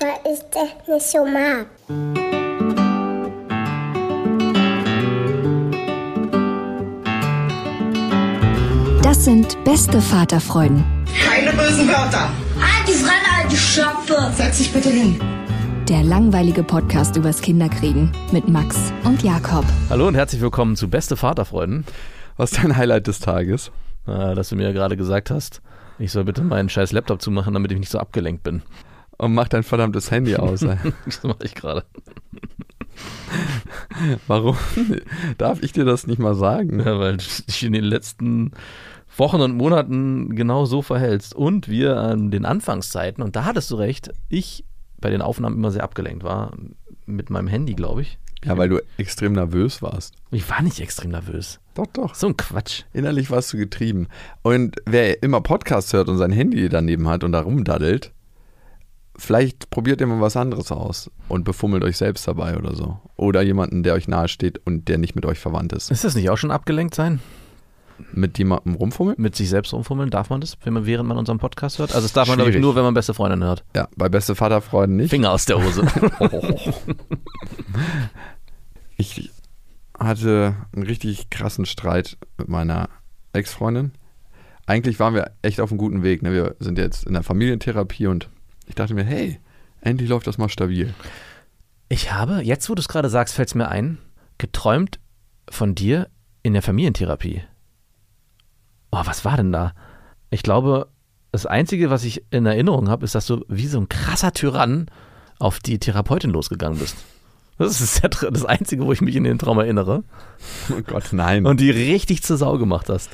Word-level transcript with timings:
Weil 0.00 0.32
ich 0.32 0.40
das 0.50 0.86
nicht 0.86 1.06
so 1.06 1.24
mag. 1.24 1.66
Das 9.02 9.24
sind 9.24 9.62
beste 9.64 10.00
Vaterfreuden. 10.00 10.84
Keine 11.24 11.52
bösen 11.52 11.88
Wörter. 11.88 12.30
Die 12.86 12.92
Fremde, 12.92 13.26
alte 13.42 13.56
Schöpfe. 13.56 14.30
Setz 14.34 14.58
dich 14.58 14.72
bitte 14.72 14.90
hin. 14.90 15.18
Der 15.88 16.02
langweilige 16.02 16.62
Podcast 16.62 17.16
übers 17.16 17.40
Kinderkriegen 17.40 18.12
mit 18.30 18.46
Max 18.48 18.92
und 19.04 19.22
Jakob. 19.22 19.64
Hallo 19.88 20.06
und 20.08 20.14
herzlich 20.14 20.42
willkommen 20.42 20.76
zu 20.76 20.88
Beste 20.88 21.16
Vaterfreuden. 21.16 21.84
Was 22.36 22.52
ist 22.52 22.62
dein 22.62 22.76
Highlight 22.76 23.06
des 23.06 23.20
Tages? 23.20 23.70
Äh, 24.06 24.34
dass 24.34 24.50
du 24.50 24.56
mir 24.56 24.64
ja 24.64 24.72
gerade 24.72 24.96
gesagt 24.96 25.30
hast, 25.30 25.62
ich 25.98 26.12
soll 26.12 26.24
bitte 26.24 26.42
meinen 26.42 26.68
scheiß 26.68 26.92
Laptop 26.92 27.22
zumachen, 27.22 27.54
damit 27.54 27.72
ich 27.72 27.78
nicht 27.78 27.90
so 27.90 27.98
abgelenkt 27.98 28.42
bin. 28.42 28.62
Und 29.18 29.34
mach 29.34 29.48
dein 29.48 29.64
verdammtes 29.64 30.10
Handy 30.10 30.36
aus. 30.36 30.60
das 31.04 31.22
mache 31.22 31.44
ich 31.44 31.54
gerade. 31.54 31.84
Warum? 34.26 34.56
Darf 35.38 35.62
ich 35.62 35.72
dir 35.72 35.84
das 35.84 36.06
nicht 36.06 36.18
mal 36.18 36.34
sagen? 36.34 36.80
Ja, 36.80 36.98
weil 36.98 37.16
du 37.16 37.24
dich 37.48 37.64
in 37.64 37.72
den 37.72 37.84
letzten 37.84 38.52
Wochen 39.16 39.40
und 39.40 39.56
Monaten 39.56 40.36
genau 40.36 40.64
so 40.64 40.82
verhältst. 40.82 41.34
Und 41.34 41.68
wir 41.68 41.96
an 41.98 42.30
den 42.30 42.44
Anfangszeiten, 42.44 43.22
und 43.22 43.36
da 43.36 43.44
hattest 43.44 43.70
du 43.70 43.74
recht, 43.74 44.10
ich 44.28 44.64
bei 45.00 45.10
den 45.10 45.22
Aufnahmen 45.22 45.56
immer 45.56 45.70
sehr 45.70 45.84
abgelenkt 45.84 46.24
war. 46.24 46.52
Mit 47.06 47.30
meinem 47.30 47.48
Handy, 47.48 47.74
glaube 47.74 48.02
ich. 48.02 48.18
Ja, 48.44 48.56
weil 48.56 48.68
du 48.68 48.80
extrem 48.98 49.32
nervös 49.32 49.82
warst. 49.82 50.14
Ich 50.30 50.48
war 50.48 50.62
nicht 50.62 50.78
extrem 50.78 51.10
nervös. 51.10 51.58
Doch, 51.74 51.86
doch. 51.86 52.14
So 52.14 52.28
ein 52.28 52.36
Quatsch. 52.36 52.82
Innerlich 52.92 53.30
warst 53.30 53.52
du 53.52 53.56
getrieben. 53.56 54.06
Und 54.42 54.76
wer 54.86 55.22
immer 55.22 55.40
Podcasts 55.40 55.92
hört 55.92 56.08
und 56.08 56.18
sein 56.18 56.30
Handy 56.30 56.68
daneben 56.68 57.08
hat 57.08 57.24
und 57.24 57.32
da 57.32 57.40
rumdaddelt, 57.40 58.12
vielleicht 59.18 59.68
probiert 59.70 60.00
ihr 60.00 60.06
mal 60.06 60.20
was 60.20 60.36
anderes 60.36 60.72
aus 60.72 61.10
und 61.28 61.44
befummelt 61.44 61.84
euch 61.84 61.96
selbst 61.96 62.26
dabei 62.26 62.56
oder 62.56 62.74
so. 62.74 62.98
Oder 63.16 63.42
jemanden, 63.42 63.82
der 63.82 63.94
euch 63.94 64.08
nahesteht 64.08 64.60
und 64.64 64.88
der 64.88 64.98
nicht 64.98 65.14
mit 65.14 65.26
euch 65.26 65.38
verwandt 65.38 65.72
ist. 65.72 65.90
Ist 65.90 66.04
das 66.04 66.14
nicht 66.14 66.30
auch 66.30 66.38
schon 66.38 66.50
abgelenkt 66.50 66.94
sein? 66.94 67.20
Mit 68.12 68.38
jemandem 68.38 68.74
rumfummeln? 68.74 69.20
Mit 69.20 69.34
sich 69.34 69.48
selbst 69.48 69.72
rumfummeln, 69.72 70.10
darf 70.10 70.30
man 70.30 70.40
das, 70.40 70.56
wenn 70.62 70.72
man, 70.72 70.86
während 70.86 71.08
man 71.08 71.18
unseren 71.18 71.38
Podcast 71.38 71.80
hört? 71.80 71.92
Also 71.94 72.04
das 72.04 72.12
darf 72.12 72.28
man, 72.28 72.36
glaube 72.36 72.52
ich, 72.52 72.58
nur, 72.58 72.76
wenn 72.76 72.84
man 72.84 72.94
beste 72.94 73.12
Freundin 73.12 73.42
hört. 73.42 73.64
Ja, 73.74 73.88
bei 73.96 74.08
beste 74.08 74.36
Vaterfreunden 74.36 74.96
nicht. 74.96 75.10
Finger 75.10 75.32
aus 75.32 75.46
der 75.46 75.62
Hose. 75.62 75.84
ich 78.96 79.30
hatte 79.98 80.54
einen 80.72 80.84
richtig 80.84 81.28
krassen 81.28 81.66
Streit 81.66 82.18
mit 82.38 82.48
meiner 82.48 82.88
Ex-Freundin. 83.32 83.92
Eigentlich 84.66 85.00
waren 85.00 85.14
wir 85.14 85.32
echt 85.42 85.60
auf 85.60 85.72
einem 85.72 85.78
guten 85.78 86.04
Weg. 86.04 86.22
Ne? 86.22 86.32
Wir 86.32 86.54
sind 86.60 86.78
jetzt 86.78 87.04
in 87.04 87.14
der 87.14 87.24
Familientherapie 87.24 88.06
und 88.06 88.28
ich 88.68 88.74
dachte 88.74 88.94
mir, 88.94 89.04
hey, 89.04 89.40
endlich 89.80 90.08
läuft 90.08 90.26
das 90.26 90.38
mal 90.38 90.48
stabil. 90.48 90.94
Ich 91.88 92.12
habe, 92.12 92.42
jetzt 92.42 92.68
wo 92.68 92.74
du 92.74 92.80
es 92.80 92.88
gerade 92.88 93.08
sagst, 93.08 93.34
fällt 93.34 93.48
es 93.48 93.54
mir 93.54 93.68
ein, 93.68 93.98
geträumt 94.36 94.98
von 95.48 95.74
dir 95.74 96.08
in 96.42 96.52
der 96.52 96.62
Familientherapie. 96.62 97.42
Oh, 98.90 99.02
was 99.04 99.24
war 99.24 99.36
denn 99.36 99.52
da? 99.52 99.72
Ich 100.30 100.42
glaube, 100.42 100.88
das 101.32 101.46
Einzige, 101.46 101.90
was 101.90 102.04
ich 102.04 102.24
in 102.30 102.46
Erinnerung 102.46 102.88
habe, 102.88 103.04
ist, 103.04 103.14
dass 103.14 103.26
du 103.26 103.44
wie 103.48 103.66
so 103.66 103.80
ein 103.80 103.88
krasser 103.88 104.32
Tyrann 104.32 104.90
auf 105.38 105.60
die 105.60 105.78
Therapeutin 105.78 106.30
losgegangen 106.30 106.78
bist. 106.78 106.96
Das 107.58 107.80
ist 107.80 108.02
das 108.04 108.44
Einzige, 108.44 108.86
wo 108.86 108.92
ich 108.92 109.00
mich 109.00 109.16
in 109.16 109.24
den 109.24 109.38
Traum 109.38 109.58
erinnere. 109.58 110.04
Oh 110.70 110.80
Gott, 110.86 111.08
nein. 111.12 111.44
Und 111.44 111.58
die 111.58 111.70
richtig 111.70 112.22
zur 112.22 112.36
Sau 112.36 112.56
gemacht 112.56 112.88
hast. 112.88 113.10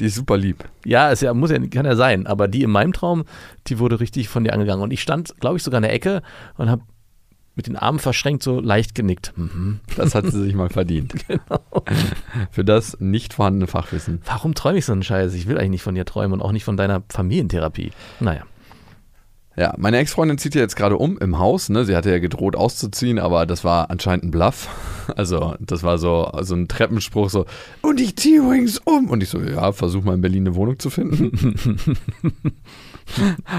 Die 0.00 0.06
ist 0.06 0.14
super 0.14 0.36
lieb. 0.36 0.64
Ja, 0.84 1.10
es 1.10 1.20
ja, 1.20 1.32
muss 1.34 1.50
ja, 1.50 1.58
kann 1.66 1.86
ja 1.86 1.96
sein. 1.96 2.26
Aber 2.26 2.48
die 2.48 2.62
in 2.62 2.70
meinem 2.70 2.92
Traum, 2.92 3.24
die 3.66 3.78
wurde 3.78 4.00
richtig 4.00 4.28
von 4.28 4.44
dir 4.44 4.52
angegangen. 4.52 4.82
Und 4.82 4.92
ich 4.92 5.02
stand, 5.02 5.34
glaube 5.40 5.56
ich, 5.56 5.62
sogar 5.62 5.78
in 5.78 5.82
der 5.82 5.92
Ecke 5.92 6.22
und 6.56 6.70
habe 6.70 6.82
mit 7.56 7.66
den 7.66 7.76
Armen 7.76 7.98
verschränkt 7.98 8.42
so 8.42 8.60
leicht 8.60 8.94
genickt. 8.94 9.32
Mhm. 9.36 9.80
Das 9.96 10.14
hat 10.14 10.26
sie 10.26 10.42
sich 10.42 10.54
mal 10.54 10.68
verdient. 10.68 11.14
genau. 11.26 11.62
Für 12.50 12.64
das 12.64 13.00
nicht 13.00 13.32
vorhandene 13.32 13.66
Fachwissen. 13.66 14.20
Warum 14.26 14.54
träume 14.54 14.78
ich 14.78 14.84
so 14.84 14.92
einen 14.92 15.02
Scheiß? 15.02 15.32
Ich 15.32 15.48
will 15.48 15.56
eigentlich 15.56 15.70
nicht 15.70 15.82
von 15.82 15.94
dir 15.94 16.04
träumen 16.04 16.34
und 16.34 16.46
auch 16.46 16.52
nicht 16.52 16.64
von 16.64 16.76
deiner 16.76 17.02
Familientherapie. 17.08 17.92
Naja. 18.20 18.42
Ja, 19.56 19.74
meine 19.78 19.96
Ex-Freundin 19.96 20.36
zieht 20.36 20.54
ja 20.54 20.60
jetzt 20.60 20.76
gerade 20.76 20.98
um 20.98 21.16
im 21.18 21.38
Haus. 21.38 21.70
Ne? 21.70 21.86
Sie 21.86 21.96
hatte 21.96 22.10
ja 22.10 22.18
gedroht 22.18 22.56
auszuziehen, 22.56 23.18
aber 23.18 23.46
das 23.46 23.64
war 23.64 23.90
anscheinend 23.90 24.24
ein 24.24 24.30
Bluff. 24.30 24.68
Also 25.14 25.54
das 25.60 25.84
war 25.84 25.98
so, 25.98 26.32
so 26.40 26.56
ein 26.56 26.66
Treppenspruch 26.66 27.30
so, 27.30 27.46
und 27.80 28.00
ich 28.00 28.16
ziehe 28.16 28.40
übrigens 28.40 28.78
um. 28.78 29.08
Und 29.08 29.22
ich 29.22 29.28
so, 29.28 29.40
ja, 29.40 29.70
versuch 29.70 30.02
mal 30.02 30.14
in 30.14 30.20
Berlin 30.20 30.48
eine 30.48 30.56
Wohnung 30.56 30.80
zu 30.80 30.90
finden. 30.90 31.30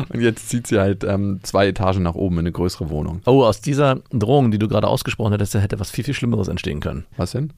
Und 0.09 0.19
jetzt 0.19 0.49
zieht 0.49 0.67
sie 0.67 0.77
halt 0.77 1.05
ähm, 1.05 1.39
zwei 1.43 1.67
Etagen 1.67 2.03
nach 2.03 2.15
oben 2.15 2.35
in 2.35 2.39
eine 2.39 2.51
größere 2.51 2.89
Wohnung. 2.89 3.21
Oh, 3.25 3.43
aus 3.43 3.61
dieser 3.61 4.01
Drohung, 4.11 4.51
die 4.51 4.59
du 4.59 4.67
gerade 4.67 4.87
ausgesprochen 4.87 5.31
hättest, 5.31 5.53
hätte 5.53 5.79
was 5.79 5.89
viel, 5.89 6.03
viel 6.03 6.13
Schlimmeres 6.13 6.49
entstehen 6.49 6.81
können. 6.81 7.05
Was 7.15 7.31
denn? 7.31 7.53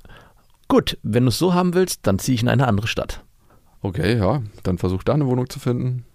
Gut, 0.68 1.00
wenn 1.02 1.24
du 1.24 1.30
es 1.30 1.40
so 1.40 1.56
haben 1.56 1.74
willst, 1.74 2.06
dann 2.06 2.20
ziehe 2.20 2.36
ich 2.36 2.44
in 2.44 2.48
eine 2.48 2.68
andere 2.68 2.88
Stadt. 2.88 3.24
Okay, 3.82 4.18
ja, 4.18 4.44
dann 4.62 4.78
versuch 4.78 5.04
da 5.04 5.16
eine 5.16 5.26
Wohnung 5.26 5.50
zu 5.50 5.60
finden. 5.60 6.06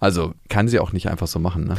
Also 0.00 0.34
kann 0.48 0.68
sie 0.68 0.78
auch 0.78 0.92
nicht 0.92 1.08
einfach 1.08 1.26
so 1.26 1.38
machen, 1.38 1.64
ne? 1.64 1.76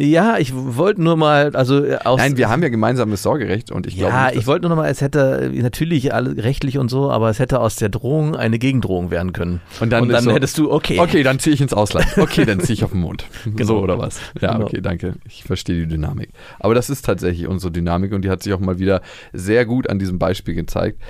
Ja, 0.00 0.38
ich 0.38 0.54
wollte 0.54 1.02
nur 1.02 1.16
mal, 1.16 1.56
also 1.56 1.84
äh, 1.84 1.96
aus. 2.04 2.18
Nein, 2.18 2.36
wir 2.36 2.48
haben 2.48 2.62
ja 2.62 2.68
gemeinsames 2.68 3.20
Sorgerecht 3.24 3.72
und 3.72 3.84
ich 3.84 3.96
glaube. 3.96 4.12
Ja, 4.12 4.30
ich 4.30 4.46
wollte 4.46 4.62
nur 4.62 4.76
noch 4.76 4.76
mal, 4.80 4.88
es 4.88 5.00
hätte 5.00 5.50
natürlich 5.52 6.14
alle 6.14 6.36
rechtlich 6.36 6.78
und 6.78 6.88
so, 6.88 7.10
aber 7.10 7.30
es 7.30 7.40
hätte 7.40 7.58
aus 7.58 7.74
der 7.74 7.88
Drohung 7.88 8.36
eine 8.36 8.60
Gegendrohung 8.60 9.10
werden 9.10 9.32
können. 9.32 9.60
Und 9.80 9.90
dann, 9.90 10.04
und 10.04 10.10
dann 10.10 10.22
so, 10.22 10.30
hättest 10.30 10.56
du, 10.56 10.70
okay. 10.70 11.00
Okay, 11.00 11.24
dann 11.24 11.40
ziehe 11.40 11.52
ich 11.52 11.60
ins 11.60 11.72
Ausland. 11.72 12.06
Okay, 12.16 12.44
dann 12.44 12.60
ziehe 12.60 12.74
ich 12.74 12.84
auf 12.84 12.92
den 12.92 13.00
Mond. 13.00 13.24
genau. 13.44 13.64
So 13.64 13.78
oder 13.80 13.98
was? 13.98 14.20
Ja, 14.40 14.52
genau. 14.52 14.66
okay, 14.66 14.80
danke. 14.80 15.14
Ich 15.26 15.42
verstehe 15.42 15.80
die 15.80 15.88
Dynamik. 15.88 16.30
Aber 16.60 16.76
das 16.76 16.90
ist 16.90 17.04
tatsächlich 17.04 17.48
unsere 17.48 17.72
Dynamik 17.72 18.12
und 18.12 18.22
die 18.22 18.30
hat 18.30 18.44
sich 18.44 18.52
auch 18.52 18.60
mal 18.60 18.78
wieder 18.78 19.02
sehr 19.32 19.66
gut 19.66 19.90
an 19.90 19.98
diesem 19.98 20.20
Beispiel 20.20 20.54
gezeigt. 20.54 21.00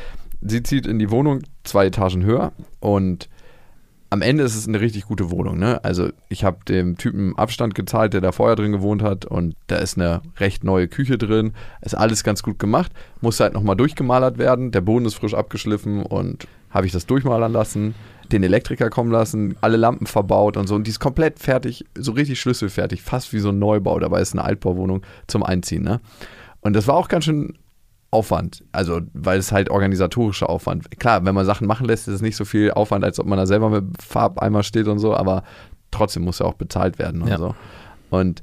Sie 0.40 0.62
zieht 0.62 0.86
in 0.86 0.98
die 0.98 1.10
Wohnung 1.10 1.42
zwei 1.62 1.86
Etagen 1.86 2.24
höher 2.24 2.52
und 2.80 3.28
am 4.10 4.22
Ende 4.22 4.44
ist 4.44 4.56
es 4.56 4.66
eine 4.66 4.80
richtig 4.80 5.04
gute 5.04 5.30
Wohnung. 5.30 5.58
Ne? 5.58 5.82
Also 5.84 6.10
ich 6.28 6.44
habe 6.44 6.58
dem 6.66 6.96
Typen 6.96 7.36
Abstand 7.36 7.74
gezahlt, 7.74 8.14
der 8.14 8.20
da 8.20 8.32
vorher 8.32 8.56
drin 8.56 8.72
gewohnt 8.72 9.02
hat 9.02 9.26
und 9.26 9.54
da 9.66 9.76
ist 9.76 9.98
eine 9.98 10.22
recht 10.38 10.64
neue 10.64 10.88
Küche 10.88 11.18
drin. 11.18 11.52
Ist 11.82 11.94
alles 11.94 12.24
ganz 12.24 12.42
gut 12.42 12.58
gemacht. 12.58 12.90
Muss 13.20 13.40
halt 13.40 13.52
nochmal 13.52 13.76
durchgemalert 13.76 14.38
werden. 14.38 14.70
Der 14.70 14.80
Boden 14.80 15.04
ist 15.04 15.14
frisch 15.14 15.34
abgeschliffen 15.34 16.02
und 16.02 16.46
habe 16.70 16.86
ich 16.86 16.92
das 16.92 17.06
durchmalern 17.06 17.52
lassen, 17.52 17.94
den 18.30 18.42
Elektriker 18.42 18.90
kommen 18.90 19.10
lassen, 19.10 19.56
alle 19.60 19.76
Lampen 19.76 20.06
verbaut 20.06 20.56
und 20.56 20.66
so. 20.66 20.74
Und 20.74 20.86
die 20.86 20.90
ist 20.90 21.00
komplett 21.00 21.38
fertig, 21.38 21.84
so 21.96 22.12
richtig 22.12 22.40
schlüsselfertig, 22.40 23.02
fast 23.02 23.32
wie 23.32 23.40
so 23.40 23.50
ein 23.50 23.58
Neubau. 23.58 23.98
Dabei 23.98 24.20
ist 24.20 24.32
eine 24.32 24.44
Altbauwohnung 24.44 25.02
zum 25.26 25.42
Einziehen. 25.42 25.82
Ne? 25.82 26.00
Und 26.60 26.74
das 26.74 26.86
war 26.86 26.96
auch 26.96 27.08
ganz 27.08 27.24
schön 27.24 27.54
Aufwand. 28.10 28.64
Also, 28.72 29.00
weil 29.12 29.38
es 29.38 29.52
halt 29.52 29.70
organisatorischer 29.70 30.48
Aufwand. 30.48 30.98
Klar, 30.98 31.24
wenn 31.24 31.34
man 31.34 31.44
Sachen 31.44 31.66
machen 31.66 31.86
lässt, 31.86 32.08
ist 32.08 32.14
es 32.14 32.22
nicht 32.22 32.36
so 32.36 32.44
viel 32.44 32.70
Aufwand, 32.70 33.04
als 33.04 33.20
ob 33.20 33.26
man 33.26 33.38
da 33.38 33.46
selber 33.46 33.68
mit 33.68 33.84
Farbeimer 34.02 34.62
steht 34.62 34.88
und 34.88 34.98
so, 34.98 35.14
aber 35.14 35.42
trotzdem 35.90 36.24
muss 36.24 36.38
ja 36.38 36.46
auch 36.46 36.54
bezahlt 36.54 36.98
werden 36.98 37.22
und 37.22 37.28
ja. 37.28 37.38
so. 37.38 37.54
Und 38.10 38.42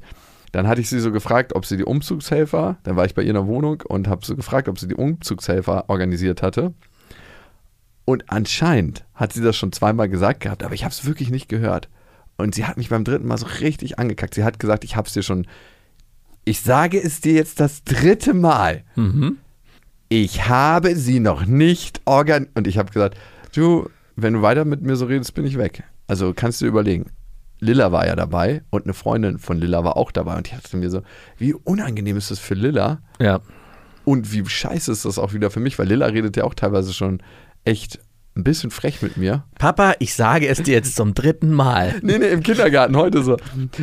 dann 0.52 0.68
hatte 0.68 0.80
ich 0.80 0.88
sie 0.88 1.00
so 1.00 1.12
gefragt, 1.12 1.54
ob 1.54 1.66
sie 1.66 1.76
die 1.76 1.84
Umzugshelfer, 1.84 2.76
dann 2.84 2.96
war 2.96 3.04
ich 3.04 3.14
bei 3.14 3.22
ihr 3.22 3.28
in 3.28 3.34
der 3.34 3.46
Wohnung 3.46 3.82
und 3.86 4.08
habe 4.08 4.24
sie 4.24 4.36
gefragt, 4.36 4.68
ob 4.68 4.78
sie 4.78 4.88
die 4.88 4.94
Umzugshelfer 4.94 5.88
organisiert 5.88 6.42
hatte. 6.42 6.72
Und 8.04 8.30
anscheinend 8.30 9.04
hat 9.14 9.32
sie 9.32 9.42
das 9.42 9.56
schon 9.56 9.72
zweimal 9.72 10.08
gesagt 10.08 10.40
gehabt, 10.40 10.62
aber 10.62 10.74
ich 10.74 10.84
habe 10.84 10.92
es 10.92 11.04
wirklich 11.04 11.30
nicht 11.30 11.48
gehört. 11.48 11.88
Und 12.36 12.54
sie 12.54 12.64
hat 12.64 12.76
mich 12.76 12.88
beim 12.88 13.02
dritten 13.02 13.26
Mal 13.26 13.38
so 13.38 13.46
richtig 13.60 13.98
angekackt. 13.98 14.34
Sie 14.34 14.44
hat 14.44 14.60
gesagt, 14.60 14.84
ich 14.84 14.94
hab's 14.96 15.12
dir 15.12 15.22
schon. 15.22 15.46
Ich 16.44 16.60
sage 16.60 17.02
es 17.02 17.20
dir 17.20 17.32
jetzt 17.32 17.58
das 17.58 17.82
dritte 17.82 18.32
Mal. 18.32 18.84
Mhm. 18.94 19.38
Ich 20.08 20.48
habe 20.48 20.94
sie 20.94 21.20
noch 21.20 21.46
nicht 21.46 22.00
organisiert. 22.04 22.56
Und 22.56 22.66
ich 22.66 22.78
habe 22.78 22.92
gesagt, 22.92 23.18
du, 23.54 23.88
wenn 24.14 24.34
du 24.34 24.42
weiter 24.42 24.64
mit 24.64 24.82
mir 24.82 24.96
so 24.96 25.06
redest, 25.06 25.34
bin 25.34 25.44
ich 25.46 25.58
weg. 25.58 25.82
Also 26.06 26.32
kannst 26.34 26.60
du 26.60 26.64
dir 26.64 26.70
überlegen. 26.70 27.10
Lilla 27.58 27.90
war 27.90 28.06
ja 28.06 28.14
dabei 28.14 28.62
und 28.70 28.84
eine 28.84 28.94
Freundin 28.94 29.38
von 29.38 29.58
Lilla 29.58 29.82
war 29.82 29.96
auch 29.96 30.12
dabei. 30.12 30.36
Und 30.36 30.46
ich 30.46 30.54
dachte 30.54 30.76
mir 30.76 30.90
so, 30.90 31.02
wie 31.38 31.54
unangenehm 31.54 32.16
ist 32.16 32.30
das 32.30 32.38
für 32.38 32.54
Lilla? 32.54 33.00
Ja. 33.18 33.40
Und 34.04 34.32
wie 34.32 34.46
scheiße 34.46 34.92
ist 34.92 35.04
das 35.04 35.18
auch 35.18 35.32
wieder 35.32 35.50
für 35.50 35.60
mich, 35.60 35.78
weil 35.78 35.88
Lilla 35.88 36.06
redet 36.06 36.36
ja 36.36 36.44
auch 36.44 36.54
teilweise 36.54 36.92
schon 36.92 37.22
echt 37.64 37.98
ein 38.36 38.44
bisschen 38.44 38.70
frech 38.70 39.02
mit 39.02 39.16
mir. 39.16 39.44
Papa, 39.58 39.94
ich 39.98 40.14
sage 40.14 40.46
es 40.46 40.62
dir 40.62 40.74
jetzt 40.74 40.94
zum 40.94 41.14
dritten 41.14 41.52
Mal. 41.52 41.94
Nee, 42.02 42.18
nee, 42.18 42.28
im 42.28 42.42
Kindergarten 42.42 42.96
heute 42.96 43.22
so. 43.22 43.36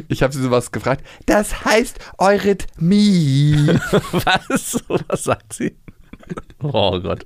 Ich 0.07 0.23
habe 0.23 0.31
sie 0.31 0.41
sowas 0.41 0.71
gefragt. 0.71 1.03
Das 1.25 1.65
heißt 1.65 1.99
Eurythmie. 2.19 3.67
Was? 4.11 4.81
Was 5.07 5.23
sagt 5.23 5.53
sie? 5.53 5.75
Oh 6.63 6.99
Gott. 7.01 7.25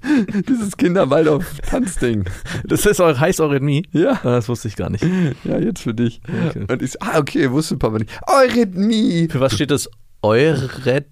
Dieses 0.49 0.75
Kinderwaldorf-Tanzding. 0.77 2.25
Das 2.65 2.85
ist 2.85 2.99
heißt 2.99 3.39
Eurythmie? 3.39 3.83
Ja. 3.91 4.13
Ah, 4.23 4.35
Das 4.35 4.49
wusste 4.49 4.67
ich 4.67 4.75
gar 4.75 4.89
nicht. 4.89 5.05
Ja, 5.43 5.59
jetzt 5.59 5.81
für 5.81 5.93
dich. 5.93 6.21
Okay. 6.49 6.65
Und 6.67 6.81
ich 6.81 6.99
ah, 7.01 7.19
okay, 7.19 7.51
wusste 7.51 7.77
Papa 7.77 7.99
nicht. 7.99 8.09
Eurythmie. 8.27 9.27
Für 9.29 9.39
was 9.39 9.53
steht 9.53 9.69
das? 9.69 9.89
Eure. 10.23 11.05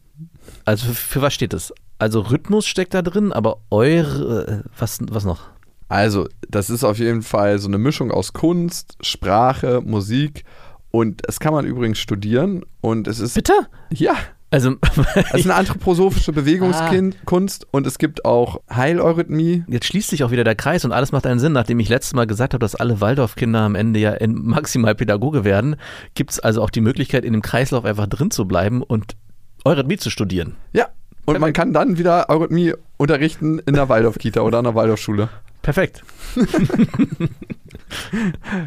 Also 0.66 0.88
für, 0.88 0.94
für 0.96 1.22
was 1.22 1.34
steht 1.34 1.54
das? 1.54 1.72
Also 2.00 2.22
Rhythmus 2.22 2.66
steckt 2.66 2.94
da 2.94 3.02
drin, 3.02 3.32
aber 3.32 3.58
eure. 3.70 4.64
Was, 4.78 5.00
was 5.10 5.24
noch? 5.24 5.42
Also, 5.88 6.28
das 6.50 6.70
ist 6.70 6.84
auf 6.84 6.98
jeden 6.98 7.22
Fall 7.22 7.60
so 7.60 7.68
eine 7.68 7.78
Mischung 7.78 8.12
aus 8.12 8.34
Kunst, 8.34 8.98
Sprache, 9.02 9.82
Musik. 9.86 10.44
Und 10.92 11.22
das 11.28 11.40
kann 11.40 11.54
man 11.54 11.66
übrigens 11.66 12.00
studieren. 12.00 12.64
Und 12.82 13.08
es 13.08 13.20
ist. 13.20 13.36
Bitte? 13.36 13.54
Ja. 13.92 14.16
Also. 14.52 14.76
Es 15.34 15.42
ist 15.42 15.46
eine 15.46 15.56
anthroposophische 15.56 16.32
Bewegungskunst 16.32 17.68
und 17.72 17.88
es 17.88 17.98
gibt 17.98 18.26
auch 18.26 18.62
Heileurythmie. 18.74 19.66
Jetzt 19.68 19.88
schließt 19.88 20.10
sich 20.10 20.24
auch 20.24 20.32
wieder 20.32 20.44
der 20.44 20.56
Kreis 20.56 20.86
und 20.86 20.92
alles 20.92 21.12
macht 21.12 21.26
einen 21.26 21.40
Sinn. 21.40 21.52
Nachdem 21.52 21.80
ich 21.80 21.90
letztes 21.90 22.14
Mal 22.14 22.28
gesagt 22.28 22.54
habe, 22.54 22.62
dass 22.62 22.76
alle 22.76 23.02
Waldorfkinder 23.02 23.62
am 23.62 23.76
Ende 23.76 24.00
ja 24.00 24.14
in 24.14 24.34
maximal 24.34 24.96
Pädagoge 24.96 25.44
werden, 25.44 25.76
gibt 26.14 26.32
es 26.32 26.40
also 26.40 26.62
auch 26.62 26.70
die 26.70 26.82
Möglichkeit, 26.82 27.26
in 27.26 27.34
dem 27.34 27.42
Kreislauf 27.42 27.86
einfach 27.86 28.08
drin 28.08 28.32
zu 28.32 28.46
bleiben 28.46 28.82
und 28.82 29.16
Eurythmie 29.66 29.98
zu 29.98 30.10
studieren. 30.10 30.56
Ja. 30.74 30.88
Und 31.26 31.40
man 31.40 31.54
kann 31.54 31.74
dann 31.74 31.98
wieder 31.98 32.30
Eurythmie 32.30 32.74
unterrichten 32.98 33.60
in 33.60 33.74
der 33.74 33.90
Waldorf-Kita 33.90 34.42
oder 34.42 34.60
an 34.60 34.66
der 34.66 34.76
Waldorfschule. 34.76 35.30
Perfekt. 35.64 36.04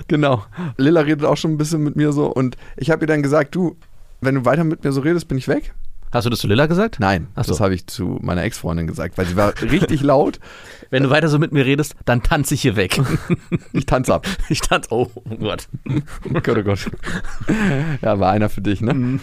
Genau. 0.07 0.45
Lilla 0.77 1.01
redet 1.01 1.25
auch 1.25 1.37
schon 1.37 1.53
ein 1.53 1.59
bisschen 1.59 1.83
mit 1.83 1.97
mir 1.97 2.13
so 2.13 2.27
und 2.27 2.57
ich 2.77 2.91
habe 2.91 3.05
ihr 3.05 3.07
dann 3.07 3.23
gesagt, 3.23 3.55
du, 3.55 3.77
wenn 4.21 4.35
du 4.35 4.45
weiter 4.45 4.65
mit 4.65 4.85
mir 4.85 4.93
so 4.93 5.01
redest, 5.01 5.29
bin 5.29 5.39
ich 5.39 5.49
weg. 5.49 5.75
Hast 6.11 6.25
du 6.25 6.31
das 6.31 6.39
zu 6.39 6.47
Lilla 6.47 6.67
gesagt? 6.67 7.01
Nein, 7.01 7.29
so. 7.37 7.43
das 7.43 7.61
habe 7.61 7.75
ich 7.75 7.87
zu 7.87 8.19
meiner 8.23 8.43
Ex-Freundin 8.43 8.87
gesagt, 8.87 9.19
weil 9.19 9.27
sie 9.27 9.37
war 9.37 9.53
richtig 9.61 10.03
laut. 10.03 10.41
Wenn 10.91 11.03
du 11.03 11.11
weiter 11.11 11.29
so 11.29 11.39
mit 11.39 11.53
mir 11.53 11.67
redest, 11.67 11.97
dann 12.07 12.23
tanze 12.23 12.55
ich 12.55 12.63
hier 12.63 12.77
weg. 12.77 12.99
Ich 13.73 13.85
tanze 13.85 14.15
ab. 14.15 14.27
Ich 14.49 14.61
tanze. 14.61 14.89
Oh 14.91 15.09
Gott. 15.39 15.69
Oh 15.87 16.41
Gott, 16.43 16.59
oh 16.59 16.63
Gott. 16.63 16.91
Ja, 18.01 18.19
war 18.19 18.33
einer 18.33 18.49
für 18.49 18.63
dich, 18.63 18.81
ne? 18.81 19.21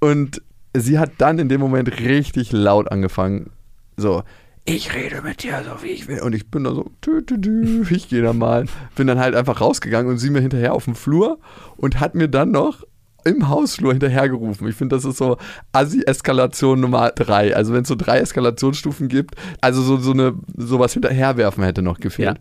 Und 0.00 0.42
sie 0.74 0.98
hat 0.98 1.12
dann 1.18 1.38
in 1.38 1.48
dem 1.48 1.60
Moment 1.60 2.00
richtig 2.00 2.50
laut 2.50 2.90
angefangen. 2.90 3.50
So, 3.96 4.24
ich 4.64 4.94
rede 4.94 5.22
mit 5.22 5.42
dir 5.42 5.62
so, 5.64 5.82
wie 5.82 5.90
ich 5.90 6.06
will. 6.06 6.20
Und 6.20 6.34
ich 6.34 6.48
bin 6.48 6.64
da 6.64 6.74
so, 6.74 6.90
tü, 7.00 7.24
tü, 7.24 7.40
tü, 7.40 7.84
ich 7.90 8.08
gehe 8.08 8.22
da 8.22 8.32
mal. 8.32 8.66
Bin 8.94 9.08
dann 9.08 9.18
halt 9.18 9.34
einfach 9.34 9.60
rausgegangen 9.60 10.10
und 10.10 10.18
sie 10.18 10.30
mir 10.30 10.40
hinterher 10.40 10.72
auf 10.72 10.84
dem 10.84 10.94
Flur 10.94 11.38
und 11.76 11.98
hat 11.98 12.14
mir 12.14 12.28
dann 12.28 12.52
noch 12.52 12.84
im 13.24 13.48
Hausflur 13.48 13.92
hinterhergerufen. 13.92 14.68
Ich 14.68 14.76
finde, 14.76 14.96
das 14.96 15.04
ist 15.04 15.18
so 15.18 15.36
Assi-Eskalation 15.72 16.80
Nummer 16.80 17.10
drei. 17.10 17.54
Also 17.54 17.72
wenn 17.72 17.82
es 17.82 17.88
so 17.88 17.94
drei 17.94 18.18
Eskalationsstufen 18.18 19.08
gibt, 19.08 19.34
also 19.60 19.82
so, 19.82 19.96
so 19.98 20.12
eine 20.12 20.34
sowas 20.56 20.92
hinterherwerfen 20.92 21.64
hätte 21.64 21.82
noch 21.82 21.98
gefehlt. 21.98 22.38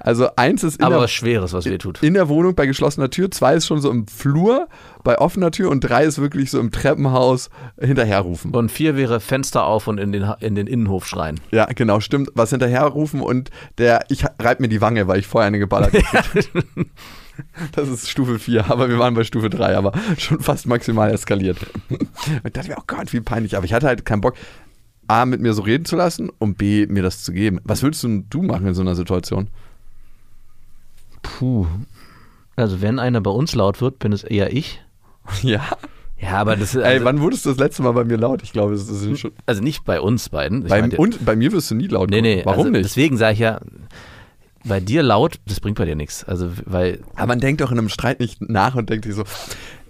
Also 0.00 0.28
eins 0.36 0.62
ist 0.62 0.78
in 0.78 0.84
Aber 0.84 0.94
der, 0.94 1.02
was 1.04 1.10
Schweres, 1.10 1.52
was 1.52 1.64
weh 1.64 1.78
tut. 1.78 2.02
in 2.02 2.14
der 2.14 2.28
Wohnung 2.28 2.54
bei 2.54 2.66
geschlossener 2.66 3.10
Tür, 3.10 3.30
zwei 3.30 3.54
ist 3.54 3.66
schon 3.66 3.80
so 3.80 3.90
im 3.90 4.06
Flur 4.06 4.68
bei 5.02 5.18
offener 5.18 5.50
Tür 5.50 5.70
und 5.70 5.80
drei 5.80 6.04
ist 6.04 6.20
wirklich 6.20 6.50
so 6.50 6.60
im 6.60 6.70
Treppenhaus 6.70 7.50
hinterherrufen. 7.80 8.54
Und 8.54 8.70
vier 8.70 8.96
wäre 8.96 9.20
Fenster 9.20 9.64
auf 9.64 9.88
und 9.88 9.98
in 9.98 10.12
den, 10.12 10.32
in 10.40 10.54
den 10.54 10.66
Innenhof 10.66 11.06
schreien. 11.06 11.40
Ja, 11.50 11.66
genau, 11.66 12.00
stimmt. 12.00 12.30
Was 12.34 12.50
hinterherrufen 12.50 13.20
und 13.20 13.50
der, 13.78 14.04
ich 14.08 14.24
reib 14.38 14.60
mir 14.60 14.68
die 14.68 14.80
Wange, 14.80 15.08
weil 15.08 15.18
ich 15.18 15.26
vorher 15.26 15.48
eine 15.48 15.58
geballert 15.58 15.94
habe. 16.12 16.26
Das 17.72 17.88
ist 17.88 18.08
Stufe 18.08 18.38
4, 18.38 18.70
aber 18.70 18.88
wir 18.88 18.98
waren 18.98 19.14
bei 19.14 19.24
Stufe 19.24 19.50
3, 19.50 19.76
aber 19.76 19.92
schon 20.18 20.40
fast 20.40 20.66
maximal 20.66 21.10
eskaliert. 21.10 21.58
Und 21.88 22.56
dachte 22.56 22.68
mir, 22.68 22.76
oh 22.78 22.84
Gott, 22.86 23.12
wie 23.12 23.20
peinlich. 23.20 23.56
Aber 23.56 23.64
ich 23.64 23.72
hatte 23.72 23.86
halt 23.86 24.04
keinen 24.04 24.20
Bock, 24.20 24.34
A, 25.08 25.24
mit 25.24 25.40
mir 25.40 25.54
so 25.54 25.62
reden 25.62 25.84
zu 25.84 25.96
lassen 25.96 26.30
und 26.38 26.58
B, 26.58 26.86
mir 26.86 27.02
das 27.02 27.22
zu 27.22 27.32
geben. 27.32 27.60
Was 27.64 27.82
würdest 27.82 28.04
du, 28.04 28.24
du 28.28 28.42
machen 28.42 28.66
in 28.66 28.74
so 28.74 28.82
einer 28.82 28.94
Situation? 28.94 29.48
Puh. 31.22 31.66
Also 32.56 32.82
wenn 32.82 32.98
einer 32.98 33.20
bei 33.20 33.30
uns 33.30 33.54
laut 33.54 33.80
wird, 33.80 33.98
bin 33.98 34.12
es 34.12 34.24
eher 34.24 34.52
ich. 34.52 34.82
Ja. 35.42 35.62
Ja, 36.20 36.32
aber 36.38 36.56
das 36.56 36.74
ist 36.74 36.82
Ey, 36.82 36.94
also, 36.94 37.04
wann 37.04 37.20
wurdest 37.20 37.46
du 37.46 37.50
das 37.50 37.58
letzte 37.58 37.82
Mal 37.84 37.92
bei 37.92 38.02
mir 38.02 38.16
laut? 38.16 38.42
Ich 38.42 38.50
glaube, 38.52 38.74
es 38.74 38.88
ist 38.88 39.20
schon. 39.20 39.30
also 39.46 39.62
nicht 39.62 39.84
bei 39.84 40.00
uns 40.00 40.28
beiden. 40.30 40.64
Bei, 40.64 40.82
und 40.82 41.24
bei 41.24 41.36
mir 41.36 41.52
wirst 41.52 41.70
du 41.70 41.76
nie 41.76 41.86
laut. 41.86 42.10
nee, 42.10 42.20
nee, 42.20 42.42
Warum 42.44 42.58
also 42.58 42.70
nicht? 42.70 42.84
Deswegen 42.86 43.16
sage 43.16 43.34
ich 43.34 43.38
ja, 43.38 43.60
bei 44.64 44.80
dir 44.80 45.02
laut, 45.02 45.38
das 45.46 45.60
bringt 45.60 45.78
bei 45.78 45.84
dir 45.84 45.96
nichts. 45.96 46.24
Also 46.24 46.50
weil 46.64 47.00
Aber 47.14 47.28
man 47.28 47.40
denkt 47.40 47.60
doch 47.60 47.70
in 47.70 47.78
einem 47.78 47.88
Streit 47.88 48.20
nicht 48.20 48.40
nach 48.48 48.74
und 48.74 48.90
denkt 48.90 49.04
sich 49.04 49.14
so, 49.14 49.24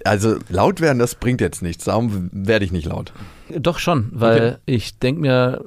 also 0.04 0.36
laut 0.48 0.80
werden, 0.80 0.98
das 0.98 1.14
bringt 1.14 1.40
jetzt 1.40 1.62
nichts. 1.62 1.84
Darum 1.84 2.30
werde 2.32 2.64
ich 2.64 2.72
nicht 2.72 2.86
laut. 2.86 3.12
Doch 3.58 3.78
schon, 3.78 4.08
weil 4.12 4.36
Okay. 4.36 4.56
ich 4.66 4.98
denke 4.98 5.20
mir, 5.20 5.64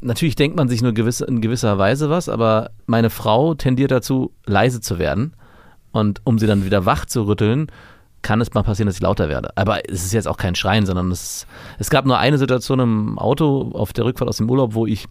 natürlich 0.00 0.36
denkt 0.36 0.56
man 0.56 0.68
sich 0.68 0.82
nur 0.82 0.92
gewisse, 0.92 1.24
in 1.26 1.40
gewisser 1.40 1.76
Weise 1.78 2.08
was, 2.10 2.28
aber 2.28 2.70
meine 2.86 3.10
Frau 3.10 3.54
tendiert 3.54 3.90
dazu, 3.90 4.32
leise 4.46 4.80
zu 4.80 4.98
werden. 4.98 5.34
Und 5.90 6.20
um 6.24 6.38
sie 6.38 6.46
dann 6.46 6.64
wieder 6.64 6.86
wach 6.86 7.06
zu 7.06 7.26
rütteln, 7.26 7.70
kann 8.22 8.40
es 8.40 8.52
mal 8.54 8.62
passieren, 8.62 8.86
dass 8.86 8.96
ich 8.96 9.02
lauter 9.02 9.28
werde. 9.28 9.50
Aber 9.56 9.88
es 9.90 10.04
ist 10.04 10.12
jetzt 10.12 10.28
auch 10.28 10.36
kein 10.36 10.54
Schreien, 10.54 10.86
sondern 10.86 11.10
es, 11.10 11.46
es 11.78 11.90
gab 11.90 12.04
nur 12.04 12.18
eine 12.18 12.38
Situation 12.38 12.78
im 12.80 13.18
Auto 13.18 13.70
auf 13.74 13.92
der 13.92 14.04
Rückfahrt 14.04 14.28
aus 14.28 14.36
dem 14.38 14.50
Urlaub, 14.50 14.74
wo 14.74 14.86
ich, 14.86 15.06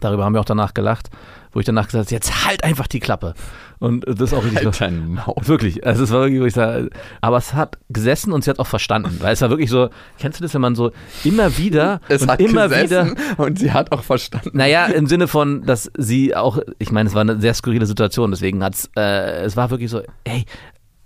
darüber 0.00 0.24
haben 0.24 0.34
wir 0.34 0.40
auch 0.40 0.44
danach 0.44 0.74
gelacht, 0.74 1.10
wo 1.52 1.60
ich 1.60 1.66
danach 1.66 1.86
gesagt 1.86 2.06
habe, 2.06 2.14
jetzt 2.14 2.46
halt 2.46 2.64
einfach 2.64 2.86
die 2.86 3.00
Klappe. 3.00 3.34
Und 3.78 4.04
das 4.06 4.20
ist 4.20 4.34
auch 4.34 4.44
richtig 4.44 4.64
Halt 4.64 4.80
dein 4.80 5.14
Maul. 5.14 5.34
Wirklich, 5.42 5.86
also 5.86 6.04
es 6.04 6.10
war 6.10 6.20
wirklich, 6.20 6.40
wo 6.40 6.44
ich 6.44 6.54
sage, 6.54 6.90
aber 7.20 7.38
es 7.38 7.54
hat 7.54 7.78
gesessen 7.88 8.32
und 8.32 8.44
sie 8.44 8.50
hat 8.50 8.58
auch 8.58 8.66
verstanden, 8.66 9.16
weil 9.20 9.32
es 9.32 9.40
war 9.40 9.50
wirklich 9.50 9.70
so, 9.70 9.88
kennst 10.18 10.38
du 10.38 10.44
das, 10.44 10.54
wenn 10.54 10.60
man 10.60 10.74
so 10.74 10.92
immer 11.24 11.56
wieder 11.56 12.00
Es 12.08 12.22
und 12.22 12.30
hat 12.30 12.40
immer 12.40 12.68
gesessen 12.68 13.16
wieder, 13.16 13.38
und 13.38 13.58
sie 13.58 13.72
hat 13.72 13.90
auch 13.92 14.02
verstanden. 14.02 14.50
naja, 14.52 14.86
im 14.86 15.06
Sinne 15.06 15.28
von, 15.28 15.64
dass 15.64 15.90
sie 15.96 16.36
auch, 16.36 16.58
ich 16.78 16.92
meine, 16.92 17.08
es 17.08 17.14
war 17.14 17.22
eine 17.22 17.40
sehr 17.40 17.54
skurrile 17.54 17.86
Situation, 17.86 18.30
deswegen 18.30 18.62
hat's, 18.62 18.90
äh, 18.96 19.42
es 19.42 19.56
war 19.56 19.70
wirklich 19.70 19.90
so, 19.90 20.02
ey, 20.24 20.44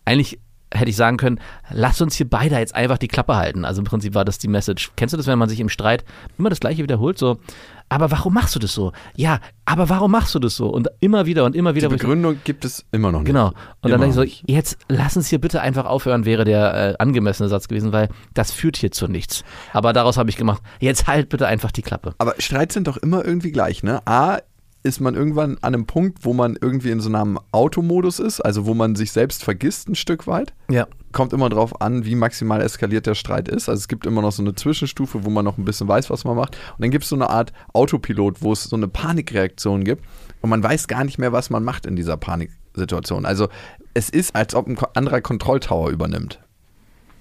eigentlich 0.04 0.38
hätte 0.74 0.90
ich 0.90 0.96
sagen 0.96 1.16
können, 1.16 1.40
lass 1.70 2.00
uns 2.00 2.16
hier 2.16 2.28
beide 2.28 2.56
jetzt 2.56 2.74
einfach 2.74 2.98
die 2.98 3.08
Klappe 3.08 3.36
halten. 3.36 3.64
Also 3.64 3.80
im 3.80 3.84
Prinzip 3.84 4.14
war 4.14 4.24
das 4.24 4.38
die 4.38 4.48
Message. 4.48 4.90
Kennst 4.96 5.12
du 5.12 5.16
das, 5.16 5.26
wenn 5.26 5.38
man 5.38 5.48
sich 5.48 5.60
im 5.60 5.68
Streit 5.68 6.04
immer 6.36 6.50
das 6.50 6.60
Gleiche 6.60 6.82
wiederholt, 6.82 7.18
so, 7.18 7.38
aber 7.88 8.10
warum 8.10 8.34
machst 8.34 8.54
du 8.54 8.58
das 8.58 8.74
so? 8.74 8.92
Ja, 9.14 9.40
aber 9.64 9.88
warum 9.88 10.10
machst 10.10 10.34
du 10.34 10.38
das 10.38 10.56
so? 10.56 10.68
Und 10.68 10.88
immer 11.00 11.26
wieder 11.26 11.44
und 11.44 11.54
immer 11.54 11.72
Die 11.72 11.76
wieder. 11.76 11.86
ich 11.86 11.92
so, 11.92 11.98
Begründung 11.98 12.38
gibt 12.44 12.64
es 12.64 12.84
immer 12.92 13.12
noch 13.12 13.20
nicht. 13.20 13.28
Genau. 13.28 13.48
Und 13.48 13.54
dann 13.82 13.92
Immer 13.92 14.06
dachte 14.06 14.18
noch 14.18 14.24
ich 14.24 14.42
so, 14.46 14.52
jetzt 14.52 14.78
lass 14.88 15.16
uns 15.16 15.28
hier 15.28 15.40
bitte 15.40 15.60
einfach 15.60 15.84
aufhören, 15.84 16.24
wäre 16.24 16.44
der 16.44 16.74
äh, 16.74 16.94
angemessene 16.98 17.48
Satz 17.48 17.68
gewesen, 17.68 17.92
weil 17.92 18.08
das 18.32 18.50
führt 18.50 18.76
hier 18.76 18.90
zu 18.90 19.06
nichts. 19.06 19.44
Aber 19.72 19.92
daraus 19.92 20.16
habe 20.16 20.30
ich 20.30 20.36
gemacht, 20.36 20.62
jetzt 20.80 21.06
halt 21.06 21.28
bitte 21.28 21.46
einfach 21.46 21.70
die 21.70 21.82
Klappe. 21.82 22.14
Aber 22.18 22.34
Streits 22.38 22.74
sind 22.74 22.86
doch 22.88 22.96
immer 22.96 23.24
irgendwie 23.24 23.52
gleich, 23.52 23.82
ne? 23.82 24.00
A 24.06 24.38
ist 24.82 25.00
man 25.00 25.14
irgendwann 25.14 25.56
an 25.62 25.74
einem 25.74 25.86
Punkt, 25.86 26.24
wo 26.24 26.34
man 26.34 26.56
irgendwie 26.60 26.90
in 26.90 27.00
so 27.00 27.08
einem 27.08 27.38
Automodus 27.52 28.18
ist, 28.18 28.40
also 28.40 28.66
wo 28.66 28.74
man 28.74 28.96
sich 28.96 29.12
selbst 29.12 29.42
vergisst 29.42 29.88
ein 29.88 29.94
Stück 29.94 30.26
weit. 30.26 30.52
Ja. 30.70 30.86
Kommt 31.14 31.32
immer 31.32 31.48
drauf 31.48 31.80
an, 31.80 32.04
wie 32.04 32.16
maximal 32.16 32.60
eskaliert 32.60 33.06
der 33.06 33.14
Streit 33.14 33.48
ist. 33.48 33.68
Also 33.68 33.78
es 33.78 33.88
gibt 33.88 34.04
immer 34.04 34.20
noch 34.20 34.32
so 34.32 34.42
eine 34.42 34.54
Zwischenstufe, 34.54 35.24
wo 35.24 35.30
man 35.30 35.44
noch 35.44 35.56
ein 35.58 35.64
bisschen 35.64 35.86
weiß, 35.86 36.10
was 36.10 36.24
man 36.24 36.36
macht. 36.36 36.56
Und 36.76 36.82
dann 36.82 36.90
gibt 36.90 37.04
es 37.04 37.10
so 37.10 37.14
eine 37.16 37.30
Art 37.30 37.52
Autopilot, 37.72 38.42
wo 38.42 38.52
es 38.52 38.64
so 38.64 38.74
eine 38.74 38.88
Panikreaktion 38.88 39.84
gibt 39.84 40.04
und 40.42 40.50
man 40.50 40.62
weiß 40.62 40.88
gar 40.88 41.04
nicht 41.04 41.18
mehr, 41.18 41.32
was 41.32 41.50
man 41.50 41.62
macht 41.62 41.86
in 41.86 41.94
dieser 41.94 42.16
Paniksituation. 42.16 43.26
Also 43.26 43.48
es 43.94 44.10
ist, 44.10 44.34
als 44.34 44.56
ob 44.56 44.66
ein 44.66 44.76
anderer 44.94 45.20
Kontrolltower 45.20 45.90
übernimmt. 45.90 46.40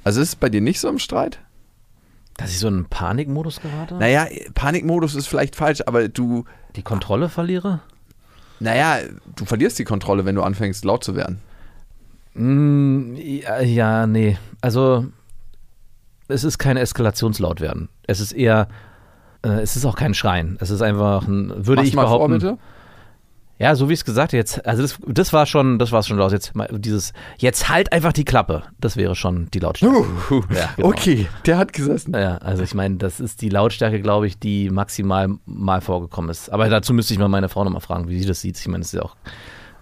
Also 0.03 0.21
ist 0.21 0.29
es 0.29 0.35
bei 0.35 0.49
dir 0.49 0.59
nicht 0.61 0.79
so 0.79 0.89
im 0.89 0.97
Streit? 0.99 1.39
Dass 2.37 2.49
ich 2.49 2.57
so 2.57 2.67
in 2.67 2.73
einen 2.73 2.85
Panikmodus 2.85 3.61
gerate? 3.61 3.93
Naja, 3.95 4.25
Panikmodus 4.55 5.13
ist 5.13 5.27
vielleicht 5.27 5.55
falsch, 5.55 5.81
aber 5.85 6.09
du, 6.09 6.45
Die 6.75 6.81
Kontrolle 6.81 7.29
verliere? 7.29 7.81
naja, 8.59 8.97
du 9.35 9.45
verlierst 9.45 9.77
die 9.77 9.83
Kontrolle, 9.83 10.25
wenn 10.25 10.33
du 10.35 10.41
anfängst 10.41 10.83
laut 10.83 11.03
zu 11.03 11.15
werden. 11.15 11.41
Mm, 12.33 13.15
ja, 13.15 13.61
ja, 13.61 14.07
nee. 14.07 14.37
Also, 14.61 15.05
es 16.27 16.43
ist 16.43 16.57
kein 16.57 16.77
Eskalationslaut 16.77 17.61
werden. 17.61 17.89
Es 18.07 18.19
ist 18.19 18.31
eher, 18.31 18.67
äh, 19.43 19.61
es 19.61 19.75
ist 19.75 19.85
auch 19.85 19.95
kein 19.95 20.13
Schreien. 20.13 20.57
Es 20.59 20.69
ist 20.69 20.81
einfach 20.81 21.27
ein, 21.27 21.49
würde 21.55 21.81
Mach's 21.81 21.89
ich 21.89 21.95
mal 21.95 22.03
behaupten. 22.03 22.39
vor, 22.39 22.51
bitte. 22.51 22.57
Ja, 23.59 23.75
so 23.75 23.87
wie 23.87 23.93
ich 23.93 23.99
es 23.99 24.05
gesagt 24.05 24.33
habe, 24.33 24.37
jetzt, 24.37 24.65
also 24.65 24.81
das, 24.81 24.97
das 25.07 25.31
war 25.31 25.45
schon, 25.45 25.77
das 25.79 25.91
war 25.91 26.01
schon 26.03 26.19
raus. 26.19 26.31
Jetzt 26.33 26.55
mal 26.55 26.67
dieses, 26.71 27.13
jetzt 27.37 27.69
halt 27.69 27.93
einfach 27.93 28.11
die 28.11 28.25
Klappe. 28.25 28.63
Das 28.79 28.97
wäre 28.97 29.15
schon 29.15 29.47
die 29.53 29.59
Lautstärke. 29.59 29.99
Uh, 30.31 30.41
Ja, 30.53 30.69
genau. 30.75 30.87
Okay, 30.89 31.27
der 31.45 31.59
hat 31.59 31.71
gesessen. 31.71 32.13
Ja, 32.13 32.37
also 32.39 32.63
ich 32.63 32.73
meine, 32.73 32.95
das 32.97 33.19
ist 33.19 33.41
die 33.41 33.49
Lautstärke, 33.49 34.01
glaube 34.01 34.25
ich, 34.27 34.39
die 34.39 34.69
maximal 34.69 35.29
mal 35.45 35.81
vorgekommen 35.81 36.29
ist. 36.31 36.51
Aber 36.51 36.67
dazu 36.67 36.93
müsste 36.93 37.13
ich 37.13 37.19
mal 37.19 37.29
meine 37.29 37.47
Frau 37.47 37.63
nochmal 37.63 37.79
fragen, 37.81 38.09
wie 38.09 38.19
sie 38.19 38.25
das 38.25 38.41
sieht. 38.41 38.57
Ich 38.59 38.67
meine, 38.67 38.79
das 38.79 38.87
ist 38.87 38.95
ja 38.99 39.03
auch 39.03 39.15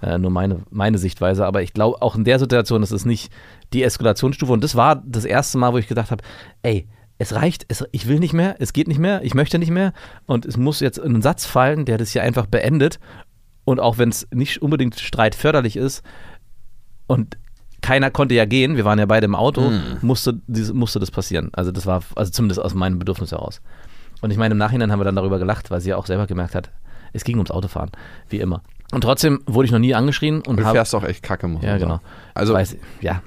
äh, 0.02 0.18
nur 0.18 0.32
meine, 0.32 0.62
meine 0.70 0.98
Sichtweise. 0.98 1.46
Aber 1.46 1.62
ich 1.62 1.74
glaube, 1.74 2.02
auch 2.02 2.16
in 2.16 2.24
der 2.24 2.40
Situation 2.40 2.84
ist 2.84 2.92
es 2.92 3.06
nicht 3.06 3.32
die 3.74 3.84
Eskalationsstufe. 3.84 4.52
Und 4.52 4.64
das 4.64 4.76
war 4.76 5.04
das 5.06 5.26
erste 5.26 5.58
Mal, 5.58 5.74
wo 5.74 5.78
ich 5.78 5.88
gedacht 5.88 6.12
habe, 6.12 6.24
ey, 6.64 6.88
es 7.18 7.36
reicht, 7.36 7.66
es, 7.68 7.86
ich 7.92 8.08
will 8.08 8.20
nicht 8.20 8.34
mehr, 8.34 8.56
es 8.60 8.74
geht 8.74 8.88
nicht 8.88 9.00
mehr, 9.00 9.24
ich 9.24 9.36
möchte 9.36 9.60
nicht 9.60 9.70
mehr. 9.70 9.94
Und 10.26 10.46
es 10.46 10.58
muss 10.58 10.80
jetzt 10.80 11.00
ein 11.00 11.22
Satz 11.22 11.46
fallen, 11.46 11.86
der 11.86 11.98
das 11.98 12.12
hier 12.12 12.24
einfach 12.24 12.48
beendet. 12.48 13.00
Und 13.64 13.80
auch 13.80 13.98
wenn 14.00 14.10
es 14.10 14.28
nicht 14.34 14.62
unbedingt 14.62 15.00
streitförderlich 15.00 15.78
ist 15.78 16.04
und 17.06 17.38
keiner 17.82 18.10
konnte 18.12 18.36
ja 18.36 18.46
gehen, 18.46 18.76
wir 18.76 18.86
waren 18.86 19.00
ja 19.00 19.06
beide 19.06 19.26
im 19.26 19.36
Auto, 19.36 19.72
musste, 20.02 20.40
diese, 20.48 20.74
musste 20.74 21.00
das 21.00 21.12
passieren. 21.12 21.50
Also 21.54 21.72
das 21.72 21.86
war, 21.86 22.02
also 22.16 22.32
zumindest 22.32 22.62
aus 22.62 22.74
meinem 22.74 23.00
Bedürfnis 23.00 23.32
heraus. 23.32 23.62
Und 24.22 24.32
ich 24.32 24.38
meine, 24.38 24.54
im 24.54 24.58
Nachhinein 24.58 24.92
haben 24.92 25.00
wir 25.00 25.06
dann 25.06 25.16
darüber 25.16 25.40
gelacht, 25.40 25.72
weil 25.72 25.82
sie 25.82 25.90
ja 25.90 25.98
auch 25.98 26.06
selber 26.06 26.28
gemerkt 26.28 26.56
hat, 26.56 26.72
es 27.14 27.24
ging 27.24 27.38
ums 27.38 27.52
Autofahren, 27.52 27.92
wie 28.30 28.40
immer. 28.40 28.62
Und 28.92 29.02
trotzdem 29.02 29.40
wurde 29.46 29.66
ich 29.68 29.72
noch 29.72 29.80
nie 29.80 29.94
angeschrien 29.96 30.42
und 30.46 30.58
Du 30.60 30.64
fährst 30.64 30.94
auch 30.96 31.04
echt 31.04 31.24
kacke, 31.24 31.48
muss 31.48 31.64
ja, 31.64 31.78
genau. 31.78 31.96
sagen. 31.96 32.04
Also, 32.34 32.54
Weiß, 32.54 32.78
ja, 33.02 33.22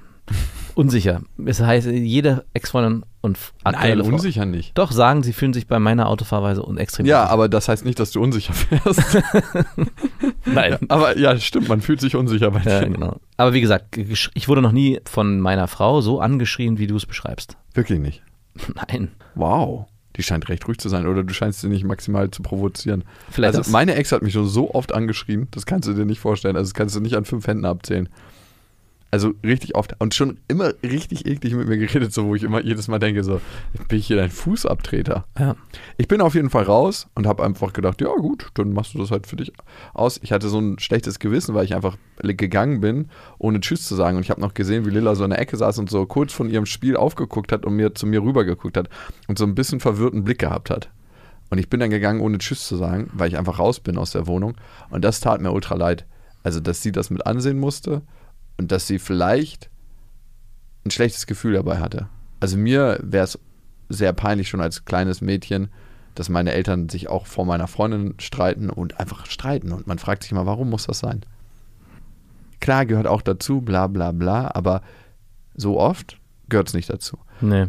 unsicher. 0.74 1.22
Es 1.44 1.60
heißt, 1.60 1.86
jede 1.86 2.44
Ex-Freundin 2.52 3.04
und 3.20 3.38
nein, 3.64 3.74
aktuelle 3.74 4.04
Frau- 4.04 4.12
unsicher 4.12 4.44
nicht. 4.44 4.76
Doch, 4.76 4.92
sagen, 4.92 5.22
sie 5.22 5.32
fühlen 5.32 5.52
sich 5.54 5.66
bei 5.66 5.78
meiner 5.78 6.08
Autofahrweise 6.08 6.62
un 6.64 6.76
extrem 6.78 7.06
Ja, 7.06 7.20
unsicher. 7.22 7.32
aber 7.32 7.48
das 7.48 7.68
heißt 7.68 7.84
nicht, 7.84 7.98
dass 7.98 8.10
du 8.10 8.20
unsicher 8.22 8.52
fährst. 8.52 9.00
Nein. 10.44 10.78
aber 10.88 11.16
ja, 11.18 11.38
stimmt, 11.38 11.68
man 11.68 11.80
fühlt 11.80 12.00
sich 12.00 12.16
unsicher 12.16 12.50
bei 12.50 12.60
Ja, 12.60 12.80
dir. 12.80 12.90
genau. 12.90 13.16
Aber 13.36 13.52
wie 13.54 13.60
gesagt, 13.60 13.96
ich 13.96 14.48
wurde 14.48 14.62
noch 14.62 14.72
nie 14.72 15.00
von 15.06 15.40
meiner 15.40 15.68
Frau 15.68 16.00
so 16.00 16.20
angeschrien, 16.20 16.78
wie 16.78 16.86
du 16.86 16.96
es 16.96 17.06
beschreibst. 17.06 17.56
Wirklich 17.72 18.00
nicht. 18.00 18.22
Nein. 18.88 19.10
Wow. 19.34 19.86
Die 20.16 20.22
scheint 20.22 20.48
recht 20.48 20.66
ruhig 20.68 20.78
zu 20.78 20.88
sein. 20.88 21.06
Oder 21.06 21.24
du 21.24 21.34
scheinst 21.34 21.60
sie 21.60 21.68
nicht 21.68 21.84
maximal 21.84 22.30
zu 22.30 22.42
provozieren. 22.42 23.04
Vielleicht 23.30 23.56
also 23.56 23.70
meine 23.70 23.94
Ex 23.94 24.12
hat 24.12 24.22
mich 24.22 24.32
schon 24.32 24.46
so 24.46 24.74
oft 24.74 24.94
angeschrien, 24.94 25.48
das 25.50 25.66
kannst 25.66 25.88
du 25.88 25.92
dir 25.92 26.04
nicht 26.04 26.20
vorstellen. 26.20 26.56
Also 26.56 26.70
das 26.70 26.74
kannst 26.74 26.94
du 26.94 27.00
nicht 27.00 27.16
an 27.16 27.24
fünf 27.24 27.46
Händen 27.46 27.64
abzählen. 27.64 28.08
Also 29.14 29.32
richtig 29.44 29.76
oft. 29.76 29.94
Und 30.00 30.12
schon 30.12 30.40
immer 30.48 30.72
richtig 30.82 31.24
eklig 31.24 31.54
mit 31.54 31.68
mir 31.68 31.78
geredet, 31.78 32.12
so 32.12 32.24
wo 32.24 32.34
ich 32.34 32.42
immer 32.42 32.60
jedes 32.64 32.88
Mal 32.88 32.98
denke, 32.98 33.22
so, 33.22 33.40
bin 33.86 34.00
ich 34.00 34.08
hier 34.08 34.16
dein 34.16 34.28
Fußabtreter? 34.28 35.24
Ja. 35.38 35.54
Ich 35.98 36.08
bin 36.08 36.20
auf 36.20 36.34
jeden 36.34 36.50
Fall 36.50 36.64
raus 36.64 37.06
und 37.14 37.24
habe 37.28 37.44
einfach 37.44 37.72
gedacht, 37.72 38.00
ja 38.00 38.08
gut, 38.08 38.48
dann 38.54 38.72
machst 38.72 38.92
du 38.92 38.98
das 38.98 39.12
halt 39.12 39.28
für 39.28 39.36
dich 39.36 39.52
aus. 39.92 40.18
Ich 40.24 40.32
hatte 40.32 40.48
so 40.48 40.58
ein 40.58 40.80
schlechtes 40.80 41.20
Gewissen, 41.20 41.54
weil 41.54 41.64
ich 41.64 41.76
einfach 41.76 41.96
gegangen 42.22 42.80
bin, 42.80 43.08
ohne 43.38 43.60
Tschüss 43.60 43.86
zu 43.86 43.94
sagen. 43.94 44.16
Und 44.16 44.24
ich 44.24 44.30
habe 44.30 44.40
noch 44.40 44.52
gesehen, 44.52 44.84
wie 44.84 44.90
Lilla 44.90 45.14
so 45.14 45.22
in 45.22 45.30
der 45.30 45.38
Ecke 45.38 45.56
saß 45.56 45.78
und 45.78 45.90
so 45.90 46.06
kurz 46.06 46.32
von 46.32 46.50
ihrem 46.50 46.66
Spiel 46.66 46.96
aufgeguckt 46.96 47.52
hat 47.52 47.64
und 47.64 47.76
mir 47.76 47.94
zu 47.94 48.08
mir 48.08 48.20
rübergeguckt 48.20 48.76
hat 48.76 48.88
und 49.28 49.38
so 49.38 49.44
ein 49.44 49.54
bisschen 49.54 49.78
verwirrten 49.78 50.24
Blick 50.24 50.40
gehabt 50.40 50.70
hat. 50.70 50.90
Und 51.50 51.58
ich 51.58 51.70
bin 51.70 51.78
dann 51.78 51.90
gegangen, 51.90 52.20
ohne 52.20 52.38
Tschüss 52.38 52.66
zu 52.66 52.74
sagen, 52.74 53.10
weil 53.12 53.28
ich 53.28 53.38
einfach 53.38 53.60
raus 53.60 53.78
bin 53.78 53.96
aus 53.96 54.10
der 54.10 54.26
Wohnung. 54.26 54.56
Und 54.90 55.04
das 55.04 55.20
tat 55.20 55.40
mir 55.40 55.52
ultra 55.52 55.76
leid. 55.76 56.04
Also, 56.42 56.58
dass 56.58 56.82
sie 56.82 56.90
das 56.90 57.10
mit 57.10 57.24
ansehen 57.28 57.60
musste 57.60 58.02
und 58.56 58.72
dass 58.72 58.86
sie 58.86 58.98
vielleicht 58.98 59.70
ein 60.84 60.90
schlechtes 60.90 61.26
Gefühl 61.26 61.54
dabei 61.54 61.78
hatte. 61.78 62.08
Also 62.40 62.56
mir 62.56 62.98
wäre 63.02 63.24
es 63.24 63.38
sehr 63.88 64.12
peinlich 64.12 64.48
schon 64.48 64.60
als 64.60 64.84
kleines 64.84 65.20
Mädchen, 65.20 65.68
dass 66.14 66.28
meine 66.28 66.52
Eltern 66.52 66.88
sich 66.88 67.08
auch 67.08 67.26
vor 67.26 67.44
meiner 67.44 67.66
Freundin 67.66 68.14
streiten 68.18 68.70
und 68.70 69.00
einfach 69.00 69.26
streiten. 69.26 69.72
Und 69.72 69.86
man 69.86 69.98
fragt 69.98 70.22
sich 70.22 70.32
immer, 70.32 70.46
warum 70.46 70.70
muss 70.70 70.86
das 70.86 70.98
sein? 70.98 71.24
Klar, 72.60 72.86
gehört 72.86 73.06
auch 73.06 73.22
dazu, 73.22 73.60
bla 73.60 73.88
bla 73.88 74.12
bla, 74.12 74.50
aber 74.54 74.82
so 75.54 75.78
oft 75.78 76.18
gehört 76.48 76.68
es 76.68 76.74
nicht 76.74 76.90
dazu. 76.90 77.18
Nee. 77.40 77.66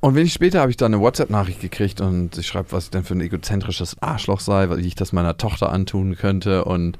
Und 0.00 0.14
wenig 0.14 0.32
später 0.32 0.60
habe 0.60 0.70
ich 0.70 0.76
dann 0.76 0.94
eine 0.94 1.02
WhatsApp-Nachricht 1.02 1.60
gekriegt 1.60 2.00
und 2.00 2.34
sie 2.34 2.44
schreibt, 2.44 2.72
was 2.72 2.84
ich 2.84 2.90
denn 2.90 3.02
für 3.02 3.14
ein 3.14 3.20
egozentrisches 3.20 4.00
Arschloch 4.00 4.40
sei, 4.40 4.68
weil 4.70 4.84
ich 4.84 4.94
das 4.94 5.12
meiner 5.12 5.36
Tochter 5.36 5.72
antun 5.72 6.14
könnte 6.16 6.64
und 6.64 6.98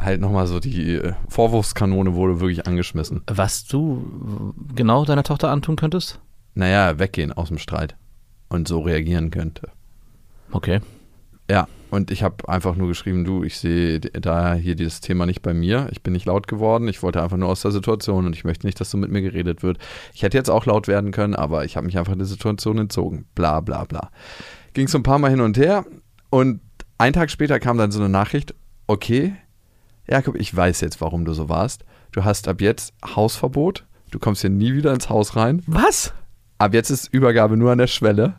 halt 0.00 0.20
nochmal 0.20 0.46
so 0.46 0.60
die 0.60 0.94
äh, 0.94 1.12
Vorwurfskanone 1.28 2.14
wurde 2.14 2.40
wirklich 2.40 2.66
angeschmissen. 2.66 3.22
Was 3.26 3.66
du 3.66 4.54
genau 4.74 5.04
deiner 5.04 5.22
Tochter 5.22 5.50
antun 5.50 5.76
könntest? 5.76 6.20
Naja, 6.54 6.98
weggehen 6.98 7.32
aus 7.32 7.48
dem 7.48 7.58
Streit 7.58 7.96
und 8.48 8.68
so 8.68 8.80
reagieren 8.80 9.30
könnte. 9.30 9.70
Okay. 10.52 10.80
Ja, 11.50 11.68
und 11.90 12.10
ich 12.10 12.22
habe 12.22 12.48
einfach 12.48 12.74
nur 12.74 12.88
geschrieben, 12.88 13.24
du, 13.24 13.44
ich 13.44 13.58
sehe 13.58 14.00
da 14.00 14.54
hier 14.54 14.74
dieses 14.74 15.00
Thema 15.00 15.26
nicht 15.26 15.42
bei 15.42 15.52
mir. 15.52 15.88
Ich 15.92 16.02
bin 16.02 16.12
nicht 16.12 16.26
laut 16.26 16.48
geworden. 16.48 16.88
Ich 16.88 17.02
wollte 17.02 17.22
einfach 17.22 17.36
nur 17.36 17.48
aus 17.48 17.62
der 17.62 17.70
Situation 17.70 18.26
und 18.26 18.34
ich 18.34 18.44
möchte 18.44 18.66
nicht, 18.66 18.80
dass 18.80 18.90
so 18.90 18.96
mit 18.96 19.10
mir 19.10 19.20
geredet 19.20 19.62
wird. 19.62 19.78
Ich 20.14 20.22
hätte 20.22 20.36
jetzt 20.36 20.48
auch 20.48 20.64
laut 20.66 20.88
werden 20.88 21.12
können, 21.12 21.34
aber 21.34 21.64
ich 21.64 21.76
habe 21.76 21.86
mich 21.86 21.98
einfach 21.98 22.16
der 22.16 22.24
Situation 22.24 22.78
entzogen. 22.78 23.26
Bla 23.34 23.60
bla 23.60 23.84
bla. 23.84 24.10
Ging 24.72 24.88
so 24.88 24.98
ein 24.98 25.02
paar 25.02 25.18
Mal 25.18 25.30
hin 25.30 25.40
und 25.40 25.58
her 25.58 25.84
und 26.30 26.60
einen 26.98 27.12
Tag 27.12 27.30
später 27.30 27.60
kam 27.60 27.76
dann 27.76 27.92
so 27.92 28.00
eine 28.00 28.08
Nachricht, 28.08 28.54
okay, 28.86 29.34
Jakob, 30.06 30.36
ich 30.36 30.54
weiß 30.54 30.80
jetzt, 30.80 31.00
warum 31.00 31.24
du 31.24 31.32
so 31.32 31.48
warst. 31.48 31.84
Du 32.12 32.24
hast 32.24 32.48
ab 32.48 32.60
jetzt 32.60 32.92
Hausverbot. 33.04 33.86
Du 34.10 34.18
kommst 34.18 34.42
hier 34.42 34.50
nie 34.50 34.74
wieder 34.74 34.92
ins 34.92 35.08
Haus 35.08 35.36
rein. 35.36 35.62
Was? 35.66 36.12
Ab 36.58 36.74
jetzt 36.74 36.90
ist 36.90 37.12
Übergabe 37.12 37.56
nur 37.56 37.72
an 37.72 37.78
der 37.78 37.86
Schwelle 37.86 38.34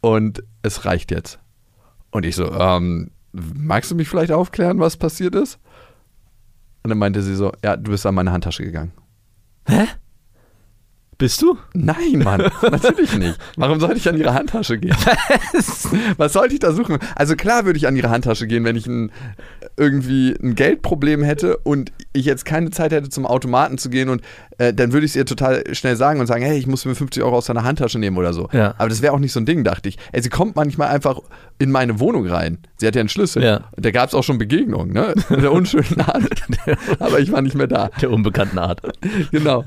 und 0.00 0.42
es 0.62 0.84
reicht 0.84 1.10
jetzt. 1.10 1.38
Und 2.10 2.24
ich 2.24 2.36
so, 2.36 2.52
ähm, 2.52 3.10
magst 3.32 3.90
du 3.90 3.94
mich 3.94 4.08
vielleicht 4.08 4.32
aufklären, 4.32 4.78
was 4.78 4.96
passiert 4.96 5.34
ist? 5.34 5.58
Und 6.82 6.90
dann 6.90 6.98
meinte 6.98 7.22
sie 7.22 7.34
so, 7.34 7.52
ja, 7.64 7.76
du 7.76 7.90
bist 7.90 8.04
an 8.06 8.14
meine 8.14 8.32
Handtasche 8.32 8.64
gegangen. 8.64 8.92
Hä? 9.66 9.86
Bist 11.18 11.40
du? 11.42 11.56
Nein, 11.74 12.18
Mann, 12.24 12.40
natürlich 12.62 13.16
nicht. 13.16 13.38
Warum 13.56 13.78
sollte 13.78 13.96
ich 13.96 14.08
an 14.08 14.16
ihre 14.16 14.34
Handtasche 14.34 14.78
gehen? 14.78 14.96
Was 16.16 16.32
sollte 16.32 16.54
ich 16.54 16.60
da 16.60 16.72
suchen? 16.72 16.98
Also 17.14 17.36
klar 17.36 17.64
würde 17.64 17.76
ich 17.76 17.86
an 17.86 17.94
ihre 17.96 18.10
Handtasche 18.10 18.46
gehen, 18.46 18.64
wenn 18.64 18.76
ich 18.76 18.86
ein, 18.86 19.12
irgendwie 19.76 20.34
ein 20.42 20.54
Geldproblem 20.54 21.22
hätte 21.22 21.58
und 21.58 21.92
ich 22.12 22.24
jetzt 22.24 22.44
keine 22.44 22.70
Zeit 22.70 22.92
hätte, 22.92 23.08
zum 23.08 23.26
Automaten 23.26 23.78
zu 23.78 23.88
gehen 23.90 24.08
und 24.08 24.22
äh, 24.58 24.74
dann 24.74 24.92
würde 24.92 25.04
ich 25.06 25.12
es 25.12 25.16
ihr 25.16 25.26
total 25.26 25.62
schnell 25.74 25.96
sagen 25.96 26.18
und 26.18 26.26
sagen, 26.26 26.42
hey, 26.42 26.58
ich 26.58 26.66
muss 26.66 26.84
mir 26.84 26.94
50 26.94 27.22
Euro 27.22 27.36
aus 27.36 27.46
deiner 27.46 27.64
Handtasche 27.64 27.98
nehmen 27.98 28.16
oder 28.16 28.32
so. 28.32 28.48
Ja. 28.52 28.74
Aber 28.78 28.88
das 28.88 29.02
wäre 29.02 29.12
auch 29.12 29.18
nicht 29.18 29.32
so 29.32 29.40
ein 29.40 29.46
Ding, 29.46 29.64
dachte 29.64 29.88
ich. 29.88 29.98
Ey, 30.12 30.22
sie 30.22 30.30
kommt 30.30 30.56
manchmal 30.56 30.88
einfach 30.88 31.20
in 31.58 31.70
meine 31.70 32.00
Wohnung 32.00 32.26
rein. 32.26 32.58
Sie 32.78 32.86
hat 32.86 32.96
ja 32.96 33.00
einen 33.00 33.08
Schlüssel. 33.08 33.42
Ja. 33.42 33.64
Da 33.76 33.90
gab 33.90 34.08
es 34.08 34.14
auch 34.14 34.24
schon 34.24 34.38
Begegnungen, 34.38 34.92
ne? 34.92 35.14
Der 35.30 35.52
unschönen 35.52 36.00
Art. 36.00 36.22
Aber 36.98 37.20
ich 37.20 37.30
war 37.30 37.42
nicht 37.42 37.54
mehr 37.54 37.68
da. 37.68 37.90
Der 38.00 38.10
unbekannten 38.10 38.58
Art. 38.58 38.80
Genau. 39.30 39.64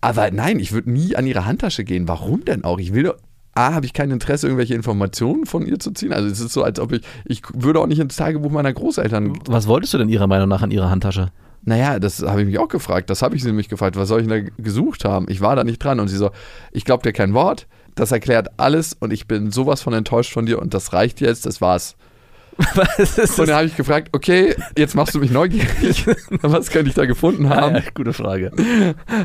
Aber 0.00 0.30
nein, 0.30 0.58
ich 0.60 0.72
würde 0.72 0.90
nie 0.90 1.16
an 1.16 1.26
ihre 1.26 1.44
Handtasche 1.44 1.84
gehen. 1.84 2.08
Warum 2.08 2.44
denn 2.44 2.64
auch? 2.64 2.78
Ich 2.78 2.94
will 2.94 3.04
doch. 3.04 3.16
A, 3.54 3.74
habe 3.74 3.86
ich 3.86 3.92
kein 3.92 4.12
Interesse, 4.12 4.46
irgendwelche 4.46 4.74
Informationen 4.74 5.44
von 5.44 5.66
ihr 5.66 5.80
zu 5.80 5.90
ziehen. 5.90 6.12
Also 6.12 6.28
es 6.28 6.38
ist 6.38 6.52
so, 6.52 6.62
als 6.62 6.78
ob 6.78 6.92
ich. 6.92 7.02
Ich 7.24 7.42
würde 7.52 7.80
auch 7.80 7.88
nicht 7.88 7.98
ins 7.98 8.14
Tagebuch 8.14 8.52
meiner 8.52 8.72
Großeltern. 8.72 9.36
Was 9.46 9.66
wolltest 9.66 9.94
du 9.94 9.98
denn 9.98 10.08
Ihrer 10.08 10.28
Meinung 10.28 10.48
nach 10.48 10.62
an 10.62 10.70
Ihrer 10.70 10.90
Handtasche? 10.90 11.32
Naja, 11.64 11.98
das 11.98 12.22
habe 12.22 12.42
ich 12.42 12.46
mich 12.46 12.58
auch 12.58 12.68
gefragt. 12.68 13.10
Das 13.10 13.20
habe 13.20 13.34
ich 13.34 13.42
sie 13.42 13.48
nämlich 13.48 13.68
gefragt. 13.68 13.96
Was 13.96 14.08
soll 14.08 14.20
ich 14.20 14.28
denn 14.28 14.46
da 14.46 14.62
gesucht 14.62 15.04
haben? 15.04 15.26
Ich 15.28 15.40
war 15.40 15.56
da 15.56 15.64
nicht 15.64 15.82
dran. 15.82 15.98
Und 15.98 16.08
sie 16.08 16.16
so, 16.16 16.30
ich 16.70 16.84
glaube 16.84 17.02
dir 17.02 17.12
kein 17.12 17.34
Wort. 17.34 17.66
Das 17.96 18.12
erklärt 18.12 18.48
alles 18.58 18.96
und 18.98 19.12
ich 19.12 19.26
bin 19.26 19.50
sowas 19.50 19.82
von 19.82 19.92
enttäuscht 19.92 20.32
von 20.32 20.46
dir 20.46 20.62
und 20.62 20.72
das 20.72 20.92
reicht 20.92 21.20
jetzt, 21.20 21.46
das 21.46 21.60
war's. 21.60 21.96
Und 23.38 23.38
dann 23.48 23.54
habe 23.56 23.66
ich 23.66 23.76
gefragt, 23.76 24.08
okay, 24.12 24.54
jetzt 24.76 24.94
machst 24.96 25.14
du 25.14 25.20
mich 25.20 25.30
neugierig. 25.30 26.04
Was 26.42 26.70
könnte 26.70 26.88
ich 26.88 26.94
da 26.94 27.06
gefunden 27.06 27.48
haben? 27.48 27.76
Ja, 27.76 27.82
gute 27.94 28.12
Frage. 28.12 28.50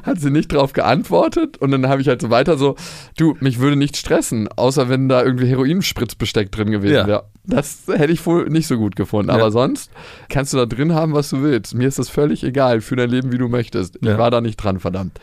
hat 0.03 0.19
sie 0.19 0.29
nicht 0.29 0.51
drauf 0.53 0.73
geantwortet 0.73 1.57
und 1.57 1.71
dann 1.71 1.87
habe 1.87 2.01
ich 2.01 2.07
halt 2.07 2.21
so 2.21 2.29
weiter 2.29 2.57
so, 2.57 2.75
du, 3.17 3.35
mich 3.39 3.59
würde 3.59 3.75
nicht 3.75 3.97
stressen, 3.97 4.47
außer 4.49 4.87
wenn 4.89 5.09
da 5.09 5.23
irgendwie 5.23 5.47
Heroinspritzbesteck 5.47 6.51
drin 6.51 6.69
gewesen 6.71 6.93
Ja. 6.95 7.07
wäre. 7.07 7.23
Das 7.45 7.79
hätte 7.87 8.13
ich 8.13 8.25
wohl 8.25 8.49
nicht 8.49 8.67
so 8.67 8.77
gut 8.77 8.95
gefunden. 8.95 9.29
Ja. 9.29 9.35
Aber 9.35 9.51
sonst 9.51 9.91
kannst 10.29 10.53
du 10.53 10.57
da 10.57 10.65
drin 10.65 10.93
haben, 10.93 11.13
was 11.13 11.29
du 11.29 11.41
willst. 11.41 11.73
Mir 11.75 11.87
ist 11.87 11.99
das 11.99 12.09
völlig 12.09 12.43
egal, 12.43 12.79
für 12.81 12.95
dein 12.95 13.09
Leben, 13.09 13.31
wie 13.31 13.37
du 13.37 13.49
möchtest. 13.49 13.97
Ich 13.97 14.07
Ja. 14.07 14.17
war 14.17 14.31
da 14.31 14.39
nicht 14.41 14.57
dran, 14.57 14.79
verdammt. 14.79 15.19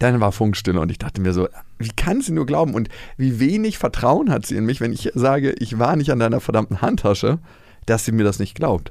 Dann 0.00 0.20
war 0.20 0.32
Funkstille 0.32 0.80
und 0.80 0.90
ich 0.90 0.98
dachte 0.98 1.20
mir 1.20 1.32
so, 1.32 1.48
wie 1.78 1.90
kann 1.90 2.22
sie 2.22 2.32
nur 2.32 2.46
glauben 2.46 2.74
und 2.74 2.88
wie 3.16 3.38
wenig 3.38 3.78
Vertrauen 3.78 4.30
hat 4.30 4.46
sie 4.46 4.56
in 4.56 4.64
mich, 4.64 4.80
wenn 4.80 4.92
ich 4.92 5.10
sage, 5.14 5.52
ich 5.58 5.78
war 5.78 5.94
nicht 5.94 6.10
an 6.10 6.18
deiner 6.18 6.40
verdammten 6.40 6.80
Handtasche, 6.80 7.38
dass 7.86 8.04
sie 8.04 8.12
mir 8.12 8.24
das 8.24 8.38
nicht 8.38 8.54
glaubt. 8.54 8.90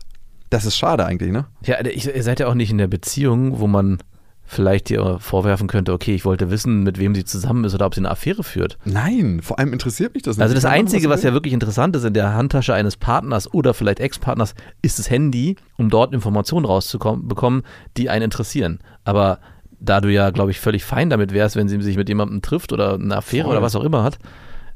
Das 0.51 0.65
ist 0.65 0.77
schade 0.77 1.05
eigentlich, 1.05 1.31
ne? 1.31 1.45
Ja, 1.63 1.79
ihr 1.83 2.23
seid 2.23 2.39
ja 2.39 2.47
auch 2.47 2.53
nicht 2.53 2.71
in 2.71 2.77
der 2.77 2.87
Beziehung, 2.87 3.59
wo 3.59 3.67
man 3.67 3.97
vielleicht 4.45 4.89
dir 4.89 5.17
vorwerfen 5.19 5.67
könnte, 5.67 5.93
okay, 5.93 6.15
ich 6.15 6.25
wollte 6.25 6.49
wissen, 6.49 6.83
mit 6.83 6.97
wem 6.97 7.13
sie 7.13 7.23
zusammen 7.23 7.63
ist 7.65 7.75
oder 7.75 7.85
ob 7.85 7.93
sie 7.93 8.01
eine 8.01 8.09
Affäre 8.09 8.43
führt. 8.43 8.79
Nein, 8.83 9.41
vor 9.43 9.59
allem 9.59 9.73
interessiert 9.73 10.15
mich 10.15 10.23
das 10.23 10.37
nicht. 10.37 10.43
Also 10.43 10.55
das 10.55 10.65
Einzige, 10.65 11.07
was 11.09 11.21
will. 11.21 11.29
ja 11.29 11.33
wirklich 11.33 11.53
interessant 11.53 11.95
ist 11.95 12.03
in 12.03 12.13
der 12.13 12.33
Handtasche 12.33 12.73
eines 12.73 12.97
Partners 12.97 13.51
oder 13.53 13.75
vielleicht 13.75 13.99
Ex-Partners, 13.99 14.55
ist 14.81 14.97
das 14.97 15.09
Handy, 15.09 15.55
um 15.77 15.89
dort 15.89 16.13
Informationen 16.13 16.65
rauszubekommen, 16.65 17.63
die 17.95 18.09
einen 18.09 18.25
interessieren. 18.25 18.79
Aber 19.03 19.39
da 19.79 20.01
du 20.01 20.11
ja, 20.11 20.29
glaube 20.31 20.51
ich, 20.51 20.59
völlig 20.59 20.83
fein 20.83 21.09
damit 21.09 21.33
wärst, 21.33 21.55
wenn 21.55 21.69
sie 21.69 21.81
sich 21.81 21.95
mit 21.97 22.09
jemandem 22.09 22.41
trifft 22.41 22.73
oder 22.73 22.95
eine 22.95 23.15
Affäre 23.17 23.45
Voll. 23.45 23.53
oder 23.53 23.61
was 23.61 23.75
auch 23.75 23.83
immer 23.83 24.03
hat 24.03 24.19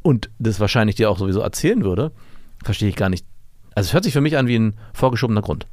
und 0.01 0.29
das 0.39 0.59
wahrscheinlich 0.59 0.95
dir 0.95 1.09
auch 1.09 1.17
sowieso 1.17 1.41
erzählen 1.41 1.83
würde, 1.83 2.11
verstehe 2.63 2.89
ich 2.89 2.95
gar 2.95 3.09
nicht. 3.09 3.25
Also 3.75 3.87
es 3.89 3.93
hört 3.93 4.03
sich 4.03 4.13
für 4.13 4.21
mich 4.21 4.37
an 4.37 4.47
wie 4.47 4.55
ein 4.57 4.75
vorgeschobener 4.93 5.41
Grund. 5.41 5.67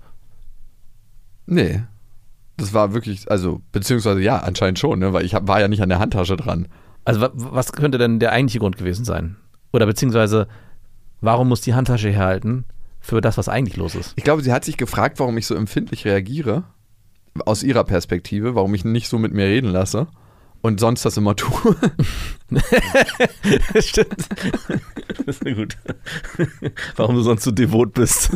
Nee. 1.47 1.83
Das 2.57 2.75
war 2.75 2.93
wirklich, 2.93 3.31
also, 3.31 3.63
beziehungsweise 3.73 4.21
ja, 4.21 4.39
anscheinend 4.39 4.79
schon, 4.79 4.99
ne? 4.99 5.13
weil 5.13 5.25
ich 5.25 5.35
hab, 5.35 5.49
war 5.49 5.61
ja 5.61 5.69
nicht 5.69 5.83
an 5.83 5.89
der 5.89 5.99
Handtasche 5.99 6.37
dran. 6.37 6.69
Also 7.05 7.21
wa- 7.21 7.31
was 7.35 7.73
könnte 7.73 7.97
denn 7.99 8.19
der 8.21 8.33
eigentliche 8.33 8.59
Grund 8.59 8.77
gewesen 8.77 9.05
sein? 9.05 9.37
Oder 9.73 9.87
beziehungsweise, 9.87 10.47
warum 11.21 11.49
muss 11.49 11.63
die 11.63 11.75
Handtasche 11.75 12.11
herhalten 12.11 12.65
für 13.01 13.21
das, 13.23 13.39
was 13.39 13.49
eigentlich 13.49 13.77
los 13.77 13.95
ist? 13.95 14.13
Ich 14.17 14.25
glaube, 14.25 14.43
sie 14.43 14.53
hat 14.53 14.65
sich 14.65 14.77
gefragt, 14.77 15.19
warum 15.21 15.39
ich 15.39 15.47
so 15.47 15.55
empfindlich 15.55 16.05
reagiere. 16.05 16.65
Aus 17.47 17.63
ihrer 17.63 17.85
Perspektive, 17.85 18.55
warum 18.55 18.75
ich 18.75 18.85
nicht 18.85 19.09
so 19.09 19.19
mit 19.19 19.33
mir 19.33 19.45
reden 19.47 19.71
lasse. 19.71 20.09
Und 20.63 20.79
sonst 20.79 21.05
das 21.07 21.17
immer 21.17 21.35
tue. 21.37 21.75
Stimmt. 23.81 24.29
Das 25.25 25.39
ist 25.39 25.57
gut. 25.57 25.77
Warum 26.97 27.15
du 27.15 27.23
sonst 27.23 27.45
so 27.45 27.51
devot 27.51 27.95
bist. 27.95 28.31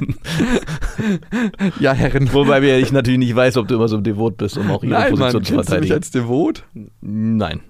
ja, 1.81 1.93
Herren. 1.93 2.33
Wobei 2.33 2.63
ich 2.79 2.93
natürlich 2.93 3.19
nicht 3.19 3.37
weiß, 3.37 3.59
ob 3.59 3.69
du 3.69 3.75
immer 3.75 3.89
so 3.89 4.01
devot 4.01 4.39
bist, 4.39 4.57
um 4.57 4.71
auch 4.71 4.83
ihre 4.83 4.95
Nein, 4.95 5.15
Mann, 5.15 5.33
Position 5.33 5.45
zu 5.45 5.53
kennst 5.53 5.53
du 5.53 5.55
mich 5.57 5.67
verteidigen. 5.67 5.95
als 5.95 6.11
devot? 6.13 6.65
Nein. 7.03 7.61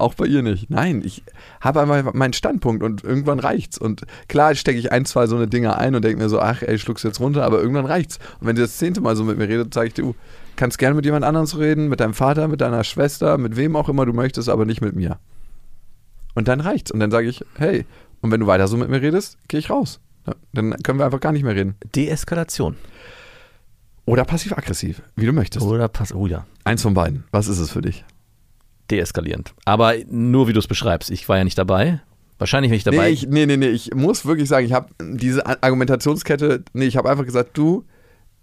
Auch 0.00 0.14
bei 0.14 0.26
ihr 0.26 0.42
nicht. 0.42 0.70
Nein, 0.70 1.02
ich 1.04 1.22
habe 1.60 1.82
einmal 1.82 2.02
meinen 2.02 2.32
Standpunkt 2.32 2.82
und 2.82 3.04
irgendwann 3.04 3.38
reicht's. 3.38 3.76
Und 3.76 4.06
klar 4.28 4.54
stecke 4.54 4.78
ich 4.78 4.92
ein, 4.92 5.04
zwei 5.04 5.26
so 5.26 5.36
eine 5.36 5.46
Dinger 5.46 5.78
ein 5.78 5.94
und 5.94 6.02
denke 6.02 6.22
mir 6.22 6.28
so, 6.28 6.40
ach 6.40 6.62
ey, 6.62 6.78
schluck's 6.78 7.02
jetzt 7.02 7.20
runter, 7.20 7.44
aber 7.44 7.60
irgendwann 7.60 7.84
reicht's. 7.84 8.18
Und 8.40 8.46
wenn 8.46 8.56
sie 8.56 8.62
das 8.62 8.78
zehnte 8.78 9.00
Mal 9.00 9.14
so 9.14 9.24
mit 9.24 9.36
mir 9.36 9.48
redet, 9.48 9.74
sage 9.74 9.88
ich, 9.88 9.94
du 9.94 10.14
kannst 10.56 10.78
gerne 10.78 10.94
mit 10.94 11.04
jemand 11.04 11.24
anderem 11.24 11.46
reden, 11.46 11.88
mit 11.88 12.00
deinem 12.00 12.14
Vater, 12.14 12.48
mit 12.48 12.60
deiner 12.60 12.82
Schwester, 12.82 13.36
mit 13.36 13.56
wem 13.56 13.76
auch 13.76 13.88
immer 13.88 14.06
du 14.06 14.12
möchtest, 14.12 14.48
aber 14.48 14.64
nicht 14.64 14.80
mit 14.80 14.96
mir. 14.96 15.18
Und 16.34 16.48
dann 16.48 16.60
reicht's. 16.60 16.90
Und 16.90 17.00
dann 17.00 17.10
sage 17.10 17.28
ich, 17.28 17.44
hey, 17.56 17.84
und 18.22 18.30
wenn 18.30 18.40
du 18.40 18.46
weiter 18.46 18.68
so 18.68 18.76
mit 18.76 18.88
mir 18.88 19.02
redest, 19.02 19.36
gehe 19.48 19.60
ich 19.60 19.70
raus. 19.70 20.00
Dann 20.52 20.74
können 20.82 20.98
wir 20.98 21.04
einfach 21.04 21.20
gar 21.20 21.32
nicht 21.32 21.42
mehr 21.42 21.54
reden. 21.54 21.74
Deeskalation. 21.94 22.76
Oder 24.06 24.24
passiv-aggressiv, 24.24 25.02
wie 25.16 25.26
du 25.26 25.32
möchtest. 25.32 25.64
Oder 25.64 25.88
pass. 25.88 26.14
Oh 26.14 26.26
ja. 26.26 26.46
Eins 26.64 26.82
von 26.82 26.94
beiden. 26.94 27.24
Was 27.30 27.48
ist 27.48 27.58
es 27.58 27.70
für 27.70 27.82
dich? 27.82 28.04
Deeskalierend. 28.90 29.54
Aber 29.64 29.94
nur 30.08 30.48
wie 30.48 30.52
du 30.52 30.58
es 30.58 30.66
beschreibst. 30.66 31.10
Ich 31.10 31.28
war 31.28 31.38
ja 31.38 31.44
nicht 31.44 31.58
dabei. 31.58 32.00
Wahrscheinlich 32.38 32.70
bin 32.70 32.76
ich 32.78 32.84
dabei. 32.84 33.08
Nee, 33.08 33.10
ich, 33.10 33.26
nee, 33.26 33.46
nee, 33.46 33.56
nee, 33.58 33.68
ich 33.68 33.94
muss 33.94 34.24
wirklich 34.24 34.48
sagen, 34.48 34.64
ich 34.66 34.72
habe 34.72 34.88
diese 35.00 35.44
Argumentationskette, 35.62 36.64
nee, 36.72 36.86
ich 36.86 36.96
habe 36.96 37.10
einfach 37.10 37.26
gesagt, 37.26 37.50
du, 37.58 37.84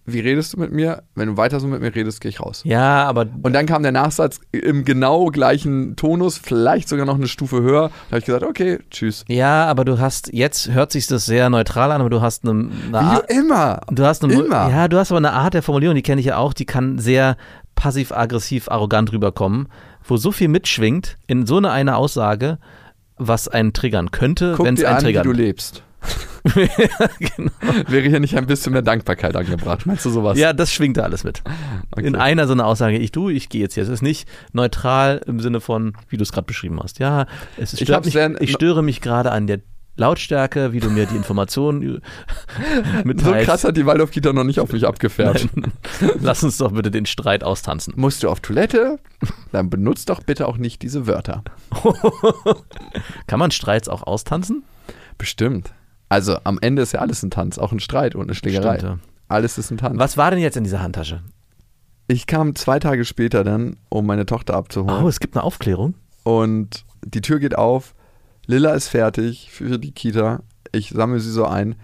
wie 0.06 0.20
redest 0.20 0.54
du 0.54 0.60
mit 0.60 0.72
mir? 0.72 1.04
Wenn 1.16 1.28
du 1.30 1.38
weiter 1.38 1.60
so 1.60 1.68
mit 1.68 1.82
mir 1.82 1.94
redest, 1.94 2.22
gehe 2.22 2.30
ich 2.30 2.40
raus. 2.40 2.62
ja, 2.64 3.04
aber 3.06 3.26
Und 3.42 3.54
dann 3.54 3.66
kam 3.66 3.84
der 3.84 3.92
Nachsatz 3.92 4.40
im 4.52 4.86
genau 4.86 5.26
gleichen 5.26 5.96
Tonus, 5.98 6.38
vielleicht 6.38 6.88
sogar 6.88 7.06
noch 7.06 7.16
eine 7.16 7.28
Stufe 7.28 7.62
höher. 7.62 7.90
Da 7.90 8.12
habe 8.12 8.20
ich 8.20 8.26
gesagt, 8.26 8.44
okay, 8.44 8.78
tschüss. 8.90 9.26
ja, 9.28 9.66
aber 9.66 9.84
du 9.84 10.00
hast 10.00 10.32
jetzt 10.32 10.72
hört 10.72 10.92
sich 10.94 11.08
das 11.08 11.26
sehr 11.26 11.50
neutral 11.50 11.92
an, 11.92 12.00
aber 12.00 12.10
du 12.10 12.22
hast 12.22 12.48
eine, 12.48 12.52
eine 12.52 12.70
Wie 12.92 12.96
Art, 12.96 13.32
immer. 13.32 13.82
du 13.92 14.06
hast 14.06 14.24
eine, 14.24 14.34
immer. 14.34 14.70
ja, 14.70 14.88
du 14.88 14.98
hast 14.98 15.12
aber 15.12 15.18
eine 15.18 15.34
Art 15.34 15.56
der 15.56 15.64
Formulierung, 15.64 15.96
die 15.96 16.04
kenne 16.04 16.22
ich 16.22 16.28
ja 16.28 16.38
auch, 16.38 16.54
die 16.54 16.66
kann 16.66 17.00
sehr 17.00 17.36
passiv-aggressiv, 17.76 18.70
arrogant 18.70 19.12
rüberkommen, 19.12 19.68
wo 20.08 20.18
so 20.18 20.32
viel 20.32 20.48
mitschwingt 20.48 21.18
in 21.28 21.46
so 21.46 21.58
eine, 21.58 21.72
eine 21.72 21.96
Aussage, 21.96 22.58
was 23.18 23.48
einen 23.48 23.74
triggern 23.74 24.12
könnte, 24.12 24.58
wenn 24.60 24.76
es 24.76 24.84
einen 24.84 24.96
an, 24.96 25.02
wie 25.02 25.06
triggert. 25.06 25.26
du 25.26 25.32
lebst. 25.32 25.84
genau. 26.54 27.52
Wäre 27.88 28.08
hier 28.08 28.20
nicht 28.20 28.38
ein 28.38 28.46
bisschen 28.46 28.72
mehr 28.74 28.82
Dankbarkeit 28.82 29.36
angebracht? 29.36 29.86
Meinst 29.86 30.06
du 30.06 30.10
sowas? 30.10 30.38
Ja, 30.38 30.54
das 30.54 30.72
schwingt 30.72 30.98
da 30.98 31.02
alles 31.02 31.24
mit. 31.24 31.42
Okay. 31.92 32.06
In 32.06 32.16
einer 32.16 32.48
so 32.48 32.54
einer 32.54 32.66
Aussage, 32.66 32.98
ich 32.98 33.12
du, 33.12 33.30
ich 33.30 33.50
gehe 33.50 33.62
jetzt 33.62 33.74
hier. 33.74 33.84
Es 33.84 33.90
ist 33.90 34.02
nicht 34.02 34.30
neutral 34.54 35.22
im 35.26 35.40
Sinne 35.40 35.60
von, 35.60 35.94
wie 36.08 36.18
du 36.18 36.24
es 36.24 36.32
gerade 36.32 36.46
beschrieben 36.46 36.80
hast. 36.82 37.00
Ja, 37.00 37.26
es 37.58 37.74
ist, 37.74 37.82
Ich 37.82 37.90
mich, 37.90 38.16
ich 38.40 38.52
störe 38.52 38.84
mich 38.84 39.02
gerade 39.02 39.32
an 39.32 39.48
der 39.48 39.60
Lautstärke, 39.98 40.72
wie 40.74 40.80
du 40.80 40.90
mir 40.90 41.06
die 41.06 41.16
Informationen 41.16 41.82
So 42.98 43.04
mitteilst. 43.04 43.46
krass 43.46 43.64
hat 43.64 43.76
die 43.78 43.86
Waldorf-Kita 43.86 44.32
noch 44.32 44.44
nicht 44.44 44.60
auf 44.60 44.72
mich 44.72 44.88
abgefärbt. 44.88 45.50
Nein. 45.56 45.74
Lass 46.22 46.44
uns 46.44 46.58
doch 46.58 46.72
bitte 46.72 46.92
den 46.92 47.06
Streit 47.06 47.44
austanzen. 47.44 47.94
Musst 47.98 48.24
du 48.24 48.30
auf 48.30 48.40
Toilette? 48.40 49.00
Dann 49.52 49.70
benutzt 49.70 50.10
doch 50.10 50.22
bitte 50.22 50.48
auch 50.48 50.58
nicht 50.58 50.82
diese 50.82 51.08
Wörter. 51.08 51.44
Kann 53.28 53.40
man 53.40 53.52
Streits 53.52 53.90
auch 53.90 54.04
austanzen? 54.04 54.64
Bestimmt. 55.18 55.74
Also 56.10 56.38
am 56.44 56.58
Ende 56.62 56.82
ist 56.84 56.94
ja 56.94 57.00
alles 57.02 57.24
ein 57.24 57.32
Tanz, 57.32 57.58
auch 57.58 57.72
ein 57.72 57.80
Streit 57.80 58.16
und 58.16 58.24
eine 58.24 58.36
Schlägerei. 58.36 58.78
Stimmt. 58.80 59.00
Alles 59.28 59.58
ist 59.58 59.72
ein 59.72 59.78
Tanz. 59.78 60.00
Was 60.00 60.16
war 60.16 60.32
denn 60.32 60.40
jetzt 60.40 60.56
in 60.56 60.64
dieser 60.64 60.82
Handtasche? 60.82 61.22
Ich 62.08 62.28
kam 62.28 62.56
zwei 62.56 62.80
Tage 62.80 63.04
später 63.04 63.44
dann, 63.44 63.76
um 63.90 64.06
meine 64.06 64.26
Tochter 64.26 64.54
abzuholen. 64.54 65.04
Oh, 65.04 65.08
es 65.10 65.20
gibt 65.20 65.36
eine 65.36 65.44
Aufklärung. 65.44 65.96
Und 66.24 66.86
die 67.04 67.20
Tür 67.22 67.40
geht 67.40 67.58
auf. 67.58 67.94
Lilla 68.48 68.74
ist 68.74 68.88
fertig 68.88 69.52
für 69.52 69.78
die 69.78 69.92
Kita. 69.92 70.42
Ich 70.72 70.90
sammle 70.90 71.20
sie 71.20 71.32
so 71.32 71.46
ein. 71.46 71.76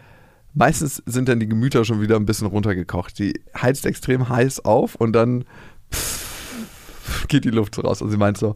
Meistens 0.54 1.04
sind 1.06 1.30
dann 1.30 1.39
die 1.39 1.47
Gemüter 1.47 1.84
schon 1.84 2.02
wieder 2.02 2.15
ein 2.15 2.26
bisschen 2.26 2.47
runtergekocht. 2.47 3.19
Die 3.19 3.39
heizt 3.56 3.86
extrem 3.86 4.30
heiß 4.30 4.65
auf 4.65 4.95
und 4.95 5.13
dann 5.13 5.45
pff, 5.91 7.28
geht 7.28 7.43
die 7.43 7.49
Luft 7.49 7.76
so 7.76 7.82
raus. 7.82 8.02
Und 8.02 8.12
sie 8.12 8.17
meint 8.17 8.38
so: 8.38 8.56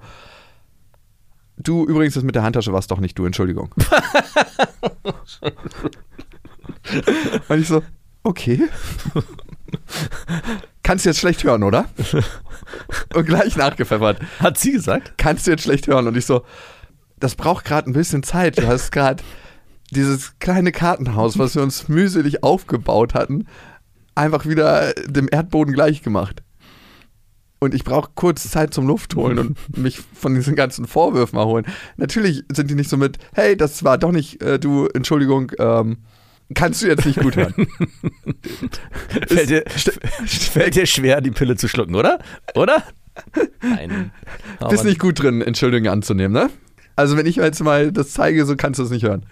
Du, 1.58 1.86
übrigens, 1.86 2.14
das 2.14 2.24
mit 2.24 2.36
der 2.36 2.44
Handtasche 2.44 2.72
warst 2.72 2.92
doch 2.92 3.00
nicht 3.00 3.20
du, 3.20 3.26
Entschuldigung. 3.26 3.74
und 7.50 7.60
ich 7.60 7.68
so: 7.68 7.84
Okay. 8.24 8.70
Kannst 10.84 11.04
du 11.04 11.10
jetzt 11.10 11.20
schlecht 11.20 11.44
hören, 11.44 11.64
oder? 11.64 11.90
Und 13.14 13.26
gleich 13.26 13.58
nachgepfeffert 13.58 14.22
Hat 14.40 14.58
sie 14.58 14.72
gesagt? 14.72 15.14
kannst 15.18 15.46
du 15.46 15.52
jetzt 15.52 15.64
schlecht 15.64 15.88
hören? 15.88 16.08
Und 16.08 16.16
ich 16.16 16.26
so, 16.26 16.44
das 17.20 17.36
braucht 17.36 17.66
gerade 17.66 17.90
ein 17.90 17.94
bisschen 17.94 18.24
Zeit. 18.24 18.58
Du 18.58 18.68
hast 18.68 18.92
gerade 18.92 19.24
dieses 19.92 20.38
kleine 20.40 20.72
Kartenhaus, 20.72 21.38
was 21.38 21.56
wir 21.56 21.64
uns 21.64 21.88
mühselig 21.88 22.44
aufgebaut 22.44 23.14
hatten, 23.14 23.48
einfach 24.16 24.46
wieder 24.46 24.94
dem 24.94 25.28
Erdboden 25.32 25.74
gleich 25.74 26.02
gemacht. 26.02 26.44
Und 27.60 27.74
ich 27.74 27.84
brauche 27.84 28.12
kurz 28.14 28.50
Zeit 28.50 28.74
zum 28.74 28.86
Luft 28.86 29.16
holen 29.16 29.40
und 29.40 29.58
mich 29.78 30.00
von 30.14 30.36
diesen 30.36 30.56
ganzen 30.56 30.86
Vorwürfen 30.86 31.40
erholen. 31.40 31.66
Natürlich 31.96 32.44
sind 32.52 32.70
die 32.70 32.76
nicht 32.76 32.90
so 32.90 32.98
mit, 32.98 33.18
hey, 33.34 33.58
das 33.58 33.84
war 33.84 33.98
doch 33.98 34.12
nicht 34.12 34.42
äh, 34.44 34.60
du, 34.60 34.88
Entschuldigung, 34.94 35.52
ähm, 35.58 35.98
kannst 36.54 36.84
du 36.84 36.88
jetzt 36.88 37.06
nicht 37.06 37.20
gut 37.20 37.36
hören. 37.36 37.54
Fällt 39.28 39.50
dir, 39.50 39.64
fällt 39.68 40.76
dir 40.76 40.86
schwer, 40.86 41.20
die 41.22 41.32
Pille 41.32 41.56
zu 41.56 41.68
schlucken, 41.68 41.96
oder? 41.96 42.20
Oder? 42.54 42.84
Nein. 43.64 44.12
Bist 44.70 44.84
nicht 44.84 45.00
gut 45.00 45.22
drin, 45.22 45.42
Entschuldigung 45.42 45.92
anzunehmen, 45.92 46.34
ne? 46.34 46.52
Also 46.98 47.16
wenn 47.16 47.26
ich 47.26 47.38
jetzt 47.38 47.64
mal 47.64 47.92
das 47.94 48.12
zeige, 48.12 48.46
so 48.46 48.56
kannst 48.58 48.80
du 48.80 48.84
es 48.84 48.90
nicht 48.90 49.04
hören. 49.04 49.26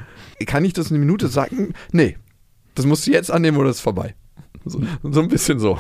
Kann 0.45 0.63
ich 0.63 0.71
das 0.73 0.89
in 0.91 0.95
eine 0.95 1.05
Minute 1.05 1.27
sagen? 1.27 1.73
Nee. 1.91 2.17
Das 2.75 2.85
musst 2.85 3.05
du 3.07 3.11
jetzt 3.11 3.31
annehmen 3.31 3.57
oder 3.57 3.69
ist 3.69 3.81
vorbei. 3.81 4.15
So, 4.63 4.81
so 5.03 5.21
ein 5.21 5.27
bisschen 5.27 5.59
so. 5.59 5.77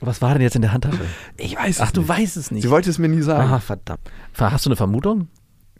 Was 0.00 0.22
war 0.22 0.32
denn 0.34 0.42
jetzt 0.42 0.54
in 0.56 0.62
der 0.62 0.72
Handtasche? 0.72 1.00
Ich 1.36 1.56
weiß 1.56 1.76
es 1.76 1.80
Ach, 1.80 1.90
du 1.90 2.00
nicht. 2.00 2.08
weißt 2.08 2.36
es 2.36 2.50
nicht. 2.50 2.62
Sie 2.62 2.70
wollte 2.70 2.88
es 2.90 2.98
mir 2.98 3.08
nie 3.08 3.22
sagen. 3.22 3.50
Ah, 3.50 3.58
verdammt. 3.58 4.00
Hast 4.36 4.64
du 4.66 4.70
eine 4.70 4.76
Vermutung? 4.76 5.28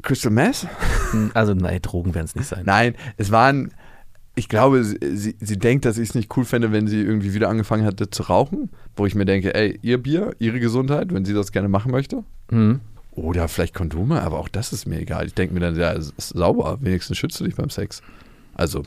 Crystal 0.02 0.30
Meth? 0.32 0.66
Hm, 1.12 1.30
Also, 1.34 1.54
nein, 1.54 1.80
Drogen 1.82 2.14
werden 2.14 2.24
es 2.26 2.34
nicht 2.34 2.46
sein. 2.46 2.62
Nein, 2.66 2.94
es 3.16 3.30
waren, 3.30 3.72
ich 4.34 4.48
glaube, 4.48 4.82
sie, 4.84 4.98
sie, 5.14 5.36
sie 5.40 5.58
denkt, 5.58 5.84
dass 5.84 5.98
ich 5.98 6.10
es 6.10 6.14
nicht 6.14 6.36
cool 6.36 6.44
fände, 6.44 6.70
wenn 6.72 6.86
sie 6.86 7.00
irgendwie 7.00 7.34
wieder 7.34 7.48
angefangen 7.48 7.84
hätte 7.84 8.10
zu 8.10 8.24
rauchen. 8.24 8.70
Wo 8.96 9.06
ich 9.06 9.14
mir 9.14 9.24
denke, 9.24 9.54
ey, 9.54 9.78
ihr 9.82 9.98
Bier, 10.02 10.34
ihre 10.38 10.60
Gesundheit, 10.60 11.12
wenn 11.12 11.24
sie 11.24 11.34
das 11.34 11.50
gerne 11.52 11.68
machen 11.68 11.90
möchte. 11.92 12.24
Hm. 12.50 12.80
Oder 13.18 13.48
vielleicht 13.48 13.74
Kondome, 13.74 14.22
aber 14.22 14.38
auch 14.38 14.48
das 14.48 14.72
ist 14.72 14.86
mir 14.86 15.00
egal. 15.00 15.26
Ich 15.26 15.34
denke 15.34 15.54
mir 15.54 15.60
dann, 15.60 15.76
ja, 15.76 15.90
ist 15.90 16.12
sauber, 16.18 16.78
wenigstens 16.80 17.18
schützt 17.18 17.38
du 17.40 17.44
dich 17.44 17.56
beim 17.56 17.70
Sex. 17.70 18.00
Also, 18.54 18.82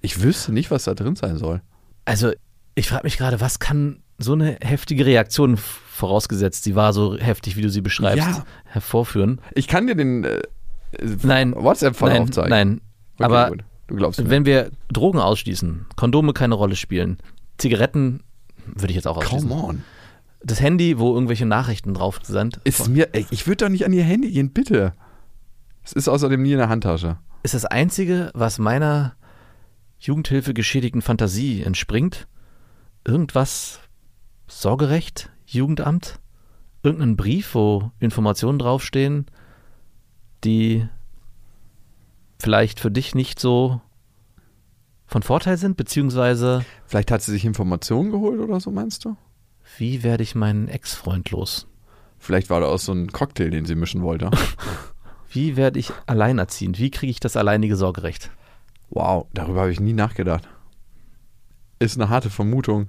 ich 0.00 0.22
wüsste 0.22 0.52
nicht, 0.52 0.70
was 0.70 0.84
da 0.84 0.94
drin 0.94 1.16
sein 1.16 1.36
soll. 1.38 1.60
Also, 2.04 2.32
ich 2.74 2.88
frage 2.88 3.04
mich 3.04 3.18
gerade, 3.18 3.40
was 3.40 3.58
kann 3.58 4.00
so 4.18 4.32
eine 4.34 4.56
heftige 4.62 5.06
Reaktion, 5.06 5.56
vorausgesetzt, 5.56 6.64
sie 6.64 6.74
war 6.74 6.92
so 6.92 7.16
heftig, 7.18 7.56
wie 7.56 7.62
du 7.62 7.68
sie 7.70 7.80
beschreibst, 7.80 8.18
Ja. 8.26 8.44
hervorführen? 8.64 9.40
Ich 9.54 9.68
kann 9.68 9.86
dir 9.86 9.94
den 9.94 10.24
äh, 10.24 10.42
Nein. 11.22 11.54
WhatsApp-Verlauf 11.54 12.18
Nein, 12.18 12.32
zeigen. 12.32 12.50
nein. 12.50 12.80
Okay, 13.14 13.24
aber 13.24 13.48
gut. 13.50 13.64
du 13.88 13.96
glaubst 13.96 14.20
mir. 14.22 14.30
wenn 14.30 14.44
wir 14.44 14.70
Drogen 14.92 15.18
ausschließen, 15.18 15.86
Kondome 15.96 16.32
keine 16.32 16.54
Rolle 16.54 16.76
spielen, 16.76 17.18
Zigaretten 17.58 18.22
würde 18.66 18.88
ich 18.90 18.96
jetzt 18.96 19.06
auch 19.06 19.16
ausschließen. 19.18 19.48
Come 19.48 19.62
on. 19.62 19.84
Das 20.44 20.60
Handy, 20.60 20.98
wo 20.98 21.14
irgendwelche 21.14 21.46
Nachrichten 21.46 21.94
drauf 21.94 22.20
sind, 22.22 22.60
Ist 22.64 22.88
mir, 22.88 23.14
ey, 23.14 23.26
ich 23.30 23.46
würde 23.46 23.64
doch 23.64 23.70
nicht 23.70 23.84
an 23.84 23.92
ihr 23.92 24.02
Handy 24.02 24.30
gehen, 24.30 24.50
bitte. 24.52 24.92
Es 25.84 25.92
ist 25.92 26.08
außerdem 26.08 26.42
nie 26.42 26.52
in 26.52 26.58
der 26.58 26.68
Handtasche. 26.68 27.18
ist 27.42 27.54
das 27.54 27.64
Einzige, 27.64 28.30
was 28.34 28.58
meiner 28.58 29.14
Jugendhilfe 29.98 30.52
geschädigten 30.54 31.02
Fantasie 31.02 31.62
entspringt. 31.62 32.26
Irgendwas 33.06 33.80
Sorgerecht, 34.48 35.30
Jugendamt, 35.46 36.18
irgendein 36.82 37.16
Brief, 37.16 37.54
wo 37.54 37.90
Informationen 38.00 38.58
draufstehen, 38.58 39.26
die 40.44 40.86
vielleicht 42.40 42.80
für 42.80 42.90
dich 42.90 43.14
nicht 43.14 43.38
so 43.38 43.80
von 45.06 45.22
Vorteil 45.22 45.56
sind, 45.56 45.76
beziehungsweise 45.76 46.64
Vielleicht 46.86 47.10
hat 47.10 47.22
sie 47.22 47.30
sich 47.32 47.44
Informationen 47.44 48.10
geholt 48.10 48.40
oder 48.40 48.60
so, 48.60 48.70
meinst 48.70 49.04
du? 49.04 49.16
Wie 49.78 50.02
werde 50.02 50.22
ich 50.22 50.34
meinen 50.34 50.68
Ex-Freund 50.68 51.30
los? 51.30 51.66
Vielleicht 52.18 52.50
war 52.50 52.60
da 52.60 52.66
auch 52.66 52.78
so 52.78 52.92
ein 52.92 53.10
Cocktail, 53.10 53.50
den 53.50 53.64
sie 53.64 53.74
mischen 53.74 54.02
wollte. 54.02 54.30
Wie 55.30 55.56
werde 55.56 55.78
ich 55.78 55.90
alleinerziehend? 56.06 56.78
Wie 56.78 56.90
kriege 56.90 57.10
ich 57.10 57.18
das 57.18 57.36
alleinige 57.36 57.76
Sorgerecht? 57.76 58.30
wow, 58.90 59.26
darüber 59.32 59.62
habe 59.62 59.72
ich 59.72 59.80
nie 59.80 59.94
nachgedacht. 59.94 60.46
ist 61.78 61.98
eine 61.98 62.10
harte 62.10 62.28
Vermutung. 62.28 62.88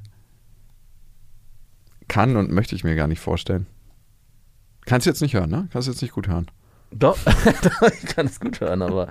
Kann 2.10 2.36
und 2.36 2.52
möchte 2.52 2.76
ich 2.76 2.84
mir 2.84 2.96
gar 2.96 3.08
nicht 3.08 3.22
vorstellen. 3.22 3.65
Kannst 4.86 5.08
du 5.08 5.10
jetzt 5.10 5.22
nicht 5.22 5.34
hören, 5.34 5.50
ne? 5.50 5.69
Kannst 5.72 5.88
du 5.88 5.91
jetzt 5.93 6.02
nicht 6.02 6.13
gut 6.13 6.28
hören. 6.28 6.48
Doch, 6.91 7.17
ich 7.88 8.06
kann 8.08 8.28
es 8.28 8.39
gut 8.39 8.60
hören, 8.60 8.82
aber. 8.82 9.08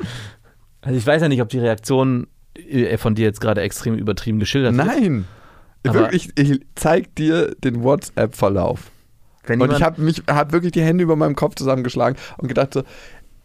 Also 0.83 0.99
ich 0.99 1.07
weiß 1.07 1.23
ja 1.23 1.29
nicht, 1.29 1.41
ob 1.41 1.49
die 1.49 1.59
Reaktion 1.59 2.29
äh, 2.55 2.97
von 2.99 3.15
dir 3.15 3.25
jetzt 3.25 3.41
gerade 3.41 3.63
extrem 3.63 3.95
übertrieben 3.95 4.39
geschildert 4.39 4.77
wird. 4.77 4.87
Nein! 4.87 5.25
Wirklich, 5.85 6.31
ich 6.37 6.61
zeig 6.75 7.15
dir 7.17 7.55
den 7.57 7.83
WhatsApp-Verlauf. 7.83 8.91
Und 9.49 9.73
ich 9.73 9.83
habe 9.83 10.01
mich 10.01 10.23
hab 10.29 10.53
wirklich 10.53 10.73
die 10.73 10.83
Hände 10.83 11.03
über 11.03 11.17
meinem 11.17 11.35
Kopf 11.35 11.57
zusammengeschlagen 11.57 12.17
und 12.39 12.49
gedacht 12.49 12.75
so, 12.75 12.85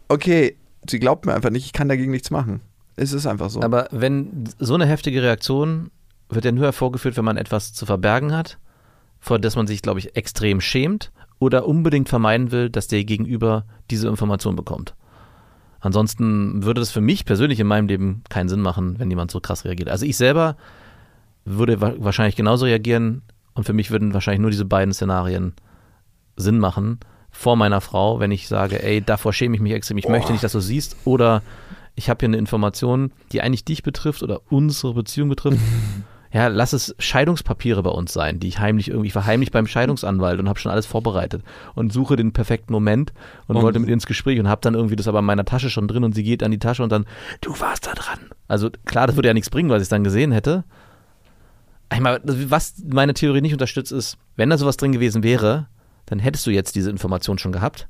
okay, 0.08 0.56
sie 0.88 1.00
glaubt 1.00 1.26
mir 1.26 1.34
einfach 1.34 1.50
nicht, 1.50 1.66
ich 1.66 1.72
kann 1.72 1.88
dagegen 1.88 2.12
nichts 2.12 2.30
machen. 2.30 2.60
Es 2.96 3.12
ist 3.12 3.26
einfach 3.26 3.50
so. 3.50 3.62
Aber 3.62 3.88
wenn 3.90 4.44
so 4.58 4.74
eine 4.74 4.86
heftige 4.86 5.22
Reaktion 5.22 5.90
wird 6.28 6.44
ja 6.44 6.52
nur 6.52 6.64
hervorgeführt, 6.64 7.16
wenn 7.16 7.24
man 7.24 7.36
etwas 7.36 7.72
zu 7.72 7.86
verbergen 7.86 8.32
hat, 8.32 8.58
vor 9.18 9.38
das 9.38 9.56
man 9.56 9.66
sich, 9.66 9.82
glaube 9.82 9.98
ich, 9.98 10.16
extrem 10.16 10.60
schämt 10.60 11.10
oder 11.38 11.66
unbedingt 11.66 12.08
vermeiden 12.08 12.52
will, 12.52 12.70
dass 12.70 12.88
der 12.88 13.04
Gegenüber 13.04 13.64
diese 13.90 14.08
Information 14.08 14.54
bekommt. 14.54 14.94
Ansonsten 15.80 16.64
würde 16.64 16.80
das 16.80 16.90
für 16.90 17.00
mich 17.00 17.24
persönlich 17.24 17.60
in 17.60 17.66
meinem 17.66 17.88
Leben 17.88 18.22
keinen 18.28 18.48
Sinn 18.48 18.60
machen, 18.60 18.98
wenn 18.98 19.10
jemand 19.10 19.30
so 19.30 19.40
krass 19.40 19.64
reagiert. 19.64 19.88
Also 19.88 20.06
ich 20.06 20.16
selber 20.16 20.56
würde 21.56 21.80
wa 21.80 21.94
wahrscheinlich 21.98 22.36
genauso 22.36 22.66
reagieren 22.66 23.22
und 23.54 23.64
für 23.64 23.72
mich 23.72 23.90
würden 23.90 24.14
wahrscheinlich 24.14 24.40
nur 24.40 24.50
diese 24.50 24.64
beiden 24.64 24.92
Szenarien 24.94 25.52
Sinn 26.36 26.58
machen 26.58 27.00
vor 27.30 27.56
meiner 27.56 27.80
Frau, 27.80 28.20
wenn 28.20 28.30
ich 28.30 28.48
sage, 28.48 28.82
ey, 28.82 29.02
davor 29.02 29.32
schäme 29.32 29.54
ich 29.54 29.60
mich 29.60 29.72
extrem, 29.72 29.98
ich 29.98 30.08
möchte 30.08 30.32
nicht, 30.32 30.42
dass 30.44 30.52
du 30.52 30.60
siehst 30.60 30.96
oder 31.04 31.42
ich 31.94 32.08
habe 32.08 32.18
hier 32.20 32.28
eine 32.28 32.36
Information, 32.38 33.12
die 33.32 33.42
eigentlich 33.42 33.64
dich 33.64 33.82
betrifft 33.82 34.22
oder 34.22 34.40
unsere 34.50 34.94
Beziehung 34.94 35.28
betrifft. 35.28 35.58
Ja, 36.30 36.48
lass 36.48 36.74
es 36.74 36.94
Scheidungspapiere 36.98 37.82
bei 37.82 37.88
uns 37.88 38.12
sein, 38.12 38.38
die 38.38 38.48
ich 38.48 38.58
heimlich 38.58 38.88
irgendwie, 38.88 39.06
ich 39.08 39.14
war 39.14 39.24
heimlich 39.24 39.50
beim 39.50 39.66
Scheidungsanwalt 39.66 40.38
und 40.38 40.46
habe 40.50 40.58
schon 40.58 40.70
alles 40.70 40.84
vorbereitet 40.84 41.42
und 41.74 41.90
suche 41.90 42.16
den 42.16 42.34
perfekten 42.34 42.70
Moment 42.74 43.14
und, 43.46 43.56
Und- 43.56 43.62
wollte 43.62 43.78
mit 43.78 43.88
ihr 43.88 43.94
ins 43.94 44.04
Gespräch 44.04 44.38
und 44.38 44.46
habe 44.46 44.60
dann 44.60 44.74
irgendwie 44.74 44.94
das 44.94 45.08
aber 45.08 45.20
in 45.20 45.24
meiner 45.24 45.46
Tasche 45.46 45.70
schon 45.70 45.88
drin 45.88 46.04
und 46.04 46.14
sie 46.14 46.22
geht 46.22 46.42
an 46.42 46.50
die 46.50 46.58
Tasche 46.58 46.82
und 46.82 46.92
dann, 46.92 47.06
du 47.40 47.58
warst 47.60 47.86
da 47.86 47.94
dran. 47.94 48.18
Also 48.46 48.68
klar, 48.84 49.06
das 49.06 49.16
würde 49.16 49.28
ja 49.28 49.32
nichts 49.32 49.48
bringen, 49.48 49.70
weil 49.70 49.78
ich 49.78 49.84
es 49.84 49.88
dann 49.88 50.04
gesehen 50.04 50.30
hätte. 50.30 50.64
Ich 51.92 52.00
meine, 52.00 52.20
was 52.24 52.74
meine 52.86 53.14
Theorie 53.14 53.40
nicht 53.40 53.52
unterstützt 53.52 53.92
ist, 53.92 54.18
wenn 54.36 54.50
da 54.50 54.58
sowas 54.58 54.76
drin 54.76 54.92
gewesen 54.92 55.22
wäre, 55.22 55.68
dann 56.06 56.18
hättest 56.18 56.46
du 56.46 56.50
jetzt 56.50 56.74
diese 56.76 56.90
Information 56.90 57.38
schon 57.38 57.52
gehabt 57.52 57.88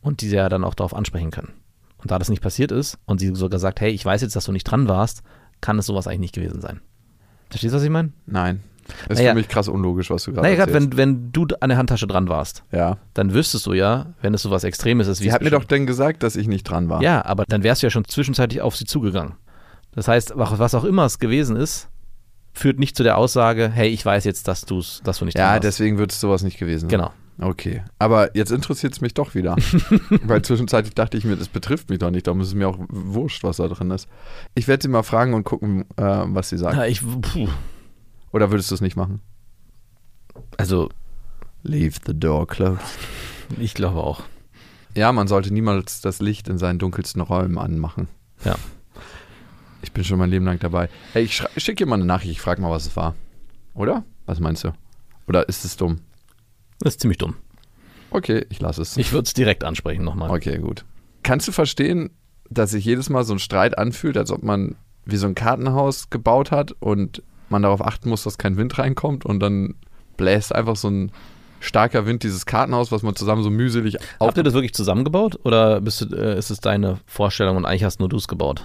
und 0.00 0.20
diese 0.22 0.36
ja 0.36 0.48
dann 0.48 0.64
auch 0.64 0.74
darauf 0.74 0.94
ansprechen 0.94 1.30
können. 1.30 1.52
Und 1.98 2.10
da 2.10 2.18
das 2.18 2.28
nicht 2.28 2.42
passiert 2.42 2.70
ist 2.72 2.98
und 3.06 3.18
sie 3.18 3.34
sogar 3.34 3.58
sagt, 3.58 3.80
hey, 3.80 3.90
ich 3.90 4.04
weiß 4.04 4.22
jetzt, 4.22 4.36
dass 4.36 4.44
du 4.44 4.52
nicht 4.52 4.64
dran 4.64 4.88
warst, 4.88 5.22
kann 5.60 5.78
es 5.78 5.86
sowas 5.86 6.06
eigentlich 6.06 6.20
nicht 6.20 6.34
gewesen 6.36 6.60
sein. 6.60 6.80
Verstehst 7.50 7.72
du, 7.72 7.76
was 7.78 7.84
ich 7.84 7.90
meine? 7.90 8.12
Nein. 8.26 8.62
Das 9.08 9.18
ist 9.18 9.18
Naja. 9.18 9.32
für 9.32 9.36
mich 9.38 9.48
krass 9.48 9.68
unlogisch, 9.68 10.08
was 10.10 10.24
du 10.24 10.32
gerade 10.32 10.44
Naja, 10.46 10.56
gerade 10.56 10.72
erzählst. 10.72 10.96
wenn, 10.96 11.16
wenn 11.26 11.32
du 11.32 11.46
an 11.60 11.68
der 11.68 11.76
Handtasche 11.76 12.06
dran 12.06 12.28
warst, 12.28 12.62
ja. 12.72 12.96
dann 13.12 13.34
wüsstest 13.34 13.66
du 13.66 13.74
ja, 13.74 14.14
wenn 14.22 14.32
es 14.32 14.40
sowas 14.42 14.64
Extremes 14.64 15.08
ist, 15.08 15.20
wie 15.20 15.24
Sie 15.24 15.32
hat 15.32 15.42
mir 15.42 15.50
doch 15.50 15.64
dann 15.64 15.84
gesagt, 15.86 16.22
dass 16.22 16.36
ich 16.36 16.48
nicht 16.48 16.64
dran 16.64 16.88
war. 16.88 17.02
Ja, 17.02 17.22
aber 17.26 17.44
dann 17.46 17.62
wärst 17.62 17.82
du 17.82 17.86
ja 17.86 17.90
schon 17.90 18.06
zwischenzeitlich 18.06 18.62
auf 18.62 18.76
sie 18.76 18.86
zugegangen. 18.86 19.34
Das 19.92 20.08
heißt, 20.08 20.32
was 20.36 20.74
auch 20.74 20.84
immer 20.84 21.04
es 21.04 21.18
gewesen 21.18 21.56
ist, 21.56 21.87
führt 22.58 22.78
nicht 22.78 22.96
zu 22.96 23.02
der 23.02 23.16
Aussage, 23.16 23.70
hey, 23.72 23.88
ich 23.88 24.04
weiß 24.04 24.24
jetzt, 24.24 24.48
dass, 24.48 24.64
du's, 24.64 25.00
dass 25.04 25.18
du 25.18 25.24
nicht 25.24 25.38
Ja, 25.38 25.58
deswegen 25.60 25.98
wird 25.98 26.12
es 26.12 26.20
sowas 26.20 26.42
nicht 26.42 26.58
gewesen. 26.58 26.88
sein. 26.90 26.98
Genau. 26.98 27.12
Okay. 27.40 27.84
Aber 28.00 28.34
jetzt 28.36 28.50
interessiert 28.50 28.92
es 28.94 29.00
mich 29.00 29.14
doch 29.14 29.34
wieder. 29.36 29.54
Weil 30.24 30.42
zwischenzeitlich 30.42 30.94
dachte 30.94 31.16
ich 31.16 31.24
mir, 31.24 31.36
das 31.36 31.48
betrifft 31.48 31.88
mich 31.88 32.00
doch 32.00 32.10
nicht. 32.10 32.26
Darum 32.26 32.40
ist 32.40 32.48
es 32.48 32.54
mir 32.54 32.68
auch 32.68 32.78
wurscht, 32.88 33.44
was 33.44 33.58
da 33.58 33.68
drin 33.68 33.92
ist. 33.92 34.08
Ich 34.56 34.66
werde 34.66 34.82
sie 34.82 34.88
mal 34.88 35.04
fragen 35.04 35.34
und 35.34 35.44
gucken, 35.44 35.82
äh, 35.96 36.02
was 36.02 36.48
sie 36.48 36.58
sagt. 36.58 36.76
Ja, 36.76 36.84
ich, 36.84 37.00
puh, 37.00 37.48
Oder 38.32 38.50
würdest 38.50 38.70
du 38.70 38.74
es 38.74 38.80
nicht 38.80 38.96
machen? 38.96 39.20
also, 40.56 40.88
Leave 41.62 41.96
the 42.06 42.18
door 42.18 42.46
closed. 42.46 42.80
ich 43.58 43.74
glaube 43.74 44.00
auch. 44.02 44.22
Ja, 44.96 45.12
man 45.12 45.28
sollte 45.28 45.52
niemals 45.52 46.00
das 46.00 46.20
Licht 46.20 46.48
in 46.48 46.58
seinen 46.58 46.78
dunkelsten 46.80 47.20
Räumen 47.22 47.58
anmachen. 47.58 48.08
Ja. 48.44 48.56
Ich 49.82 49.92
bin 49.92 50.04
schon 50.04 50.18
mein 50.18 50.30
Leben 50.30 50.44
lang 50.44 50.58
dabei. 50.58 50.88
Hey, 51.12 51.24
ich 51.24 51.42
schicke 51.56 51.84
dir 51.84 51.86
mal 51.86 51.96
eine 51.96 52.04
Nachricht, 52.04 52.32
ich 52.32 52.40
frage 52.40 52.60
mal, 52.60 52.70
was 52.70 52.86
es 52.86 52.96
war. 52.96 53.14
Oder? 53.74 54.04
Was 54.26 54.40
meinst 54.40 54.64
du? 54.64 54.72
Oder 55.26 55.48
ist 55.48 55.64
es 55.64 55.76
dumm? 55.76 56.00
Das 56.80 56.94
ist 56.94 57.00
ziemlich 57.00 57.18
dumm. 57.18 57.36
Okay, 58.10 58.46
ich 58.48 58.60
lasse 58.60 58.82
es. 58.82 58.96
Ich 58.96 59.12
würde 59.12 59.26
es 59.26 59.34
direkt 59.34 59.64
ansprechen 59.64 60.04
nochmal. 60.04 60.30
Okay, 60.30 60.58
gut. 60.58 60.84
Kannst 61.22 61.46
du 61.46 61.52
verstehen, 61.52 62.10
dass 62.50 62.70
sich 62.70 62.84
jedes 62.84 63.10
Mal 63.10 63.24
so 63.24 63.34
ein 63.34 63.38
Streit 63.38 63.76
anfühlt, 63.78 64.16
als 64.16 64.30
ob 64.30 64.42
man 64.42 64.76
wie 65.04 65.16
so 65.16 65.26
ein 65.26 65.34
Kartenhaus 65.34 66.10
gebaut 66.10 66.50
hat 66.50 66.72
und 66.80 67.22
man 67.48 67.62
darauf 67.62 67.84
achten 67.84 68.08
muss, 68.08 68.24
dass 68.24 68.38
kein 68.38 68.56
Wind 68.56 68.78
reinkommt 68.78 69.24
und 69.24 69.40
dann 69.40 69.74
bläst 70.16 70.54
einfach 70.54 70.76
so 70.76 70.88
ein 70.88 71.12
starker 71.60 72.06
Wind 72.06 72.22
dieses 72.22 72.46
Kartenhaus, 72.46 72.92
was 72.92 73.02
man 73.02 73.16
zusammen 73.16 73.42
so 73.42 73.50
mühselig 73.50 73.98
auf. 74.00 74.28
Habt 74.28 74.36
ihr 74.36 74.42
das 74.42 74.54
wirklich 74.54 74.74
zusammengebaut 74.74 75.38
oder 75.44 75.80
bist 75.80 76.00
du, 76.00 76.16
äh, 76.16 76.38
ist 76.38 76.50
es 76.50 76.60
deine 76.60 76.98
Vorstellung 77.06 77.56
und 77.56 77.64
eigentlich 77.64 77.84
hast 77.84 78.00
nur 78.00 78.08
du 78.08 78.16
es 78.16 78.28
gebaut? 78.28 78.64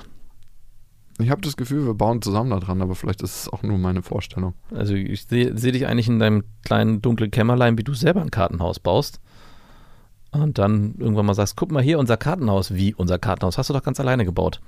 Ich 1.19 1.30
habe 1.30 1.41
das 1.41 1.56
Gefühl, 1.58 1.86
wir 1.86 1.93
bauen 1.93 2.21
zusammen 2.21 2.49
da 2.49 2.60
dran, 2.60 2.82
aber 2.82 2.95
vielleicht 2.95 3.21
ist 3.21 3.36
es 3.43 3.49
auch 3.54 3.62
nur 3.63 3.78
meine 3.78 4.02
Vorstellung. 4.02 4.54
Also 4.73 4.95
ich 4.95 5.28
sehe 5.28 5.56
seh 5.58 5.71
dich 5.71 5.86
eigentlich 5.88 6.08
in 6.08 6.19
deinem 6.19 6.43
kleinen 6.65 7.02
dunklen 7.02 7.30
Kämmerlein, 7.32 7.78
wie 7.78 7.84
du 7.84 7.93
selber 7.93 8.21
ein 8.21 8.32
Kartenhaus 8.32 8.80
baust. 8.80 9.19
Und 10.32 10.58
dann 10.58 10.95
irgendwann 10.97 11.28
mal 11.28 11.36
sagst, 11.36 11.56
guck 11.56 11.71
mal 11.71 11.84
hier, 11.84 11.99
unser 11.99 12.17
Kartenhaus. 12.17 12.73
Wie 12.73 12.95
unser 12.95 13.19
Kartenhaus? 13.19 13.60
Hast 13.60 13.69
du 13.69 13.73
doch 13.73 13.84
ganz 13.84 13.99
alleine 13.99 14.26
gebaut. 14.26 14.60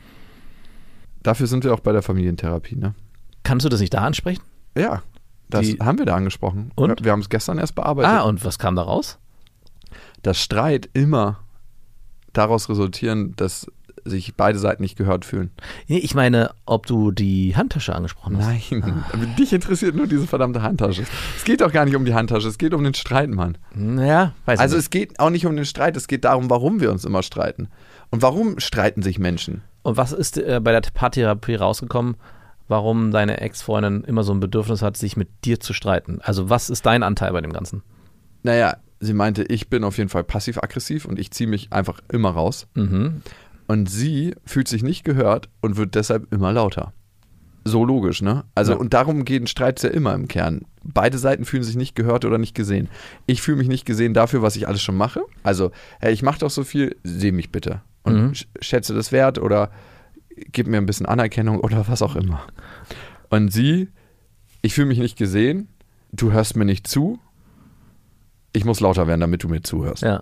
Dafür 1.23 1.47
sind 1.47 1.63
wir 1.63 1.73
auch 1.73 1.79
bei 1.79 1.91
der 1.91 2.03
Familientherapie, 2.03 2.75
ne? 2.75 2.93
Kannst 3.41 3.65
du 3.65 3.69
das 3.69 3.79
nicht 3.79 3.93
da 3.95 4.01
ansprechen? 4.01 4.43
Ja, 4.77 5.01
das 5.49 5.65
Die- 5.65 5.79
haben 5.79 5.97
wir 5.97 6.05
da 6.05 6.15
angesprochen. 6.15 6.71
Und? 6.75 7.03
Wir 7.03 7.11
haben 7.11 7.21
es 7.21 7.29
gestern 7.29 7.57
erst 7.57 7.73
bearbeitet. 7.73 8.11
Ah, 8.11 8.21
und 8.21 8.45
was 8.45 8.59
kam 8.59 8.75
da 8.75 8.83
raus? 8.83 9.17
dass 10.23 10.39
Streit 10.41 10.89
immer 10.93 11.39
daraus 12.33 12.67
resultieren, 12.67 13.33
dass 13.35 13.67
sich 14.05 14.35
beide 14.35 14.59
Seiten 14.59 14.83
nicht 14.83 14.97
gehört 14.97 15.25
fühlen. 15.25 15.49
Nee, 15.87 15.97
ich 15.97 16.13
meine, 16.13 16.51
ob 16.65 16.85
du 16.85 17.11
die 17.11 17.55
Handtasche 17.55 17.95
angesprochen 17.95 18.37
hast. 18.37 18.71
Nein, 18.71 19.03
aber 19.11 19.25
dich 19.39 19.51
interessiert 19.51 19.95
nur 19.95 20.07
diese 20.07 20.27
verdammte 20.27 20.61
Handtasche. 20.61 21.03
Es 21.35 21.43
geht 21.43 21.61
doch 21.61 21.71
gar 21.71 21.85
nicht 21.85 21.95
um 21.95 22.05
die 22.05 22.13
Handtasche, 22.13 22.47
es 22.47 22.57
geht 22.57 22.73
um 22.73 22.83
den 22.83 22.93
Streit, 22.93 23.29
Mann. 23.29 23.57
Naja, 23.73 24.33
weiß 24.45 24.59
Also 24.59 24.75
ich 24.75 24.83
es 24.83 24.89
geht 24.91 25.19
auch 25.19 25.31
nicht 25.31 25.45
um 25.45 25.55
den 25.55 25.65
Streit, 25.65 25.97
es 25.97 26.07
geht 26.07 26.23
darum, 26.23 26.49
warum 26.49 26.79
wir 26.79 26.91
uns 26.91 27.03
immer 27.03 27.23
streiten. 27.23 27.67
Und 28.11 28.21
warum 28.21 28.59
streiten 28.59 29.01
sich 29.01 29.17
Menschen? 29.17 29.61
Und 29.81 29.97
was 29.97 30.11
ist 30.11 30.37
äh, 30.37 30.61
bei 30.63 30.71
der 30.71 30.81
Paartherapie 30.93 31.55
rausgekommen, 31.55 32.15
warum 32.67 33.11
deine 33.11 33.41
Ex-Freundin 33.41 34.03
immer 34.03 34.23
so 34.23 34.33
ein 34.33 34.39
Bedürfnis 34.39 34.81
hat, 34.81 34.97
sich 34.97 35.17
mit 35.17 35.29
dir 35.43 35.59
zu 35.59 35.73
streiten? 35.73 36.19
Also 36.21 36.49
was 36.49 36.69
ist 36.69 36.85
dein 36.85 37.03
Anteil 37.03 37.31
bei 37.33 37.41
dem 37.41 37.53
Ganzen? 37.53 37.81
Naja, 38.43 38.77
sie 38.99 39.13
meinte, 39.13 39.43
ich 39.43 39.69
bin 39.69 39.83
auf 39.83 39.97
jeden 39.97 40.09
Fall 40.09 40.23
passiv-aggressiv 40.23 41.05
und 41.05 41.19
ich 41.19 41.31
ziehe 41.31 41.49
mich 41.49 41.73
einfach 41.73 41.99
immer 42.11 42.29
raus. 42.31 42.67
Mhm. 42.75 43.21
Und 43.67 43.89
sie 43.89 44.35
fühlt 44.45 44.67
sich 44.67 44.83
nicht 44.83 45.03
gehört 45.03 45.49
und 45.61 45.77
wird 45.77 45.95
deshalb 45.95 46.31
immer 46.33 46.51
lauter. 46.53 46.93
So 47.67 47.83
logisch, 47.83 48.21
ne? 48.21 48.43
Also, 48.53 48.73
Ja. 48.73 48.77
und 48.77 48.93
darum 48.93 49.25
gehen 49.25 49.47
Streits 49.47 49.81
ja 49.81 49.89
immer 49.89 50.13
im 50.13 50.27
Kern. 50.27 50.61
Beide 50.83 51.17
Seiten 51.17 51.45
fühlen 51.45 51.63
sich 51.63 51.75
nicht 51.75 51.95
gehört 51.95 52.23
oder 52.23 52.37
nicht 52.37 52.53
gesehen. 52.53 52.89
Ich 53.25 53.41
fühle 53.41 53.57
mich 53.57 53.67
nicht 53.67 53.85
gesehen 53.85 54.13
dafür, 54.13 54.43
was 54.43 54.55
ich 54.55 54.67
alles 54.67 54.83
schon 54.83 54.95
mache. 54.97 55.21
Also, 55.41 55.71
hey, 55.99 56.13
ich 56.13 56.21
mache 56.21 56.39
doch 56.39 56.51
so 56.51 56.63
viel, 56.63 56.95
seh 57.03 57.31
mich 57.31 57.51
bitte. 57.51 57.81
Und 58.03 58.15
Mhm. 58.21 58.29
sch- 58.33 58.45
schätze 58.61 58.93
das 58.93 59.11
wert 59.11 59.39
oder 59.39 59.71
gib 60.51 60.67
mir 60.67 60.77
ein 60.77 60.85
bisschen 60.85 61.07
Anerkennung 61.07 61.59
oder 61.59 61.87
was 61.87 62.03
auch 62.03 62.15
immer. 62.15 62.41
Und 63.31 63.51
sie, 63.51 63.87
ich 64.61 64.75
fühle 64.75 64.87
mich 64.87 64.99
nicht 64.99 65.17
gesehen, 65.17 65.67
du 66.11 66.31
hörst 66.31 66.55
mir 66.55 66.65
nicht 66.65 66.85
zu, 66.85 67.17
ich 68.53 68.63
muss 68.63 68.79
lauter 68.79 69.07
werden, 69.07 69.21
damit 69.21 69.43
du 69.43 69.49
mir 69.49 69.63
zuhörst. 69.63 70.03
Ja. 70.03 70.21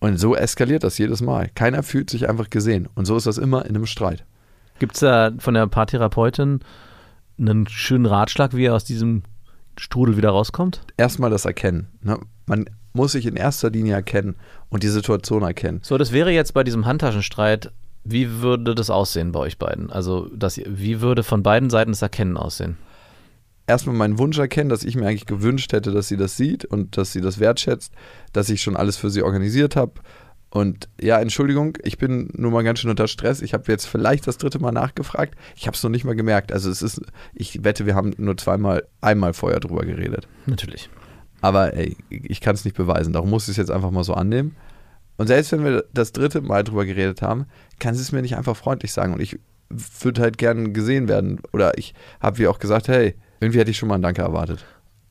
Und 0.00 0.18
so 0.18 0.34
eskaliert 0.34 0.82
das 0.82 0.98
jedes 0.98 1.20
Mal. 1.20 1.50
Keiner 1.54 1.82
fühlt 1.82 2.10
sich 2.10 2.28
einfach 2.28 2.50
gesehen. 2.50 2.88
Und 2.94 3.04
so 3.04 3.16
ist 3.16 3.26
das 3.26 3.38
immer 3.38 3.66
in 3.66 3.76
einem 3.76 3.86
Streit. 3.86 4.24
Gibt 4.78 4.94
es 4.94 5.00
da 5.00 5.30
von 5.38 5.54
der 5.54 5.66
Paartherapeutin 5.66 6.60
einen 7.38 7.68
schönen 7.68 8.06
Ratschlag, 8.06 8.56
wie 8.56 8.64
er 8.64 8.74
aus 8.74 8.84
diesem 8.84 9.22
Strudel 9.76 10.16
wieder 10.16 10.30
rauskommt? 10.30 10.80
Erstmal 10.96 11.30
das 11.30 11.44
Erkennen. 11.44 11.88
Ne? 12.02 12.18
Man 12.46 12.64
muss 12.92 13.12
sich 13.12 13.26
in 13.26 13.36
erster 13.36 13.70
Linie 13.70 13.94
erkennen 13.94 14.36
und 14.68 14.82
die 14.82 14.88
Situation 14.88 15.42
erkennen. 15.42 15.80
So, 15.82 15.98
das 15.98 16.12
wäre 16.12 16.30
jetzt 16.30 16.54
bei 16.54 16.64
diesem 16.64 16.86
Handtaschenstreit, 16.86 17.70
wie 18.02 18.40
würde 18.40 18.74
das 18.74 18.90
aussehen 18.90 19.32
bei 19.32 19.40
euch 19.40 19.58
beiden? 19.58 19.90
Also, 19.90 20.28
das, 20.34 20.58
wie 20.66 21.00
würde 21.02 21.22
von 21.22 21.42
beiden 21.42 21.70
Seiten 21.70 21.92
das 21.92 22.02
Erkennen 22.02 22.36
aussehen? 22.36 22.78
Erstmal 23.70 23.94
meinen 23.94 24.18
Wunsch 24.18 24.36
erkennen, 24.36 24.68
dass 24.68 24.82
ich 24.82 24.96
mir 24.96 25.06
eigentlich 25.06 25.26
gewünscht 25.26 25.72
hätte, 25.72 25.92
dass 25.92 26.08
sie 26.08 26.16
das 26.16 26.36
sieht 26.36 26.64
und 26.64 26.96
dass 26.96 27.12
sie 27.12 27.20
das 27.20 27.38
wertschätzt, 27.38 27.92
dass 28.32 28.48
ich 28.48 28.62
schon 28.62 28.74
alles 28.74 28.96
für 28.96 29.10
sie 29.10 29.22
organisiert 29.22 29.76
habe. 29.76 29.92
Und 30.50 30.88
ja, 31.00 31.20
Entschuldigung, 31.20 31.78
ich 31.84 31.96
bin 31.96 32.30
nur 32.32 32.50
mal 32.50 32.64
ganz 32.64 32.80
schön 32.80 32.90
unter 32.90 33.06
Stress. 33.06 33.40
Ich 33.42 33.54
habe 33.54 33.70
jetzt 33.70 33.86
vielleicht 33.86 34.26
das 34.26 34.38
dritte 34.38 34.58
Mal 34.58 34.72
nachgefragt. 34.72 35.36
Ich 35.54 35.68
habe 35.68 35.76
es 35.76 35.82
noch 35.84 35.90
nicht 35.90 36.04
mal 36.04 36.16
gemerkt. 36.16 36.50
Also 36.50 36.68
es 36.68 36.82
ist, 36.82 37.00
ich 37.32 37.62
wette, 37.62 37.86
wir 37.86 37.94
haben 37.94 38.12
nur 38.18 38.36
zweimal, 38.36 38.88
einmal 39.00 39.34
vorher 39.34 39.60
drüber 39.60 39.84
geredet. 39.84 40.26
Natürlich. 40.46 40.90
Aber 41.40 41.74
ey, 41.74 41.96
ich 42.08 42.40
kann 42.40 42.56
es 42.56 42.64
nicht 42.64 42.76
beweisen. 42.76 43.12
Darum 43.12 43.30
muss 43.30 43.44
ich 43.44 43.50
es 43.50 43.56
jetzt 43.58 43.70
einfach 43.70 43.92
mal 43.92 44.02
so 44.02 44.14
annehmen. 44.14 44.56
Und 45.16 45.28
selbst 45.28 45.52
wenn 45.52 45.62
wir 45.62 45.84
das 45.94 46.10
dritte 46.10 46.40
Mal 46.40 46.64
drüber 46.64 46.84
geredet 46.84 47.22
haben, 47.22 47.46
kann 47.78 47.94
sie 47.94 48.02
es 48.02 48.10
mir 48.10 48.20
nicht 48.20 48.36
einfach 48.36 48.56
freundlich 48.56 48.92
sagen. 48.92 49.14
Und 49.14 49.20
ich 49.20 49.38
würde 50.00 50.22
halt 50.22 50.38
gern 50.38 50.72
gesehen 50.72 51.06
werden. 51.06 51.38
Oder 51.52 51.78
ich 51.78 51.94
habe 52.20 52.38
wie 52.38 52.48
auch 52.48 52.58
gesagt, 52.58 52.88
hey, 52.88 53.14
Irgendwie 53.40 53.58
hätte 53.58 53.70
ich 53.70 53.78
schon 53.78 53.88
mal 53.88 53.96
ein 53.96 54.02
Danke 54.02 54.22
erwartet. 54.22 54.64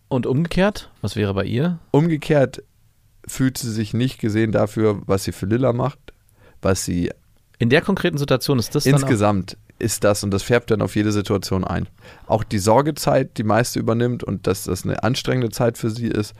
Und 0.07 0.25
umgekehrt, 0.25 0.89
was 1.01 1.15
wäre 1.15 1.33
bei 1.33 1.45
ihr? 1.45 1.79
Umgekehrt 1.91 2.63
fühlt 3.27 3.57
sie 3.57 3.71
sich 3.71 3.93
nicht 3.93 4.19
gesehen 4.19 4.51
dafür, 4.51 5.01
was 5.05 5.23
sie 5.23 5.31
für 5.31 5.45
Lilla 5.45 5.73
macht, 5.73 5.99
was 6.61 6.85
sie 6.85 7.11
In 7.59 7.69
der 7.69 7.81
konkreten 7.81 8.17
Situation 8.17 8.57
ist 8.59 8.73
das 8.73 8.85
insgesamt 8.85 9.57
ist 9.79 10.03
das 10.03 10.23
und 10.23 10.31
das 10.31 10.43
färbt 10.43 10.71
dann 10.71 10.81
auf 10.81 10.95
jede 10.95 11.11
Situation 11.11 11.63
ein. 11.63 11.87
Auch 12.27 12.43
die 12.43 12.59
Sorgezeit, 12.59 13.37
die 13.37 13.43
meiste 13.43 13.79
übernimmt 13.79 14.23
und 14.23 14.45
dass 14.45 14.65
das 14.65 14.83
eine 14.83 15.03
anstrengende 15.03 15.49
Zeit 15.49 15.77
für 15.77 15.89
sie 15.89 16.07
ist. 16.07 16.33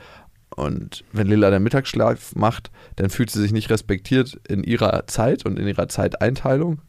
Und 0.56 1.06
wenn 1.13 1.28
Lilla 1.28 1.49
den 1.49 1.63
Mittagsschlaf 1.63 2.36
macht, 2.36 2.69
dann 2.97 3.10
fühlt 3.10 3.30
sie 3.30 3.41
sich 3.41 3.54
nicht 3.54 3.69
respektiert 3.69 4.39
in 4.47 4.63
ihrer 4.63 5.08
Zeit 5.08 5.45
und 5.45 5.58
in 5.58 5.67
ihrer 5.67 5.88
Zeiteinteilung. 5.88 6.82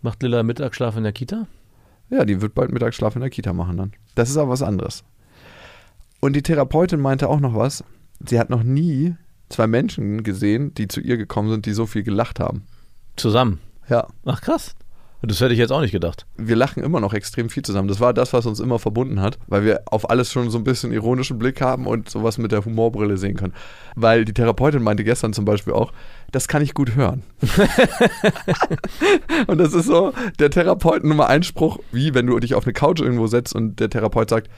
macht 0.00 0.22
Lilla 0.22 0.42
Mittagsschlaf 0.42 0.96
in 0.96 1.02
der 1.02 1.12
Kita? 1.12 1.46
Ja, 2.10 2.24
die 2.24 2.40
wird 2.40 2.54
bald 2.54 2.72
Mittagsschlaf 2.72 3.14
in 3.14 3.20
der 3.20 3.30
Kita 3.30 3.52
machen 3.52 3.76
dann. 3.76 3.92
Das 4.14 4.30
ist 4.30 4.36
aber 4.36 4.50
was 4.50 4.62
anderes. 4.62 5.04
Und 6.20 6.34
die 6.34 6.42
Therapeutin 6.42 7.00
meinte 7.00 7.28
auch 7.28 7.40
noch 7.40 7.54
was. 7.54 7.84
Sie 8.26 8.38
hat 8.38 8.50
noch 8.50 8.62
nie 8.62 9.14
zwei 9.48 9.66
Menschen 9.66 10.22
gesehen, 10.22 10.74
die 10.74 10.88
zu 10.88 11.00
ihr 11.00 11.16
gekommen 11.16 11.50
sind, 11.50 11.66
die 11.66 11.72
so 11.72 11.86
viel 11.86 12.02
gelacht 12.02 12.40
haben. 12.40 12.62
Zusammen. 13.16 13.60
Ja, 13.88 14.08
Ach 14.24 14.40
krass. 14.40 14.74
Das 15.20 15.40
hätte 15.40 15.52
ich 15.52 15.58
jetzt 15.58 15.72
auch 15.72 15.80
nicht 15.80 15.90
gedacht. 15.90 16.26
wir 16.36 16.54
lachen 16.54 16.82
immer 16.82 17.00
noch 17.00 17.12
extrem 17.12 17.50
viel 17.50 17.64
zusammen. 17.64 17.88
Das 17.88 17.98
war 17.98 18.14
das, 18.14 18.32
was 18.32 18.46
uns 18.46 18.60
immer 18.60 18.78
verbunden 18.78 19.20
hat, 19.20 19.36
weil 19.48 19.64
wir 19.64 19.82
auf 19.86 20.08
alles 20.10 20.30
schon 20.30 20.48
so 20.50 20.58
ein 20.58 20.64
bisschen 20.64 20.92
ironischen 20.92 21.38
Blick 21.38 21.60
haben 21.60 21.86
und 21.88 22.08
sowas 22.08 22.38
mit 22.38 22.52
der 22.52 22.64
Humorbrille 22.64 23.16
sehen 23.16 23.36
können. 23.36 23.52
Weil 23.96 24.24
die 24.24 24.32
Therapeutin 24.32 24.80
meinte 24.82 25.02
gestern 25.02 25.32
zum 25.32 25.44
Beispiel 25.44 25.72
auch, 25.72 25.92
das 26.30 26.46
kann 26.46 26.62
ich 26.62 26.72
gut 26.72 26.94
hören. 26.94 27.24
und 29.46 29.58
das 29.58 29.72
ist 29.72 29.86
so 29.86 30.12
der 30.38 30.50
Therapeuten 30.50 31.08
Nummer 31.08 31.28
ein 31.28 31.42
Spruch, 31.42 31.78
wie 31.92 32.14
wenn 32.14 32.26
du 32.26 32.38
dich 32.38 32.54
auf 32.54 32.64
eine 32.64 32.72
Couch 32.72 33.00
irgendwo 33.00 33.26
setzt 33.26 33.54
und 33.54 33.80
der 33.80 33.90
Therapeut 33.90 34.30
sagt, 34.30 34.48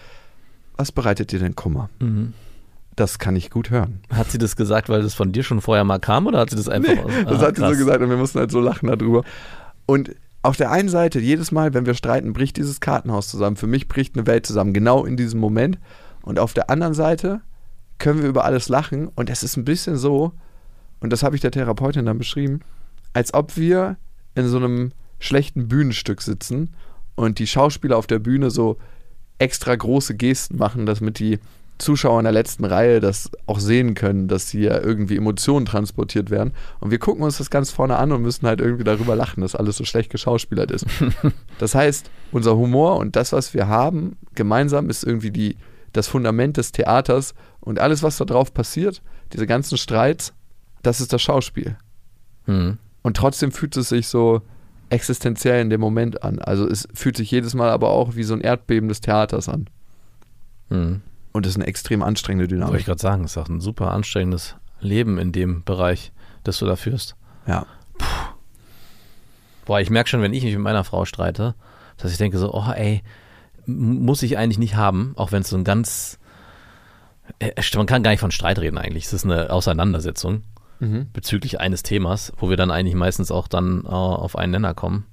was 0.77 0.93
bereitet 0.93 1.33
dir 1.33 1.39
denn 1.39 1.55
Kummer? 1.57 1.91
Mhm. 2.01 2.33
Das 2.97 3.19
kann 3.19 3.37
ich 3.37 3.51
gut 3.51 3.71
hören. 3.71 4.01
Hat 4.13 4.31
sie 4.31 4.39
das 4.39 4.57
gesagt, 4.57 4.89
weil 4.89 5.03
das 5.03 5.15
von 5.15 5.33
dir 5.33 5.43
schon 5.43 5.61
vorher 5.61 5.85
mal 5.85 5.99
kam 6.01 6.27
oder 6.27 6.39
hat 6.41 6.51
sie 6.51 6.57
das 6.57 6.69
einfach 6.69 6.99
aus? 7.05 7.11
Das 7.27 7.41
Ah, 7.43 7.47
hat 7.47 7.57
sie 7.57 7.63
krass. 7.63 7.73
so 7.73 7.79
gesagt 7.79 8.03
und 8.03 8.11
wir 8.11 8.17
mussten 8.17 8.39
halt 8.39 8.51
so 8.51 8.61
lachen 8.61 8.89
darüber. 8.89 9.23
Und 9.87 10.15
auf 10.43 10.57
der 10.57 10.71
einen 10.71 10.89
Seite, 10.89 11.21
jedes 11.21 11.53
Mal, 11.53 11.75
wenn 11.75 11.87
wir 11.87 11.95
streiten, 11.95 12.33
bricht 12.33 12.57
dieses 12.57 12.81
Kartenhaus 12.81 13.29
zusammen. 13.29 13.57
Für 13.57 13.67
mich 13.67 13.89
bricht 13.89 14.17
eine 14.17 14.27
Welt 14.27 14.47
zusammen, 14.47 14.73
genau 14.73 15.05
in 15.05 15.17
diesem 15.17 15.39
Moment. 15.39 15.79
Und 16.23 16.39
auf 16.39 16.55
der 16.55 16.71
anderen 16.71 16.95
Seite 16.95 17.41
können 17.99 18.23
wir 18.23 18.29
über 18.29 18.45
alles 18.45 18.69
lachen. 18.69 19.09
Und 19.09 19.29
es 19.29 19.43
ist 19.43 19.57
ein 19.57 19.65
bisschen 19.65 19.97
so, 19.97 20.33
und 21.01 21.13
das 21.13 21.23
habe 21.23 21.35
ich 21.35 21.43
der 21.43 21.51
Therapeutin 21.51 22.07
dann 22.07 22.19
beschrieben, 22.19 22.61
als 23.13 23.35
ob 23.35 23.57
wir 23.57 23.97
in 24.35 24.49
so 24.49 24.57
einem 24.57 24.93
schlechten 25.19 25.69
Bühnenstück 25.69 26.23
sitzen 26.23 26.71
und 27.17 27.39
die 27.39 27.47
Schauspieler 27.47 27.99
auf 27.99 28.07
der 28.07 28.19
Bühne 28.19 28.51
so 28.51 28.79
extra 29.39 29.75
große 29.75 30.17
Gesten 30.17 30.57
machen, 30.57 30.87
damit 30.87 31.19
die 31.19 31.39
Zuschauer 31.81 32.21
in 32.21 32.25
der 32.25 32.33
letzten 32.33 32.65
Reihe 32.65 33.01
das 33.01 33.31
auch 33.47 33.59
sehen 33.59 33.95
können, 33.95 34.29
dass 34.29 34.51
hier 34.51 34.83
irgendwie 34.83 35.17
Emotionen 35.17 35.67
transportiert 35.67 36.31
werden. 36.31 36.53
Und 36.79 36.91
wir 36.91 36.99
gucken 36.99 37.23
uns 37.23 37.39
das 37.39 37.51
ganz 37.51 37.71
vorne 37.71 37.97
an 37.97 38.13
und 38.13 38.23
müssen 38.23 38.47
halt 38.47 38.61
irgendwie 38.61 38.85
darüber 38.85 39.17
lachen, 39.17 39.41
dass 39.41 39.57
alles 39.57 39.77
so 39.77 39.85
schlecht 39.85 40.11
geschauspielert 40.11 40.71
ist. 40.71 40.87
das 41.59 41.75
heißt, 41.75 42.11
unser 42.33 42.57
Humor 42.57 42.97
und 42.97 43.17
das, 43.17 43.33
was 43.33 43.55
wir 43.55 43.69
haben, 43.69 44.17
gemeinsam 44.35 44.89
ist 44.89 45.05
irgendwie 45.05 45.31
die, 45.31 45.57
das 45.93 46.07
Fundament 46.07 46.57
des 46.57 46.73
Theaters 46.73 47.35
und 47.61 47.79
alles, 47.79 48.03
was 48.03 48.17
da 48.17 48.25
drauf 48.25 48.55
passiert, 48.55 49.03
diese 49.33 49.47
ganzen 49.47 49.77
Streits, 49.77 50.33
das 50.83 51.01
ist 51.01 51.13
das 51.13 51.23
Schauspiel. 51.23 51.77
Mhm. 52.47 52.79
Und 53.03 53.17
trotzdem 53.17 53.53
fühlt 53.53 53.77
es 53.77 53.89
sich 53.89 54.09
so 54.09 54.43
existenziell 54.91 55.63
in 55.63 55.71
dem 55.71 55.81
Moment 55.81 56.23
an. 56.23 56.39
Also 56.39 56.67
es 56.69 56.89
fühlt 56.95 57.17
sich 57.17 57.31
jedes 57.31 57.55
Mal 57.55 57.71
aber 57.71 57.91
auch 57.91 58.17
wie 58.17 58.25
so 58.25 58.35
ein 58.35 58.41
Erdbeben 58.41 58.89
des 58.89 59.01
Theaters 59.01 59.49
an. 59.49 59.69
Mhm. 60.69 61.01
Und 61.33 61.47
das 61.47 61.51
ist 61.53 61.57
eine 61.57 61.67
extrem 61.67 62.03
anstrengende 62.03 62.45
Wollte 62.45 62.55
ich 62.55 62.61
Dynamik. 62.67 62.85
gerade 62.87 63.01
sagen, 63.01 63.25
es 63.25 63.33
ist 63.33 63.39
auch 63.39 63.49
ein 63.49 63.61
super 63.61 63.93
anstrengendes 63.93 64.57
Leben 64.81 65.19
in 65.19 65.33
dem 65.33 65.63
Bereich, 65.65 66.13
das 66.45 66.59
du 66.59 66.67
da 66.67 66.77
führst. 66.77 67.15
Ja. 67.47 67.67
Boah, 69.65 69.81
ich 69.81 69.91
merke 69.91 70.09
schon, 70.11 70.23
wenn 70.23 70.33
ich 70.35 70.43
mich 70.43 70.55
mit 70.55 70.63
meiner 70.63 70.85
Frau 70.85 71.05
streite, 71.05 71.55
dass 71.99 72.11
ich 72.13 72.19
denke 72.19 72.39
so, 72.39 72.53
oh 72.53 72.71
ey, 72.75 73.03
muss 73.67 74.23
ich 74.23 74.39
eigentlich 74.39 74.59
nicht 74.59 74.75
haben, 74.77 75.13
auch 75.17 75.33
wenn 75.33 75.43
es 75.43 75.51
so 75.51 75.57
ein 75.57 75.65
ganz, 75.65 76.19
äh, 77.39 77.53
man 77.77 77.87
kann 77.87 78.03
gar 78.03 78.11
nicht 78.11 78.21
von 78.21 78.31
Streit 78.33 78.59
reden 78.59 78.79
eigentlich, 78.79 79.05
es 79.07 79.13
ist 79.13 79.25
eine 79.25 79.51
Auseinandersetzung 79.51 80.43
Mhm. 80.83 81.09
bezüglich 81.13 81.61
eines 81.61 81.83
Themas, 81.83 82.33
wo 82.39 82.49
wir 82.49 82.57
dann 82.57 82.71
eigentlich 82.71 82.95
meistens 82.95 83.31
auch 83.31 83.49
dann 83.49 83.85
äh, 83.85 83.89
auf 83.89 84.35
einen 84.37 84.53
Nenner 84.53 84.73
kommen. 84.73 85.05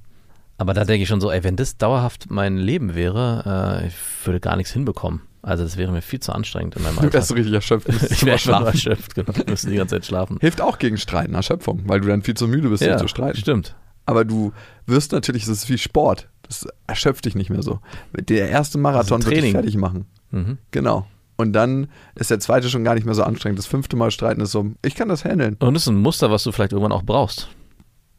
Aber 0.57 0.73
da 0.73 0.85
denke 0.85 1.03
ich 1.03 1.09
schon 1.09 1.21
so, 1.21 1.31
ey, 1.31 1.43
wenn 1.43 1.55
das 1.55 1.77
dauerhaft 1.77 2.29
mein 2.31 2.57
Leben 2.57 2.95
wäre, 2.95 3.81
äh, 3.83 3.87
ich 3.87 3.93
würde 4.25 4.39
gar 4.39 4.55
nichts 4.55 4.73
hinbekommen. 4.73 5.21
Also 5.43 5.63
das 5.63 5.77
wäre 5.77 5.91
mir 5.91 6.01
viel 6.01 6.19
zu 6.19 6.33
anstrengend 6.33 6.75
in 6.75 6.83
meinem 6.83 6.95
Du 6.95 7.01
Alltag. 7.01 7.13
wärst 7.13 7.27
so 7.29 7.35
richtig 7.35 7.53
erschöpft. 7.53 7.87
Ich 8.11 8.19
du 8.19 8.25
wäre 8.25 8.39
schon 8.39 8.65
erschöpft, 8.65 9.15
genau. 9.15 9.35
Wir 9.35 9.45
müssen 9.47 9.69
die 9.69 9.77
ganze 9.77 9.95
Zeit 9.95 10.05
schlafen. 10.05 10.37
Hilft 10.41 10.59
auch 10.61 10.79
gegen 10.79 10.97
Streiten, 10.97 11.35
Erschöpfung, 11.35 11.83
weil 11.85 12.01
du 12.01 12.07
dann 12.07 12.21
viel 12.23 12.33
zu 12.33 12.47
müde 12.47 12.69
bist, 12.69 12.83
um 12.85 12.97
zu 12.97 13.07
streiten. 13.07 13.37
stimmt. 13.37 13.75
Aber 14.05 14.25
du 14.25 14.51
wirst 14.85 15.11
natürlich, 15.11 15.45
das 15.45 15.57
ist 15.59 15.69
wie 15.69 15.77
Sport. 15.77 16.29
Das 16.43 16.65
erschöpft 16.87 17.25
dich 17.25 17.35
nicht 17.35 17.49
mehr 17.49 17.61
so. 17.61 17.79
Der 18.17 18.49
erste 18.49 18.77
Marathon 18.77 19.17
Also 19.17 19.29
wird 19.29 19.43
dich 19.43 19.51
fertig 19.51 19.75
machen. 19.77 20.05
Mhm. 20.31 20.57
Genau. 20.71 21.05
Und 21.35 21.53
dann 21.53 21.87
ist 22.15 22.31
der 22.31 22.39
zweite 22.39 22.69
schon 22.69 22.83
gar 22.83 22.95
nicht 22.95 23.05
mehr 23.05 23.13
so 23.15 23.23
anstrengend. 23.23 23.59
Das 23.59 23.67
fünfte 23.67 23.95
Mal 23.95 24.09
streiten 24.11 24.41
ist 24.41 24.51
so, 24.51 24.71
ich 24.83 24.95
kann 24.95 25.09
das 25.09 25.23
handeln. 25.23 25.55
Und 25.59 25.73
das 25.75 25.83
ist 25.83 25.89
ein 25.89 25.97
Muster, 26.01 26.31
was 26.31 26.43
du 26.43 26.51
vielleicht 26.51 26.71
irgendwann 26.71 26.93
auch 26.93 27.03
brauchst. 27.03 27.49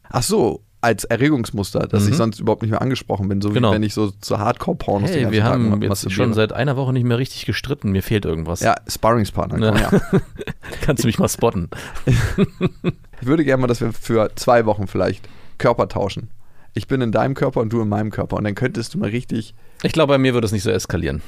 Ach 0.09 0.23
so, 0.23 0.61
als 0.81 1.03
Erregungsmuster, 1.03 1.79
dass 1.87 2.05
Mhm. 2.05 2.09
ich 2.11 2.15
sonst 2.17 2.39
überhaupt 2.39 2.61
nicht 2.61 2.71
mehr 2.71 2.81
angesprochen 2.81 3.27
bin. 3.27 3.41
So 3.41 3.49
Genau. 3.49 3.71
wie 3.71 3.75
wenn 3.75 3.83
ich 3.83 3.93
so 3.93 4.11
zu 4.11 4.39
Hardcore-Pornos 4.39 5.09
Hey, 5.11 5.29
wir 5.31 5.41
Tag 5.41 5.51
haben 5.51 5.69
ma- 5.69 5.85
jetzt 5.85 6.09
schon 6.11 6.33
seit 6.33 6.53
einer 6.53 6.77
Woche 6.77 6.93
nicht 6.93 7.03
mehr 7.03 7.17
richtig 7.17 7.45
gestritten. 7.45 7.91
Mir 7.91 8.01
fehlt 8.03 8.23
irgendwas. 8.25 8.61
Ja, 8.61 8.75
Sparringspartner. 8.87 9.59
Ja. 9.59 9.71
Komm 9.71 9.99
her. 10.11 10.21
Kannst 10.81 11.03
du 11.03 11.07
mich 11.07 11.19
mal 11.19 11.27
spotten? 11.27 11.69
Ich 12.05 13.27
würde 13.27 13.43
gerne 13.43 13.61
mal, 13.61 13.67
dass 13.67 13.81
wir 13.81 13.91
für 13.91 14.31
zwei 14.35 14.65
Wochen 14.65 14.87
vielleicht 14.87 15.27
Körper 15.57 15.89
tauschen. 15.89 16.29
Ich 16.73 16.87
bin 16.87 17.01
in 17.01 17.11
deinem 17.11 17.33
Körper 17.33 17.59
und 17.59 17.73
du 17.73 17.81
in 17.81 17.89
meinem 17.89 18.11
Körper. 18.11 18.37
Und 18.37 18.45
dann 18.45 18.55
könntest 18.55 18.93
du 18.93 18.99
mal 18.99 19.09
richtig. 19.09 19.53
Ich 19.83 19.91
glaube, 19.91 20.13
bei 20.13 20.17
mir 20.17 20.33
würde 20.33 20.45
es 20.45 20.51
nicht 20.53 20.63
so 20.63 20.69
eskalieren. 20.69 21.21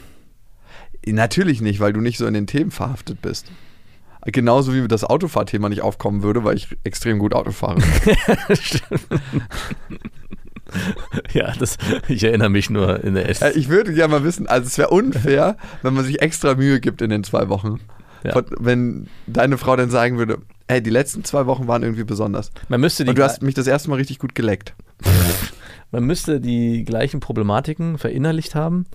Natürlich 1.05 1.61
nicht, 1.61 1.79
weil 1.79 1.93
du 1.93 1.99
nicht 1.99 2.17
so 2.17 2.25
in 2.27 2.33
den 2.33 2.47
Themen 2.47 2.71
verhaftet 2.71 3.21
bist. 3.21 3.47
Genauso 4.25 4.73
wie 4.73 4.87
das 4.87 5.03
Autofahrthema 5.03 5.69
nicht 5.69 5.81
aufkommen 5.81 6.21
würde, 6.21 6.43
weil 6.43 6.55
ich 6.55 6.67
extrem 6.83 7.19
gut 7.19 7.33
Auto 7.33 7.51
fahre. 7.51 7.81
ja, 11.33 11.53
das, 11.57 11.77
ich 12.07 12.23
erinnere 12.23 12.49
mich 12.49 12.69
nur 12.69 13.03
in 13.03 13.15
der 13.15 13.29
S. 13.29 13.41
Äh, 13.41 13.51
ich 13.51 13.69
würde 13.69 13.93
gerne 13.93 14.13
mal 14.13 14.23
wissen, 14.23 14.47
also 14.47 14.67
es 14.67 14.77
wäre 14.77 14.89
unfair, 14.89 15.57
wenn 15.81 15.93
man 15.93 16.05
sich 16.05 16.21
extra 16.21 16.55
Mühe 16.55 16.79
gibt 16.79 17.01
in 17.01 17.09
den 17.09 17.23
zwei 17.23 17.49
Wochen. 17.49 17.79
Ja. 18.23 18.33
Von, 18.33 18.45
wenn 18.59 19.07
deine 19.25 19.57
Frau 19.57 19.75
dann 19.75 19.89
sagen 19.89 20.17
würde, 20.17 20.39
hey, 20.67 20.81
die 20.81 20.91
letzten 20.91 21.23
zwei 21.23 21.47
Wochen 21.47 21.67
waren 21.67 21.81
irgendwie 21.81 22.03
besonders. 22.03 22.51
Man 22.69 22.79
müsste, 22.79 23.03
die, 23.03 23.09
Und 23.09 23.17
du 23.17 23.23
hast 23.23 23.41
mich 23.41 23.55
das 23.55 23.67
erste 23.67 23.89
Mal 23.89 23.95
richtig 23.95 24.19
gut 24.19 24.35
geleckt. 24.35 24.75
man 25.91 26.03
müsste 26.03 26.39
die 26.39 26.85
gleichen 26.85 27.19
Problematiken 27.19 27.97
verinnerlicht 27.97 28.53
haben, 28.53 28.85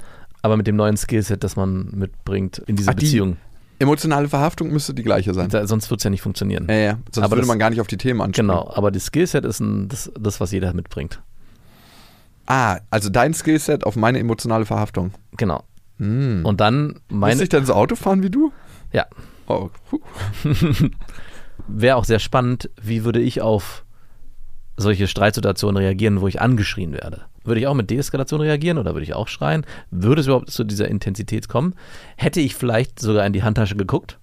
aber 0.42 0.56
mit 0.56 0.66
dem 0.66 0.76
neuen 0.76 0.96
Skillset, 0.96 1.42
das 1.42 1.56
man 1.56 1.90
mitbringt 1.92 2.58
in 2.66 2.76
diese 2.76 2.90
Ach, 2.90 2.94
Beziehung. 2.94 3.36
Emotionale 3.78 4.28
Verhaftung 4.28 4.70
müsste 4.70 4.94
die 4.94 5.02
gleiche 5.02 5.34
sein. 5.34 5.48
Da, 5.50 5.66
sonst 5.66 5.90
wird 5.90 6.00
es 6.00 6.04
ja 6.04 6.10
nicht 6.10 6.22
funktionieren. 6.22 6.66
Ja, 6.68 6.74
ja. 6.76 6.98
Sonst 7.12 7.24
Aber 7.24 7.32
würde 7.32 7.42
das- 7.42 7.48
man 7.48 7.58
gar 7.58 7.70
nicht 7.70 7.80
auf 7.80 7.86
die 7.88 7.98
Themen 7.98 8.20
ansprechen. 8.22 8.48
Genau, 8.48 8.70
aber 8.74 8.90
das 8.90 9.04
Skillset 9.06 9.44
ist 9.44 9.60
ein, 9.60 9.88
das, 9.88 10.10
das, 10.18 10.40
was 10.40 10.52
jeder 10.52 10.72
mitbringt. 10.72 11.20
Ah, 12.46 12.78
also 12.90 13.10
dein 13.10 13.34
Skillset 13.34 13.84
auf 13.84 13.96
meine 13.96 14.18
emotionale 14.18 14.64
Verhaftung. 14.64 15.12
Genau. 15.36 15.64
Hm. 15.98 16.42
Und 16.44 16.60
dann 16.60 16.86
Muss 16.86 16.94
mein, 17.08 17.40
ich 17.40 17.48
dann 17.48 17.66
so 17.66 17.74
Auto 17.74 17.96
fahren 17.96 18.22
wie 18.22 18.30
du? 18.30 18.52
ja, 18.92 19.06
Oh, 19.48 19.70
wäre 21.68 21.96
auch 21.96 22.04
sehr 22.04 22.18
spannend, 22.18 22.70
wie 22.80 23.04
würde 23.04 23.20
ich 23.20 23.40
auf 23.42 23.84
solche 24.76 25.06
Streitsituationen 25.08 25.76
reagieren, 25.76 26.20
wo 26.20 26.28
ich 26.28 26.40
angeschrien 26.40 26.92
werde? 26.92 27.22
Würde 27.46 27.60
ich 27.60 27.66
auch 27.66 27.74
mit 27.74 27.90
Deeskalation 27.90 28.40
reagieren 28.40 28.78
oder 28.78 28.94
würde 28.94 29.04
ich 29.04 29.14
auch 29.14 29.28
schreien? 29.28 29.64
Würde 29.90 30.20
es 30.20 30.26
überhaupt 30.26 30.50
zu 30.50 30.64
dieser 30.64 30.88
Intensität 30.88 31.48
kommen? 31.48 31.74
Hätte 32.16 32.40
ich 32.40 32.54
vielleicht 32.54 32.98
sogar 32.98 33.24
in 33.26 33.32
die 33.32 33.42
Handtasche 33.42 33.76
geguckt 33.76 34.18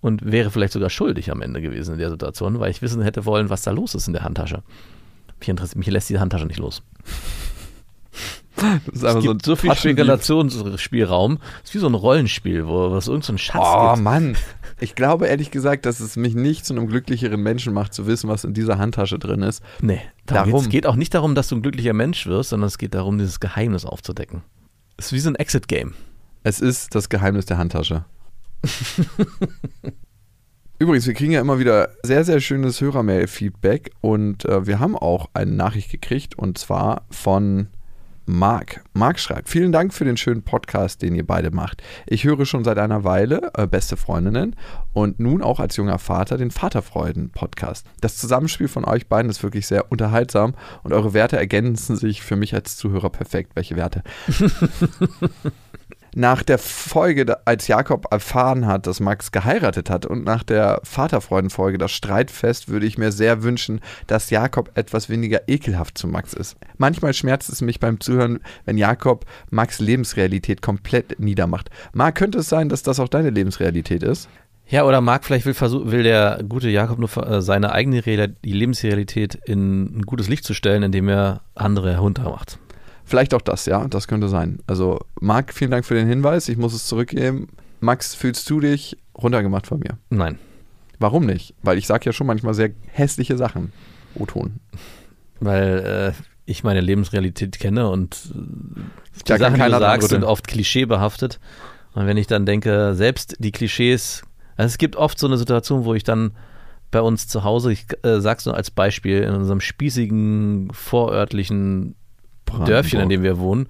und 0.00 0.30
wäre 0.30 0.50
vielleicht 0.50 0.72
sogar 0.72 0.90
schuldig 0.90 1.30
am 1.30 1.42
Ende 1.42 1.60
gewesen 1.60 1.92
in 1.92 1.98
der 1.98 2.10
Situation, 2.10 2.60
weil 2.60 2.70
ich 2.70 2.82
wissen 2.82 3.02
hätte 3.02 3.24
wollen, 3.24 3.50
was 3.50 3.62
da 3.62 3.70
los 3.70 3.94
ist 3.94 4.06
in 4.06 4.12
der 4.12 4.24
Handtasche. 4.24 4.62
Mich, 5.40 5.74
mich 5.74 5.86
lässt 5.88 6.10
die 6.10 6.18
Handtasche 6.18 6.46
nicht 6.46 6.58
los. 6.58 6.82
Das 8.56 8.80
ist 8.94 9.02
Es 9.02 9.22
gibt 9.22 9.44
so, 9.44 9.52
ein 9.52 9.56
viel. 9.56 9.74
Spekulationsspielraum. 9.74 11.38
Es 11.62 11.70
ist 11.70 11.74
wie 11.74 11.78
so 11.78 11.86
ein 11.88 11.94
Rollenspiel, 11.94 12.66
wo 12.66 12.94
es 12.96 13.08
irgendeinen 13.08 13.38
so 13.38 13.44
Schatz 13.44 13.66
Oh 13.66 13.92
gibt. 13.92 14.04
Mann. 14.04 14.36
Ich 14.80 14.94
glaube 14.94 15.26
ehrlich 15.26 15.50
gesagt, 15.50 15.86
dass 15.86 16.00
es 16.00 16.16
mich 16.16 16.34
nicht 16.34 16.66
zu 16.66 16.74
einem 16.74 16.86
glücklicheren 16.86 17.40
Menschen 17.40 17.72
macht, 17.72 17.94
zu 17.94 18.06
wissen, 18.06 18.28
was 18.28 18.44
in 18.44 18.52
dieser 18.54 18.78
Handtasche 18.78 19.18
drin 19.18 19.42
ist. 19.42 19.62
Nee, 19.80 20.00
darum 20.26 20.50
Darum. 20.50 20.64
Es 20.64 20.70
geht 20.70 20.86
auch 20.86 20.96
nicht 20.96 21.14
darum, 21.14 21.34
dass 21.34 21.48
du 21.48 21.56
ein 21.56 21.62
glücklicher 21.62 21.92
Mensch 21.92 22.26
wirst, 22.26 22.50
sondern 22.50 22.68
es 22.68 22.78
geht 22.78 22.94
darum, 22.94 23.18
dieses 23.18 23.40
Geheimnis 23.40 23.84
aufzudecken. 23.84 24.42
Es 24.96 25.06
ist 25.06 25.12
wie 25.12 25.20
so 25.20 25.30
ein 25.30 25.36
Exit-Game. 25.36 25.94
Es 26.42 26.60
ist 26.60 26.94
das 26.94 27.08
Geheimnis 27.08 27.46
der 27.46 27.58
Handtasche. 27.58 28.04
Übrigens, 30.78 31.06
wir 31.06 31.14
kriegen 31.14 31.32
ja 31.32 31.40
immer 31.40 31.60
wieder 31.60 31.90
sehr, 32.02 32.24
sehr 32.24 32.40
schönes 32.40 32.80
Hörermail-Feedback 32.80 33.92
und 34.00 34.44
äh, 34.46 34.66
wir 34.66 34.80
haben 34.80 34.96
auch 34.96 35.30
eine 35.32 35.52
Nachricht 35.52 35.90
gekriegt 35.92 36.36
und 36.36 36.58
zwar 36.58 37.02
von 37.10 37.68
Marc. 38.26 38.82
Marc 38.92 39.18
schreibt, 39.18 39.48
vielen 39.48 39.72
Dank 39.72 39.92
für 39.92 40.04
den 40.04 40.16
schönen 40.16 40.42
Podcast, 40.42 41.02
den 41.02 41.14
ihr 41.14 41.26
beide 41.26 41.50
macht. 41.50 41.82
Ich 42.06 42.24
höre 42.24 42.46
schon 42.46 42.62
seit 42.64 42.78
einer 42.78 43.04
Weile 43.04 43.50
äh, 43.54 43.66
Beste 43.66 43.96
Freundinnen 43.96 44.56
und 44.92 45.18
nun 45.18 45.42
auch 45.42 45.58
als 45.58 45.76
junger 45.76 45.98
Vater 45.98 46.36
den 46.36 46.50
Vaterfreuden-Podcast. 46.50 47.86
Das 48.00 48.16
Zusammenspiel 48.16 48.68
von 48.68 48.84
euch 48.84 49.08
beiden 49.08 49.30
ist 49.30 49.42
wirklich 49.42 49.66
sehr 49.66 49.90
unterhaltsam 49.90 50.54
und 50.84 50.92
eure 50.92 51.14
Werte 51.14 51.36
ergänzen 51.36 51.96
sich 51.96 52.22
für 52.22 52.36
mich 52.36 52.54
als 52.54 52.76
Zuhörer 52.76 53.10
perfekt. 53.10 53.52
Welche 53.54 53.76
Werte? 53.76 54.02
nach 56.14 56.42
der 56.42 56.58
Folge, 56.58 57.46
als 57.46 57.68
Jakob 57.68 58.06
erfahren 58.10 58.66
hat, 58.66 58.86
dass 58.86 59.00
Max 59.00 59.32
geheiratet 59.32 59.90
hat 59.90 60.06
und 60.06 60.24
nach 60.24 60.42
der 60.42 60.80
Vaterfreudenfolge, 60.84 61.78
das 61.78 61.92
Streitfest, 61.92 62.68
würde 62.68 62.86
ich 62.86 62.98
mir 62.98 63.12
sehr 63.12 63.42
wünschen, 63.42 63.80
dass 64.06 64.30
Jakob 64.30 64.70
etwas 64.74 65.08
weniger 65.08 65.48
ekelhaft 65.48 65.96
zu 65.96 66.06
Max 66.06 66.34
ist. 66.34 66.56
Manchmal 66.76 67.14
schmerzt 67.14 67.48
es 67.50 67.60
mich 67.60 67.80
beim 67.80 68.00
Zuhören, 68.00 68.40
wenn 68.64 68.76
Jakob 68.76 69.24
Max 69.50 69.80
Lebensrealität 69.80 70.62
komplett 70.62 71.18
niedermacht. 71.18 71.70
Marc, 71.92 72.16
könnte 72.16 72.38
es 72.38 72.48
sein, 72.48 72.68
dass 72.68 72.82
das 72.82 73.00
auch 73.00 73.08
deine 73.08 73.30
Lebensrealität 73.30 74.02
ist? 74.02 74.28
Ja, 74.68 74.84
oder 74.84 75.00
Marc, 75.00 75.24
vielleicht 75.24 75.44
will, 75.44 75.54
will 75.90 76.02
der 76.02 76.42
gute 76.48 76.70
Jakob 76.70 76.98
nur 76.98 77.14
äh, 77.26 77.42
seine 77.42 77.72
eigene 77.72 78.06
Real 78.06 78.28
die 78.44 78.52
Lebensrealität 78.52 79.34
in 79.44 79.98
ein 79.98 80.02
gutes 80.02 80.28
Licht 80.28 80.44
zu 80.44 80.54
stellen, 80.54 80.82
indem 80.82 81.08
er 81.08 81.42
andere 81.54 81.92
heruntermacht. 81.92 82.58
Vielleicht 83.04 83.34
auch 83.34 83.40
das, 83.40 83.66
ja, 83.66 83.86
das 83.88 84.08
könnte 84.08 84.28
sein. 84.28 84.60
Also, 84.66 85.00
Marc, 85.20 85.52
vielen 85.52 85.70
Dank 85.70 85.84
für 85.84 85.94
den 85.94 86.08
Hinweis. 86.08 86.48
Ich 86.48 86.56
muss 86.56 86.72
es 86.72 86.86
zurückgeben. 86.86 87.48
Max, 87.80 88.14
fühlst 88.14 88.48
du 88.48 88.60
dich 88.60 88.96
runtergemacht 89.16 89.66
von 89.66 89.80
mir? 89.80 89.98
Nein. 90.10 90.38
Warum 90.98 91.26
nicht? 91.26 91.54
Weil 91.62 91.78
ich 91.78 91.86
sage 91.86 92.06
ja 92.06 92.12
schon 92.12 92.28
manchmal 92.28 92.54
sehr 92.54 92.70
hässliche 92.86 93.36
Sachen. 93.36 93.72
O-Ton. 94.14 94.60
Weil 95.40 96.14
äh, 96.14 96.22
ich 96.44 96.62
meine 96.62 96.80
Lebensrealität 96.80 97.58
kenne 97.58 97.88
und 97.88 98.32
äh, 98.34 98.80
die 99.28 99.36
Sachen, 99.36 99.54
die 99.54 99.60
du 99.60 99.78
sagst, 99.78 100.08
sind 100.08 100.24
oft 100.24 100.46
klischeebehaftet. 100.46 101.40
Und 101.94 102.06
wenn 102.06 102.16
ich 102.16 102.26
dann 102.26 102.46
denke, 102.46 102.94
selbst 102.94 103.36
die 103.40 103.52
Klischees, 103.52 104.22
also 104.56 104.68
es 104.68 104.78
gibt 104.78 104.96
oft 104.96 105.18
so 105.18 105.26
eine 105.26 105.36
Situation, 105.36 105.84
wo 105.84 105.94
ich 105.94 106.04
dann 106.04 106.32
bei 106.90 107.00
uns 107.00 107.26
zu 107.26 107.42
Hause, 107.42 107.72
ich 107.72 107.86
äh, 108.02 108.20
sag's 108.20 108.46
nur 108.46 108.54
als 108.54 108.70
Beispiel, 108.70 109.22
in 109.22 109.34
unserem 109.34 109.60
spießigen, 109.60 110.70
vorörtlichen 110.72 111.96
Dörfchen, 112.58 113.00
in 113.00 113.08
dem 113.08 113.22
wir 113.22 113.38
wohnen. 113.38 113.68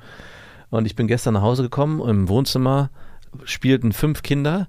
Und 0.71 0.87
ich 0.87 0.97
bin 0.97 1.07
gestern 1.07 1.35
nach 1.35 1.43
Hause 1.43 1.63
gekommen, 1.63 2.01
im 2.09 2.29
Wohnzimmer 2.29 2.91
spielten 3.45 3.93
fünf 3.93 4.23
Kinder. 4.23 4.69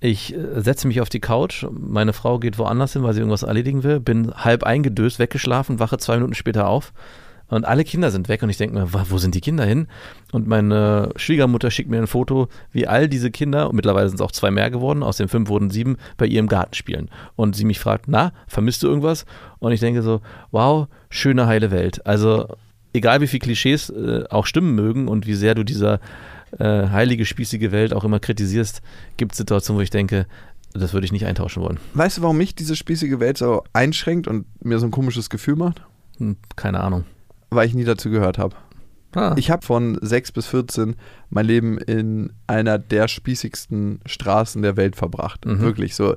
Ich 0.00 0.34
äh, 0.34 0.60
setze 0.60 0.88
mich 0.88 1.00
auf 1.00 1.08
die 1.08 1.20
Couch, 1.20 1.66
meine 1.70 2.12
Frau 2.12 2.38
geht 2.38 2.58
woanders 2.58 2.94
hin, 2.94 3.02
weil 3.02 3.14
sie 3.14 3.20
irgendwas 3.20 3.42
erledigen 3.42 3.82
will, 3.82 4.00
bin 4.00 4.32
halb 4.34 4.64
eingedöst, 4.64 5.18
weggeschlafen, 5.18 5.78
wache 5.78 5.98
zwei 5.98 6.14
Minuten 6.14 6.34
später 6.34 6.68
auf 6.68 6.92
und 7.52 7.66
alle 7.66 7.84
Kinder 7.84 8.10
sind 8.10 8.30
weg 8.30 8.42
und 8.42 8.48
ich 8.48 8.56
denke 8.56 8.78
mir, 8.78 8.88
wo 9.10 9.18
sind 9.18 9.34
die 9.34 9.42
Kinder 9.42 9.66
hin? 9.66 9.86
Und 10.32 10.46
meine 10.46 11.10
Schwiegermutter 11.16 11.70
schickt 11.70 11.90
mir 11.90 11.98
ein 11.98 12.06
Foto, 12.06 12.48
wie 12.72 12.86
all 12.86 13.10
diese 13.10 13.30
Kinder, 13.30 13.68
und 13.68 13.76
mittlerweile 13.76 14.08
sind 14.08 14.16
es 14.16 14.22
auch 14.22 14.32
zwei 14.32 14.50
mehr 14.50 14.70
geworden, 14.70 15.02
aus 15.02 15.18
den 15.18 15.28
fünf 15.28 15.50
wurden 15.50 15.68
sieben, 15.68 15.98
bei 16.16 16.24
ihr 16.24 16.40
im 16.40 16.46
Garten 16.46 16.72
spielen. 16.72 17.10
Und 17.36 17.54
sie 17.54 17.66
mich 17.66 17.78
fragt, 17.78 18.06
na, 18.08 18.32
vermisst 18.46 18.82
du 18.82 18.88
irgendwas? 18.88 19.26
Und 19.58 19.72
ich 19.72 19.80
denke 19.80 20.00
so, 20.00 20.22
wow, 20.50 20.88
schöne 21.10 21.46
heile 21.46 21.70
Welt. 21.70 22.06
Also 22.06 22.48
egal 22.92 23.20
wie 23.20 23.26
viele 23.26 23.40
Klischees 23.40 23.90
äh, 23.90 24.24
auch 24.30 24.46
stimmen 24.46 24.74
mögen 24.74 25.08
und 25.08 25.26
wie 25.26 25.34
sehr 25.34 25.54
du 25.54 25.64
dieser 25.64 26.00
äh, 26.58 26.88
heilige, 26.88 27.24
spießige 27.24 27.72
Welt 27.72 27.92
auch 27.92 28.04
immer 28.04 28.20
kritisierst, 28.20 28.82
gibt 29.16 29.32
es 29.32 29.38
Situationen, 29.38 29.78
wo 29.78 29.82
ich 29.82 29.90
denke, 29.90 30.26
das 30.74 30.92
würde 30.92 31.04
ich 31.04 31.12
nicht 31.12 31.26
eintauschen 31.26 31.62
wollen. 31.62 31.78
Weißt 31.94 32.18
du, 32.18 32.22
warum 32.22 32.38
mich 32.38 32.54
diese 32.54 32.76
spießige 32.76 33.20
Welt 33.20 33.38
so 33.38 33.62
einschränkt 33.72 34.26
und 34.26 34.46
mir 34.64 34.78
so 34.78 34.86
ein 34.86 34.90
komisches 34.90 35.30
Gefühl 35.30 35.56
macht? 35.56 35.82
Hm, 36.18 36.36
keine 36.56 36.80
Ahnung. 36.80 37.04
Weil 37.50 37.66
ich 37.66 37.74
nie 37.74 37.84
dazu 37.84 38.10
gehört 38.10 38.38
habe. 38.38 38.56
Ah. 39.14 39.34
Ich 39.36 39.50
habe 39.50 39.64
von 39.64 39.98
6 40.00 40.32
bis 40.32 40.46
14 40.46 40.96
mein 41.28 41.44
Leben 41.44 41.78
in 41.78 42.32
einer 42.46 42.78
der 42.78 43.08
spießigsten 43.08 44.00
Straßen 44.06 44.62
der 44.62 44.76
Welt 44.76 44.96
verbracht. 44.96 45.44
Mhm. 45.44 45.60
Wirklich 45.60 45.94
so. 45.94 46.16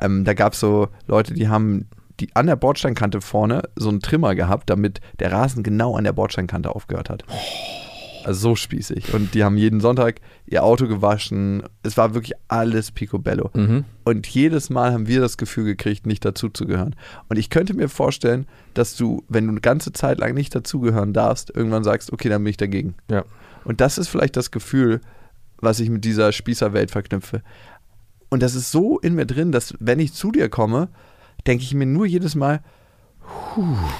Ähm, 0.00 0.24
da 0.24 0.34
gab 0.34 0.52
es 0.52 0.60
so 0.60 0.88
Leute, 1.08 1.34
die 1.34 1.48
haben 1.48 1.88
die 2.20 2.34
an 2.34 2.46
der 2.46 2.56
Bordsteinkante 2.56 3.20
vorne 3.20 3.62
so 3.76 3.88
einen 3.88 4.00
Trimmer 4.00 4.34
gehabt, 4.34 4.70
damit 4.70 5.00
der 5.20 5.32
Rasen 5.32 5.62
genau 5.62 5.96
an 5.96 6.04
der 6.04 6.12
Bordsteinkante 6.12 6.74
aufgehört 6.74 7.10
hat. 7.10 7.24
Also 8.24 8.50
so 8.50 8.56
spießig. 8.56 9.14
Und 9.14 9.34
die 9.34 9.44
haben 9.44 9.56
jeden 9.56 9.80
Sonntag 9.80 10.20
ihr 10.46 10.62
Auto 10.62 10.86
gewaschen. 10.86 11.62
Es 11.82 11.96
war 11.96 12.14
wirklich 12.14 12.34
alles 12.48 12.90
picobello. 12.90 13.50
Mhm. 13.54 13.84
Und 14.04 14.26
jedes 14.26 14.70
Mal 14.70 14.92
haben 14.92 15.06
wir 15.06 15.20
das 15.20 15.36
Gefühl 15.36 15.64
gekriegt, 15.64 16.06
nicht 16.06 16.24
dazuzugehören. 16.24 16.96
Und 17.28 17.38
ich 17.38 17.48
könnte 17.48 17.74
mir 17.74 17.88
vorstellen, 17.88 18.46
dass 18.74 18.96
du, 18.96 19.24
wenn 19.28 19.46
du 19.46 19.52
eine 19.52 19.60
ganze 19.60 19.92
Zeit 19.92 20.18
lang 20.18 20.34
nicht 20.34 20.54
dazugehören 20.54 21.12
darfst, 21.12 21.54
irgendwann 21.54 21.84
sagst, 21.84 22.12
okay, 22.12 22.28
dann 22.28 22.42
bin 22.42 22.50
ich 22.50 22.56
dagegen. 22.56 22.94
Ja. 23.10 23.24
Und 23.64 23.80
das 23.80 23.98
ist 23.98 24.08
vielleicht 24.08 24.36
das 24.36 24.50
Gefühl, 24.50 25.00
was 25.60 25.80
ich 25.80 25.88
mit 25.90 26.04
dieser 26.04 26.32
Spießerwelt 26.32 26.90
verknüpfe. 26.90 27.42
Und 28.28 28.42
das 28.42 28.54
ist 28.54 28.70
so 28.70 28.98
in 28.98 29.14
mir 29.14 29.26
drin, 29.26 29.52
dass 29.52 29.74
wenn 29.80 30.00
ich 30.00 30.12
zu 30.12 30.32
dir 30.32 30.48
komme, 30.48 30.88
denke 31.48 31.64
ich 31.64 31.74
mir 31.74 31.86
nur 31.86 32.06
jedes 32.06 32.34
Mal, 32.34 32.60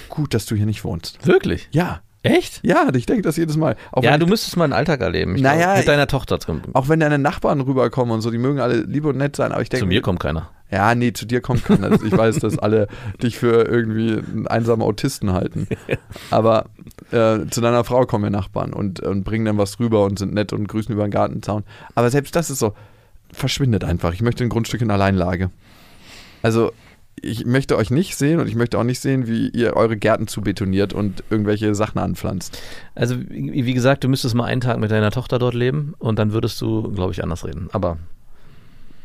gut, 0.09 0.35
dass 0.35 0.47
du 0.47 0.55
hier 0.55 0.67
nicht 0.67 0.85
wohnst. 0.85 1.27
Wirklich? 1.27 1.69
Ja. 1.73 2.01
Echt? 2.23 2.61
Ja, 2.65 2.89
ich 2.95 3.07
denke 3.07 3.23
das 3.23 3.37
jedes 3.37 3.57
Mal. 3.57 3.77
Auch 3.93 4.03
ja, 4.03 4.19
du 4.19 4.27
müsstest 4.27 4.57
mal 4.57 4.65
einen 4.65 4.73
Alltag 4.73 5.01
erleben. 5.01 5.37
Ich 5.37 5.43
naja, 5.43 5.67
glaub, 5.67 5.77
mit 5.79 5.89
deiner 5.89 6.07
Tochter 6.09 6.39
drin. 6.39 6.63
Auch 6.73 6.89
wenn 6.89 6.99
deine 6.99 7.19
Nachbarn 7.19 7.61
rüberkommen 7.61 8.13
und 8.13 8.23
so, 8.23 8.31
die 8.31 8.39
mögen 8.39 8.59
alle 8.59 8.81
lieb 8.81 9.05
und 9.05 9.17
nett 9.17 9.37
sein, 9.37 9.53
aber 9.53 9.63
ich 9.63 9.69
denke. 9.69 9.85
Zu 9.85 9.89
mir 9.89 10.03
kommt 10.03 10.21
keiner. 10.21 10.51
Ja, 10.71 10.95
nee, 10.95 11.13
zu 11.13 11.27
dir 11.27 11.41
kommt 11.41 11.65
keiner. 11.65 11.93
ich 11.93 12.15
weiß, 12.15 12.41
dass 12.41 12.59
alle 12.59 12.89
dich 13.23 13.39
für 13.39 13.67
irgendwie 13.67 14.19
einen 14.19 14.47
einsamen 14.49 14.85
Autisten 14.85 15.33
halten. 15.33 15.67
Aber 16.31 16.67
äh, 17.11 17.47
zu 17.49 17.63
deiner 17.63 17.85
Frau 17.85 18.05
kommen 18.05 18.25
wir 18.25 18.31
Nachbarn 18.31 18.75
und, 18.75 19.01
und 19.01 19.25
bringen 19.25 19.47
dann 19.47 19.57
was 19.57 19.81
rüber 19.81 20.05
und 20.05 20.19
sind 20.19 20.35
nett 20.35 20.53
und 20.53 20.69
grüßen 20.69 20.93
über 20.93 21.07
den 21.07 21.11
Gartenzaun. 21.11 21.65
Aber 21.95 22.11
selbst 22.11 22.37
das 22.37 22.51
ist 22.51 22.59
so, 22.59 22.75
verschwindet 23.33 23.83
einfach. 23.83 24.13
Ich 24.13 24.21
möchte 24.21 24.45
ein 24.45 24.51
Grundstück 24.51 24.83
in 24.83 24.91
Alleinlage. 24.91 25.51
Also 26.43 26.73
ich 27.23 27.45
möchte 27.45 27.77
euch 27.77 27.91
nicht 27.91 28.17
sehen 28.17 28.41
und 28.41 28.49
ich 28.49 28.55
möchte 28.55 28.79
auch 28.79 28.85
nicht 28.85 29.01
sehen, 29.01 29.27
wie 29.27 29.49
ihr 29.49 29.75
eure 29.77 29.97
Gärten 29.97 30.27
zubetoniert 30.27 30.93
und 30.93 31.25
irgendwelche 31.31 31.75
Sachen 31.75 31.99
anpflanzt. 31.99 32.61
Also, 32.95 33.17
wie 33.29 33.75
gesagt, 33.75 34.05
du 34.05 34.09
müsstest 34.09 34.35
mal 34.35 34.45
einen 34.45 34.61
Tag 34.61 34.79
mit 34.79 34.91
deiner 34.91 35.11
Tochter 35.11 35.39
dort 35.39 35.55
leben 35.55 35.95
und 35.99 36.19
dann 36.19 36.33
würdest 36.33 36.61
du, 36.61 36.91
glaube 36.93 37.13
ich, 37.13 37.23
anders 37.23 37.45
reden. 37.45 37.69
Aber. 37.73 37.99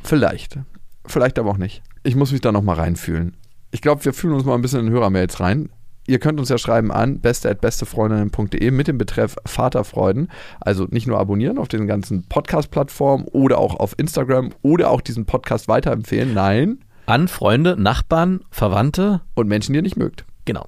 Vielleicht. 0.03 0.57
Vielleicht 1.05 1.39
aber 1.39 1.51
auch 1.51 1.57
nicht. 1.57 1.81
Ich 2.03 2.15
muss 2.15 2.31
mich 2.31 2.41
da 2.41 2.51
nochmal 2.51 2.75
reinfühlen. 2.75 3.35
Ich 3.71 3.81
glaube, 3.81 4.03
wir 4.05 4.13
fühlen 4.13 4.33
uns 4.33 4.45
mal 4.45 4.55
ein 4.55 4.61
bisschen 4.61 4.87
in 4.87 4.91
Hörermails 4.91 5.39
rein. 5.39 5.69
Ihr 6.05 6.19
könnt 6.19 6.37
uns 6.37 6.49
ja 6.49 6.57
schreiben 6.57 6.91
an 6.91 7.21
beste.bestefreundinnen.de 7.21 8.71
mit 8.71 8.87
dem 8.87 8.97
Betreff 8.97 9.37
Vaterfreuden. 9.45 10.29
Also 10.59 10.85
nicht 10.89 11.07
nur 11.07 11.17
abonnieren 11.17 11.57
auf 11.57 11.69
den 11.69 11.87
ganzen 11.87 12.23
Podcast-Plattformen 12.27 13.25
oder 13.25 13.57
auch 13.57 13.75
auf 13.79 13.93
Instagram 13.97 14.51
oder 14.61 14.89
auch 14.89 14.99
diesen 14.99 15.25
Podcast 15.25 15.69
weiterempfehlen. 15.69 16.33
Nein, 16.33 16.79
an 17.05 17.27
Freunde, 17.27 17.75
Nachbarn, 17.77 18.41
Verwandte. 18.49 19.21
Und 19.35 19.47
Menschen, 19.47 19.73
die 19.73 19.79
ihr 19.79 19.83
nicht 19.83 19.97
mögt. 19.97 20.25
Genau. 20.45 20.67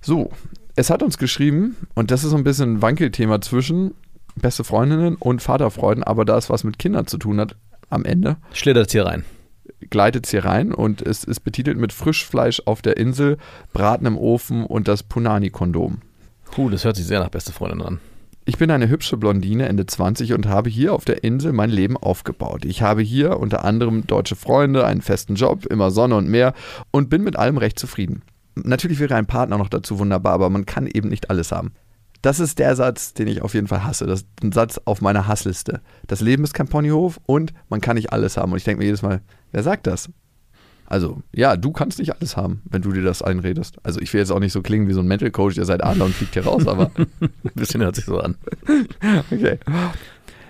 So, 0.00 0.30
es 0.76 0.90
hat 0.90 1.02
uns 1.02 1.18
geschrieben, 1.18 1.76
und 1.94 2.10
das 2.10 2.24
ist 2.24 2.30
so 2.30 2.36
ein 2.36 2.44
bisschen 2.44 2.74
ein 2.74 2.82
Wankelthema 2.82 3.40
zwischen 3.40 3.94
beste 4.34 4.64
Freundinnen 4.64 5.16
und 5.16 5.42
Vaterfreuden, 5.42 6.02
aber 6.02 6.24
da 6.24 6.38
es 6.38 6.50
was 6.50 6.64
mit 6.64 6.78
Kindern 6.78 7.06
zu 7.06 7.18
tun 7.18 7.38
hat, 7.38 7.56
am 7.90 8.04
Ende. 8.04 8.36
Schlittert 8.52 8.86
es 8.86 8.92
hier 8.92 9.04
rein. 9.04 9.24
Gleitet 9.90 10.24
es 10.24 10.30
hier 10.30 10.44
rein 10.44 10.72
und 10.72 11.02
es 11.02 11.24
ist 11.24 11.40
betitelt 11.40 11.76
mit 11.76 11.92
Frischfleisch 11.92 12.62
auf 12.64 12.80
der 12.82 12.96
Insel, 12.96 13.36
Braten 13.72 14.06
im 14.06 14.16
Ofen 14.16 14.64
und 14.64 14.88
das 14.88 15.02
Punani-Kondom. 15.02 15.98
Puh, 16.50 16.70
das 16.70 16.84
hört 16.84 16.96
sich 16.96 17.06
sehr 17.06 17.20
nach 17.20 17.28
beste 17.28 17.52
Freundin 17.52 17.82
an. 17.82 18.00
Ich 18.44 18.58
bin 18.58 18.72
eine 18.72 18.88
hübsche 18.88 19.16
Blondine, 19.16 19.68
Ende 19.68 19.86
20 19.86 20.32
und 20.32 20.46
habe 20.46 20.68
hier 20.68 20.94
auf 20.94 21.04
der 21.04 21.22
Insel 21.22 21.52
mein 21.52 21.70
Leben 21.70 21.96
aufgebaut. 21.96 22.64
Ich 22.64 22.82
habe 22.82 23.00
hier 23.00 23.38
unter 23.38 23.64
anderem 23.64 24.04
deutsche 24.04 24.34
Freunde, 24.34 24.84
einen 24.84 25.00
festen 25.00 25.36
Job, 25.36 25.64
immer 25.66 25.92
Sonne 25.92 26.16
und 26.16 26.28
Meer 26.28 26.52
und 26.90 27.08
bin 27.08 27.22
mit 27.22 27.36
allem 27.36 27.56
recht 27.56 27.78
zufrieden. 27.78 28.22
Natürlich 28.56 28.98
wäre 28.98 29.14
ein 29.14 29.26
Partner 29.26 29.58
noch 29.58 29.68
dazu 29.68 30.00
wunderbar, 30.00 30.32
aber 30.32 30.50
man 30.50 30.66
kann 30.66 30.88
eben 30.88 31.08
nicht 31.08 31.30
alles 31.30 31.52
haben. 31.52 31.70
Das 32.20 32.40
ist 32.40 32.58
der 32.58 32.74
Satz, 32.74 33.14
den 33.14 33.28
ich 33.28 33.42
auf 33.42 33.54
jeden 33.54 33.68
Fall 33.68 33.84
hasse. 33.84 34.06
Das 34.06 34.22
ist 34.22 34.28
ein 34.42 34.50
Satz 34.50 34.80
auf 34.84 35.00
meiner 35.00 35.28
Hassliste. 35.28 35.80
Das 36.08 36.20
Leben 36.20 36.42
ist 36.42 36.52
kein 36.52 36.68
Ponyhof 36.68 37.20
und 37.26 37.52
man 37.68 37.80
kann 37.80 37.94
nicht 37.94 38.12
alles 38.12 38.36
haben. 38.36 38.50
Und 38.50 38.58
ich 38.58 38.64
denke 38.64 38.80
mir 38.80 38.86
jedes 38.86 39.02
Mal, 39.02 39.20
wer 39.52 39.62
sagt 39.62 39.86
das? 39.86 40.08
Also, 40.92 41.22
ja, 41.32 41.56
du 41.56 41.72
kannst 41.72 41.98
nicht 42.00 42.14
alles 42.14 42.36
haben, 42.36 42.60
wenn 42.68 42.82
du 42.82 42.92
dir 42.92 43.00
das 43.02 43.22
einredest. 43.22 43.78
Also, 43.82 43.98
ich 44.00 44.12
will 44.12 44.20
jetzt 44.20 44.30
auch 44.30 44.40
nicht 44.40 44.52
so 44.52 44.60
klingen 44.60 44.88
wie 44.88 44.92
so 44.92 45.00
ein 45.00 45.06
Mental 45.06 45.30
Coach, 45.30 45.54
der 45.54 45.64
seit 45.64 45.82
Adler 45.82 46.04
und 46.04 46.14
fliegt 46.14 46.34
hier 46.34 46.44
raus, 46.44 46.66
aber. 46.66 46.90
ein 46.98 47.30
bisschen 47.54 47.80
hört 47.80 47.96
sich 47.96 48.04
so 48.04 48.20
an. 48.20 48.36
okay. 49.30 49.58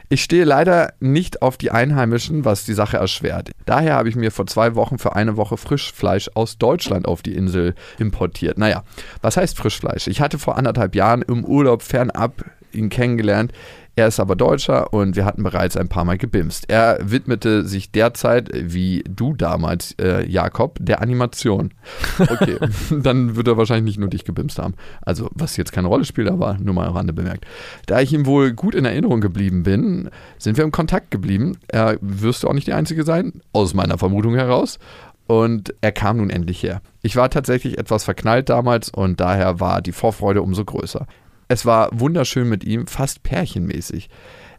Ich 0.09 0.25
stehe 0.25 0.43
leider 0.43 0.95
nicht 0.99 1.43
auf 1.43 1.59
die 1.59 1.71
Einheimischen, 1.71 2.45
was 2.45 2.65
die 2.65 2.73
Sache 2.73 2.97
erschwert. 2.97 3.53
Daher 3.67 3.95
habe 3.95 4.09
ich 4.09 4.17
mir 4.17 4.33
vor 4.33 4.49
zwei 4.49 4.75
Wochen 4.75 4.99
für 4.99 5.15
eine 5.15 5.37
Woche 5.37 5.57
Frischfleisch 5.57 6.29
aus 6.35 6.59
Deutschland 6.59 7.07
auf 7.07 7.23
die 7.23 7.37
Insel 7.37 7.77
importiert. 8.01 8.59
Naja, 8.59 8.83
was 9.21 9.37
heißt 9.37 9.57
Frischfleisch? 9.57 10.09
Ich 10.09 10.21
hatte 10.21 10.41
vor 10.41 10.57
anderthalb 10.57 10.97
Jahren 10.97 11.23
im 11.23 11.45
Urlaub 11.45 11.83
fernab 11.83 12.45
ihn 12.73 12.89
kennengelernt. 12.89 13.53
Er 13.95 14.09
ist 14.09 14.21
aber 14.21 14.37
Deutscher 14.37 14.95
und 14.95 15.17
wir 15.17 15.27
hatten 15.27 15.43
bereits 15.43 15.77
ein 15.77 15.89
paar 15.89 16.07
Mal 16.07 16.17
gebimst. 16.17 16.65
Er 16.69 16.99
widmete 17.03 17.67
sich 17.67 17.93
derzeit, 17.93 18.49
wie 18.55 19.05
du 19.07 19.35
damals, 19.35 19.95
äh, 20.01 20.27
Jakob, 20.27 20.79
der 20.81 21.03
Animation. 21.03 21.75
Okay, 22.19 22.57
dann 22.91 23.37
wird 23.37 23.49
er 23.49 23.59
wahrscheinlich 23.59 23.85
nicht 23.85 23.99
nur 23.99 24.09
dich 24.09 24.25
gebimst 24.25 24.59
haben. 24.59 24.75
Also, 25.03 25.29
was 25.33 25.59
jetzt 25.59 25.73
keine 25.73 25.89
Rolle 25.89 26.07
spielt, 26.07 26.31
aber 26.31 26.57
nur 26.59 26.75
mal 26.75 26.87
am 26.87 26.97
Rande 26.97 27.13
bemerkt. 27.13 27.45
Da 27.85 28.01
ich 28.01 28.15
ihm 28.15 28.25
wohl 28.25 28.53
gut 28.53 28.75
in 28.75 28.87
Erinnerung 28.87 29.21
geblieben 29.21 29.63
bin, 29.63 30.09
sind 30.39 30.57
wir 30.57 30.65
im 30.65 30.73
Kontakt 30.73 31.11
geblieben. 31.11 31.59
Er 31.69 31.99
wirst 32.01 32.43
du 32.43 32.49
auch 32.49 32.55
nicht 32.55 32.67
die 32.67 32.73
Einzige 32.73 33.05
sein, 33.05 33.43
aus 33.53 33.75
meiner 33.75 33.99
Vermutung 33.99 34.35
heraus. 34.35 34.79
Und 35.27 35.75
er 35.81 35.93
kam 35.93 36.17
nun 36.17 36.31
endlich 36.31 36.63
her. 36.63 36.83
Ich 37.03 37.17
war 37.17 37.31
tatsächlich 37.31 37.79
etwas 37.79 38.05
verknallt 38.05 38.49
damals 38.49 38.89
und 38.91 39.21
daher 39.21 39.61
war 39.61 39.81
die 39.81 39.93
Vorfreude 39.93 40.43
umso 40.43 40.65
größer. 40.65 41.07
Es 41.53 41.67
war 41.67 41.91
wunderschön 41.93 42.49
mit 42.49 42.65
ihm, 42.65 42.87
fast 42.87 43.25
pärchenmäßig. 43.25 44.09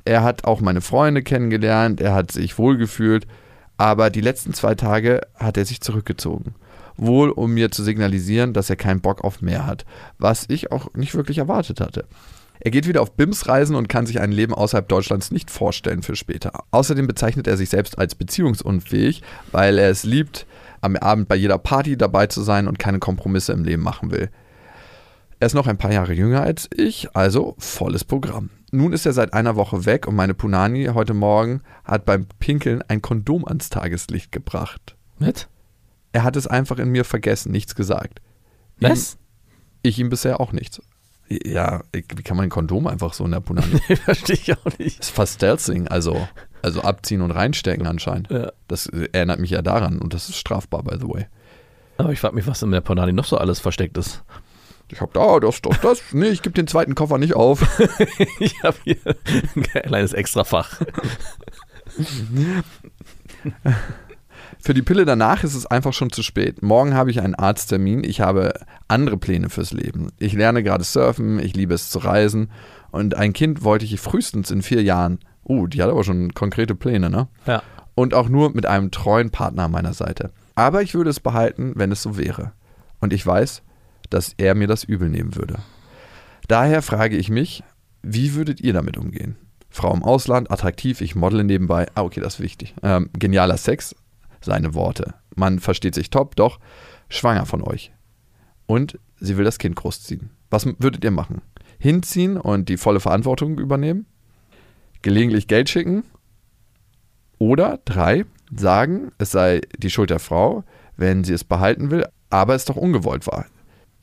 Er 0.05 0.21
hat 0.21 0.45
auch 0.45 0.61
meine 0.61 0.81
Freunde 0.81 1.23
kennengelernt, 1.23 1.99
er 1.99 2.13
hat 2.13 2.31
sich 2.31 2.59
wohlgefühlt, 2.59 3.25
aber 3.77 4.11
die 4.11 4.21
letzten 4.21 4.53
zwei 4.53 4.75
Tage 4.75 5.21
hat 5.33 5.57
er 5.57 5.65
sich 5.65 5.81
zurückgezogen. 5.81 6.53
Wohl, 6.95 7.31
um 7.31 7.55
mir 7.55 7.71
zu 7.71 7.81
signalisieren, 7.81 8.53
dass 8.53 8.69
er 8.69 8.75
keinen 8.75 9.01
Bock 9.01 9.23
auf 9.23 9.41
mehr 9.41 9.65
hat, 9.65 9.85
was 10.19 10.45
ich 10.49 10.71
auch 10.71 10.93
nicht 10.93 11.15
wirklich 11.15 11.39
erwartet 11.39 11.81
hatte. 11.81 12.05
Er 12.59 12.69
geht 12.69 12.87
wieder 12.87 13.01
auf 13.01 13.13
BIMS-Reisen 13.13 13.75
und 13.75 13.89
kann 13.89 14.05
sich 14.05 14.21
ein 14.21 14.31
Leben 14.31 14.53
außerhalb 14.53 14.87
Deutschlands 14.87 15.31
nicht 15.31 15.49
vorstellen 15.49 16.03
für 16.03 16.15
später. 16.15 16.51
Außerdem 16.69 17.07
bezeichnet 17.07 17.47
er 17.47 17.57
sich 17.57 17.69
selbst 17.69 17.97
als 17.97 18.13
beziehungsunfähig, 18.13 19.23
weil 19.51 19.79
er 19.79 19.89
es 19.89 20.03
liebt, 20.03 20.45
am 20.81 20.95
Abend 20.95 21.27
bei 21.27 21.37
jeder 21.37 21.57
Party 21.57 21.97
dabei 21.97 22.27
zu 22.27 22.43
sein 22.43 22.67
und 22.67 22.77
keine 22.77 22.99
Kompromisse 22.99 23.51
im 23.51 23.63
Leben 23.63 23.81
machen 23.81 24.11
will. 24.11 24.29
Er 25.43 25.47
ist 25.47 25.55
noch 25.55 25.67
ein 25.67 25.77
paar 25.77 25.91
Jahre 25.91 26.13
jünger 26.13 26.41
als 26.41 26.69
ich, 26.73 27.13
also 27.17 27.55
volles 27.57 28.05
Programm. 28.05 28.49
Nun 28.71 28.93
ist 28.93 29.05
er 29.05 29.11
seit 29.11 29.33
einer 29.33 29.57
Woche 29.57 29.85
weg 29.85 30.07
und 30.07 30.15
meine 30.15 30.33
Punani 30.33 30.85
heute 30.93 31.13
Morgen 31.13 31.63
hat 31.83 32.05
beim 32.05 32.27
Pinkeln 32.39 32.81
ein 32.87 33.01
Kondom 33.01 33.45
ans 33.45 33.69
Tageslicht 33.69 34.31
gebracht. 34.31 34.95
Mit? 35.19 35.49
Er 36.13 36.23
hat 36.23 36.37
es 36.37 36.47
einfach 36.47 36.79
in 36.79 36.91
mir 36.91 37.03
vergessen, 37.03 37.51
nichts 37.51 37.75
gesagt. 37.75 38.21
Was? 38.79 39.17
Ich 39.81 39.99
ihm 39.99 40.09
bisher 40.09 40.39
auch 40.39 40.53
nichts. 40.53 40.81
Ja, 41.27 41.81
wie 41.91 42.23
kann 42.23 42.37
man 42.37 42.45
ein 42.45 42.49
Kondom 42.49 42.87
einfach 42.87 43.11
so 43.11 43.25
in 43.25 43.31
der 43.31 43.41
Punani? 43.41 43.79
Verstehe 44.05 44.37
ich 44.37 44.57
auch 44.57 44.77
nicht. 44.77 44.99
Das 44.99 45.09
ist 45.09 45.13
fast 45.13 45.33
Stealthing, 45.33 45.89
also, 45.89 46.25
also 46.61 46.83
abziehen 46.83 47.19
und 47.19 47.31
reinstecken 47.31 47.85
anscheinend. 47.85 48.31
Ja. 48.31 48.53
Das 48.69 48.85
erinnert 48.85 49.41
mich 49.41 49.49
ja 49.49 49.61
daran 49.61 49.99
und 49.99 50.13
das 50.13 50.29
ist 50.29 50.37
strafbar, 50.37 50.83
by 50.83 50.95
the 50.97 51.09
way. 51.09 51.25
Aber 51.97 52.13
ich 52.13 52.21
frage 52.21 52.35
mich, 52.35 52.47
was 52.47 52.63
in 52.63 52.71
der 52.71 52.79
Ponani 52.79 53.11
noch 53.11 53.25
so 53.25 53.37
alles 53.37 53.59
versteckt 53.59 53.97
ist. 53.97 54.23
Ich 54.93 55.01
hab 55.01 55.11
da, 55.13 55.39
das, 55.39 55.59
das, 55.61 55.81
das. 55.81 56.01
Nee, 56.11 56.27
ich 56.27 56.43
gebe 56.43 56.53
den 56.53 56.67
zweiten 56.67 56.93
Koffer 56.93 57.17
nicht 57.17 57.35
auf. 57.35 57.79
ich 58.39 58.61
habe 58.61 58.77
hier 58.83 58.97
ein 59.55 59.63
kleines 59.63 60.13
Extrafach. 60.13 60.81
Für 64.59 64.75
die 64.75 64.83
Pille 64.83 65.05
danach 65.05 65.43
ist 65.43 65.55
es 65.55 65.65
einfach 65.65 65.93
schon 65.93 66.11
zu 66.11 66.21
spät. 66.21 66.61
Morgen 66.61 66.93
habe 66.93 67.09
ich 67.09 67.21
einen 67.21 67.33
Arzttermin. 67.33 68.03
Ich 68.03 68.21
habe 68.21 68.53
andere 68.87 69.17
Pläne 69.17 69.49
fürs 69.49 69.73
Leben. 69.73 70.11
Ich 70.19 70.33
lerne 70.33 70.61
gerade 70.61 70.83
surfen, 70.83 71.39
ich 71.39 71.55
liebe 71.55 71.73
es 71.73 71.89
zu 71.89 71.97
reisen. 71.97 72.51
Und 72.91 73.15
ein 73.15 73.33
Kind 73.33 73.63
wollte 73.63 73.85
ich 73.85 73.99
frühestens 73.99 74.51
in 74.51 74.61
vier 74.61 74.83
Jahren. 74.83 75.19
Uh, 75.43 75.65
die 75.65 75.81
hat 75.81 75.89
aber 75.89 76.03
schon 76.03 76.35
konkrete 76.35 76.75
Pläne, 76.75 77.09
ne? 77.09 77.27
Ja. 77.47 77.63
Und 77.95 78.13
auch 78.13 78.29
nur 78.29 78.51
mit 78.51 78.67
einem 78.67 78.91
treuen 78.91 79.31
Partner 79.31 79.63
an 79.63 79.71
meiner 79.71 79.93
Seite. 79.93 80.31
Aber 80.53 80.83
ich 80.83 80.93
würde 80.93 81.09
es 81.09 81.19
behalten, 81.19 81.73
wenn 81.75 81.91
es 81.91 82.03
so 82.03 82.15
wäre. 82.15 82.51
Und 83.01 83.11
ich 83.11 83.25
weiß, 83.25 83.63
dass 84.13 84.33
er 84.37 84.55
mir 84.55 84.67
das 84.67 84.83
übel 84.83 85.09
nehmen 85.09 85.35
würde. 85.35 85.59
Daher 86.47 86.81
frage 86.81 87.17
ich 87.17 87.29
mich, 87.29 87.63
wie 88.01 88.35
würdet 88.35 88.61
ihr 88.61 88.73
damit 88.73 88.97
umgehen? 88.97 89.37
Frau 89.69 89.93
im 89.93 90.03
Ausland, 90.03 90.51
attraktiv, 90.51 91.01
ich 91.01 91.15
modele 91.15 91.43
nebenbei. 91.43 91.87
Ah, 91.95 92.03
okay, 92.03 92.19
das 92.19 92.35
ist 92.35 92.39
wichtig. 92.39 92.75
Ähm, 92.83 93.09
genialer 93.17 93.57
Sex, 93.57 93.95
seine 94.39 94.75
Worte. 94.75 95.15
Man 95.35 95.59
versteht 95.59 95.95
sich 95.95 96.11
top, 96.11 96.35
doch 96.35 96.59
schwanger 97.09 97.47
von 97.47 97.63
euch. 97.63 97.91
Und 98.67 98.99
sie 99.19 99.35
will 99.37 99.45
das 99.45 99.57
Kind 99.57 99.75
großziehen. 99.75 100.29
Was 100.51 100.65
würdet 100.65 101.03
ihr 101.03 101.11
machen? 101.11 101.41
Hinziehen 101.79 102.37
und 102.37 102.69
die 102.69 102.77
volle 102.77 102.99
Verantwortung 102.99 103.57
übernehmen? 103.57 104.05
Gelegentlich 105.01 105.47
Geld 105.47 105.69
schicken? 105.69 106.03
Oder 107.39 107.79
drei, 107.83 108.25
sagen, 108.55 109.11
es 109.17 109.31
sei 109.31 109.61
die 109.77 109.89
Schuld 109.89 110.11
der 110.11 110.19
Frau, 110.19 110.63
wenn 110.97 111.23
sie 111.23 111.33
es 111.33 111.43
behalten 111.43 111.89
will, 111.89 112.05
aber 112.29 112.53
es 112.53 112.65
doch 112.65 112.75
ungewollt 112.75 113.25
war. 113.25 113.45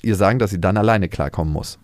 Ihr 0.03 0.16
sagen, 0.16 0.38
dass 0.38 0.51
sie 0.51 0.61
dann 0.61 0.76
alleine 0.76 1.09
klarkommen 1.09 1.53
muss. 1.53 1.78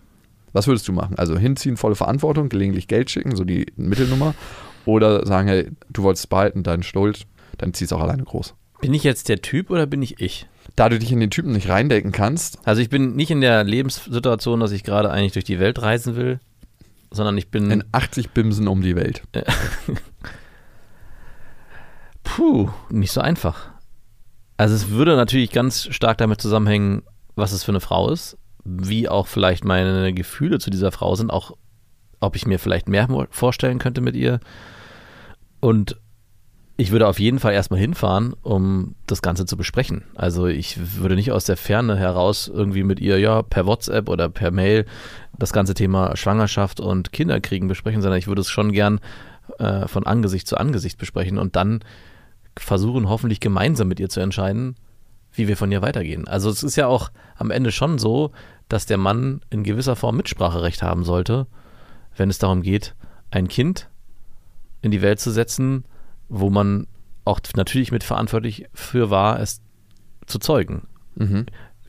Was 0.53 0.67
würdest 0.67 0.87
du 0.87 0.93
machen? 0.93 1.17
Also 1.17 1.37
hinziehen, 1.37 1.77
volle 1.77 1.95
Verantwortung, 1.95 2.49
gelegentlich 2.49 2.87
Geld 2.87 3.11
schicken, 3.11 3.35
so 3.35 3.43
die 3.43 3.67
Mittelnummer. 3.75 4.33
Oder 4.85 5.25
sagen, 5.25 5.47
hey, 5.47 5.69
du 5.89 6.03
wolltest 6.03 6.25
es 6.25 6.27
behalten, 6.27 6.63
deine 6.63 6.83
Schuld, 6.83 7.27
dann 7.57 7.73
ziehst 7.73 7.91
du 7.91 7.97
auch 7.97 8.01
alleine 8.01 8.23
groß. 8.23 8.55
Bin 8.79 8.93
ich 8.93 9.03
jetzt 9.03 9.27
der 9.27 9.41
Typ 9.41 9.69
oder 9.69 9.85
bin 9.85 10.01
ich 10.01 10.21
ich? 10.21 10.47
Da 10.75 10.89
du 10.89 10.99
dich 10.99 11.11
in 11.11 11.19
den 11.19 11.29
Typen 11.29 11.51
nicht 11.51 11.69
reindenken 11.69 12.11
kannst, 12.11 12.59
Also 12.65 12.81
ich 12.81 12.89
bin 12.89 13.15
nicht 13.15 13.31
in 13.31 13.41
der 13.41 13.63
Lebenssituation, 13.63 14.59
dass 14.59 14.71
ich 14.71 14.83
gerade 14.83 15.09
eigentlich 15.09 15.33
durch 15.33 15.45
die 15.45 15.59
Welt 15.59 15.81
reisen 15.81 16.15
will, 16.15 16.39
sondern 17.11 17.37
ich 17.37 17.49
bin 17.49 17.71
in 17.71 17.83
80 17.91 18.31
Bimsen 18.31 18.67
um 18.67 18.81
die 18.81 18.95
Welt. 18.95 19.23
Puh, 22.23 22.69
nicht 22.89 23.11
so 23.11 23.21
einfach. 23.21 23.69
Also 24.57 24.75
es 24.75 24.89
würde 24.89 25.15
natürlich 25.15 25.51
ganz 25.51 25.87
stark 25.91 26.17
damit 26.17 26.41
zusammenhängen, 26.41 27.03
was 27.37 27.51
es 27.51 27.63
für 27.63 27.71
eine 27.71 27.79
Frau 27.79 28.09
ist, 28.09 28.37
wie 28.65 29.07
auch 29.07 29.27
vielleicht 29.27 29.63
meine 29.63 30.13
Gefühle 30.13 30.59
zu 30.59 30.69
dieser 30.69 30.91
Frau 30.91 31.15
sind, 31.15 31.31
auch 31.31 31.55
ob 32.19 32.35
ich 32.35 32.45
mir 32.45 32.59
vielleicht 32.59 32.89
mehr 32.89 33.07
vorstellen 33.29 33.79
könnte 33.79 34.01
mit 34.01 34.15
ihr. 34.15 34.39
Und 35.59 35.97
ich 36.79 36.91
würde 36.91 37.07
auf 37.07 37.19
jeden 37.19 37.39
Fall 37.39 37.53
erstmal 37.53 37.79
hinfahren, 37.79 38.33
um 38.43 38.95
das 39.07 39.23
Ganze 39.23 39.45
zu 39.45 39.57
besprechen. 39.57 40.03
Also 40.15 40.45
ich 40.45 40.99
würde 40.99 41.15
nicht 41.15 41.31
aus 41.31 41.45
der 41.45 41.57
Ferne 41.57 41.97
heraus 41.97 42.47
irgendwie 42.53 42.83
mit 42.83 42.99
ihr, 42.99 43.19
ja, 43.19 43.41
per 43.41 43.65
WhatsApp 43.65 44.09
oder 44.09 44.29
per 44.29 44.51
Mail 44.51 44.85
das 45.37 45.53
ganze 45.53 45.73
Thema 45.73 46.15
Schwangerschaft 46.15 46.79
und 46.79 47.11
Kinderkriegen 47.11 47.67
besprechen, 47.67 48.01
sondern 48.01 48.19
ich 48.19 48.27
würde 48.27 48.41
es 48.41 48.49
schon 48.49 48.71
gern 48.71 48.99
äh, 49.57 49.87
von 49.87 50.05
Angesicht 50.05 50.47
zu 50.47 50.57
Angesicht 50.57 50.99
besprechen 50.99 51.39
und 51.39 51.55
dann 51.55 51.79
versuchen, 52.57 53.09
hoffentlich 53.09 53.39
gemeinsam 53.39 53.87
mit 53.87 53.99
ihr 53.99 54.09
zu 54.09 54.19
entscheiden, 54.19 54.75
wie 55.37 55.47
wir 55.47 55.57
von 55.57 55.71
ihr 55.71 55.81
weitergehen. 55.81 56.27
Also 56.27 56.49
es 56.49 56.63
ist 56.63 56.75
ja 56.75 56.87
auch 56.87 57.11
am 57.35 57.51
Ende 57.51 57.71
schon 57.71 57.97
so, 57.97 58.31
dass 58.69 58.85
der 58.85 58.97
Mann 58.97 59.41
in 59.49 59.63
gewisser 59.63 59.95
Form 59.95 60.17
Mitspracherecht 60.17 60.81
haben 60.81 61.03
sollte, 61.03 61.47
wenn 62.15 62.29
es 62.29 62.39
darum 62.39 62.61
geht, 62.61 62.95
ein 63.31 63.47
Kind 63.47 63.89
in 64.81 64.91
die 64.91 65.01
Welt 65.01 65.19
zu 65.19 65.31
setzen, 65.31 65.85
wo 66.29 66.49
man 66.49 66.87
auch 67.25 67.39
natürlich 67.55 67.91
mitverantwortlich 67.91 68.65
für 68.73 69.09
war, 69.09 69.39
es 69.39 69.61
zu 70.25 70.39
zeugen. 70.39 70.87
Mhm. 71.15 71.45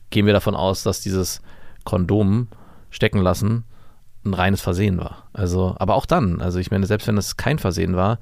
Gehen 0.09 0.25
wir 0.25 0.33
davon 0.33 0.55
aus, 0.55 0.83
dass 0.83 1.01
dieses 1.01 1.41
Kondom 1.83 2.47
stecken 2.89 3.19
lassen 3.19 3.63
ein 4.25 4.33
reines 4.33 4.61
Versehen 4.61 4.97
war. 4.97 5.29
Also, 5.33 5.75
aber 5.79 5.95
auch 5.95 6.05
dann, 6.05 6.41
also 6.41 6.59
ich 6.59 6.71
meine, 6.71 6.85
selbst 6.85 7.07
wenn 7.07 7.17
es 7.17 7.37
kein 7.37 7.57
Versehen 7.59 7.95
war, 7.95 8.19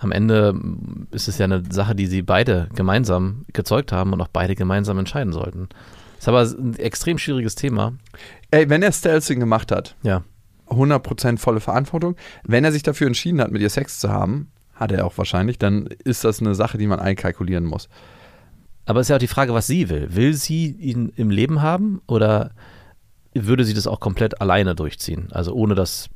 am 0.00 0.12
Ende 0.12 0.58
ist 1.10 1.28
es 1.28 1.38
ja 1.38 1.44
eine 1.44 1.62
Sache, 1.70 1.94
die 1.94 2.06
sie 2.06 2.22
beide 2.22 2.68
gemeinsam 2.74 3.44
gezeugt 3.52 3.92
haben 3.92 4.12
und 4.12 4.20
auch 4.20 4.28
beide 4.28 4.54
gemeinsam 4.54 4.98
entscheiden 4.98 5.32
sollten. 5.32 5.68
Ist 6.18 6.28
aber 6.28 6.42
ein 6.42 6.74
extrem 6.76 7.18
schwieriges 7.18 7.54
Thema. 7.54 7.92
Ey, 8.50 8.68
wenn 8.68 8.82
er 8.82 8.92
Stealthing 8.92 9.40
gemacht 9.40 9.70
hat, 9.70 9.96
Ja. 10.02 10.22
100% 10.68 11.38
volle 11.38 11.58
Verantwortung. 11.60 12.14
Wenn 12.44 12.64
er 12.64 12.70
sich 12.70 12.84
dafür 12.84 13.08
entschieden 13.08 13.40
hat, 13.40 13.50
mit 13.50 13.60
ihr 13.60 13.70
Sex 13.70 13.98
zu 13.98 14.08
haben, 14.08 14.52
hat 14.74 14.92
er 14.92 15.04
auch 15.04 15.18
wahrscheinlich, 15.18 15.58
dann 15.58 15.86
ist 16.04 16.22
das 16.22 16.40
eine 16.40 16.54
Sache, 16.54 16.78
die 16.78 16.86
man 16.86 17.00
einkalkulieren 17.00 17.64
muss. 17.64 17.88
Aber 18.86 19.00
es 19.00 19.06
ist 19.06 19.10
ja 19.10 19.16
auch 19.16 19.20
die 19.20 19.26
Frage, 19.26 19.52
was 19.52 19.66
sie 19.66 19.88
will. 19.88 20.14
Will 20.14 20.34
sie 20.34 20.70
ihn 20.70 21.12
im 21.16 21.30
Leben 21.30 21.60
haben 21.60 22.00
oder 22.06 22.52
würde 23.34 23.64
sie 23.64 23.74
das 23.74 23.86
auch 23.86 23.98
komplett 24.00 24.40
alleine 24.40 24.74
durchziehen? 24.74 25.28
Also 25.32 25.52
ohne, 25.54 25.74
dass 25.74 26.08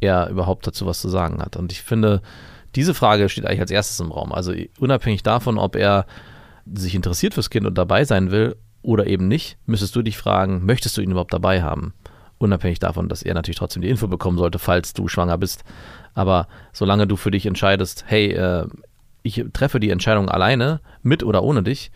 er 0.00 0.28
überhaupt 0.30 0.66
dazu 0.66 0.86
was 0.86 1.00
zu 1.00 1.08
sagen 1.08 1.40
hat. 1.42 1.56
Und 1.56 1.72
ich 1.72 1.82
finde, 1.82 2.22
diese 2.74 2.94
Frage 2.94 3.28
steht 3.28 3.46
eigentlich 3.46 3.60
als 3.60 3.70
erstes 3.70 4.00
im 4.00 4.12
Raum. 4.12 4.32
Also 4.32 4.52
unabhängig 4.78 5.22
davon, 5.22 5.58
ob 5.58 5.76
er 5.76 6.06
sich 6.72 6.94
interessiert 6.94 7.34
fürs 7.34 7.50
Kind 7.50 7.66
und 7.66 7.76
dabei 7.76 8.04
sein 8.04 8.30
will 8.30 8.56
oder 8.82 9.06
eben 9.06 9.28
nicht, 9.28 9.58
müsstest 9.66 9.96
du 9.96 10.02
dich 10.02 10.18
fragen, 10.18 10.64
möchtest 10.64 10.96
du 10.96 11.00
ihn 11.00 11.10
überhaupt 11.10 11.32
dabei 11.32 11.62
haben? 11.62 11.94
Unabhängig 12.38 12.78
davon, 12.78 13.08
dass 13.08 13.22
er 13.22 13.34
natürlich 13.34 13.58
trotzdem 13.58 13.82
die 13.82 13.88
Info 13.88 14.06
bekommen 14.06 14.38
sollte, 14.38 14.58
falls 14.58 14.92
du 14.92 15.08
schwanger 15.08 15.38
bist. 15.38 15.64
Aber 16.14 16.46
solange 16.72 17.06
du 17.06 17.16
für 17.16 17.30
dich 17.30 17.46
entscheidest, 17.46 18.04
hey, 18.06 18.32
äh, 18.32 18.66
ich 19.22 19.44
treffe 19.52 19.80
die 19.80 19.90
Entscheidung 19.90 20.28
alleine, 20.28 20.80
mit 21.02 21.24
oder 21.24 21.42
ohne 21.42 21.62
dich, 21.62 21.90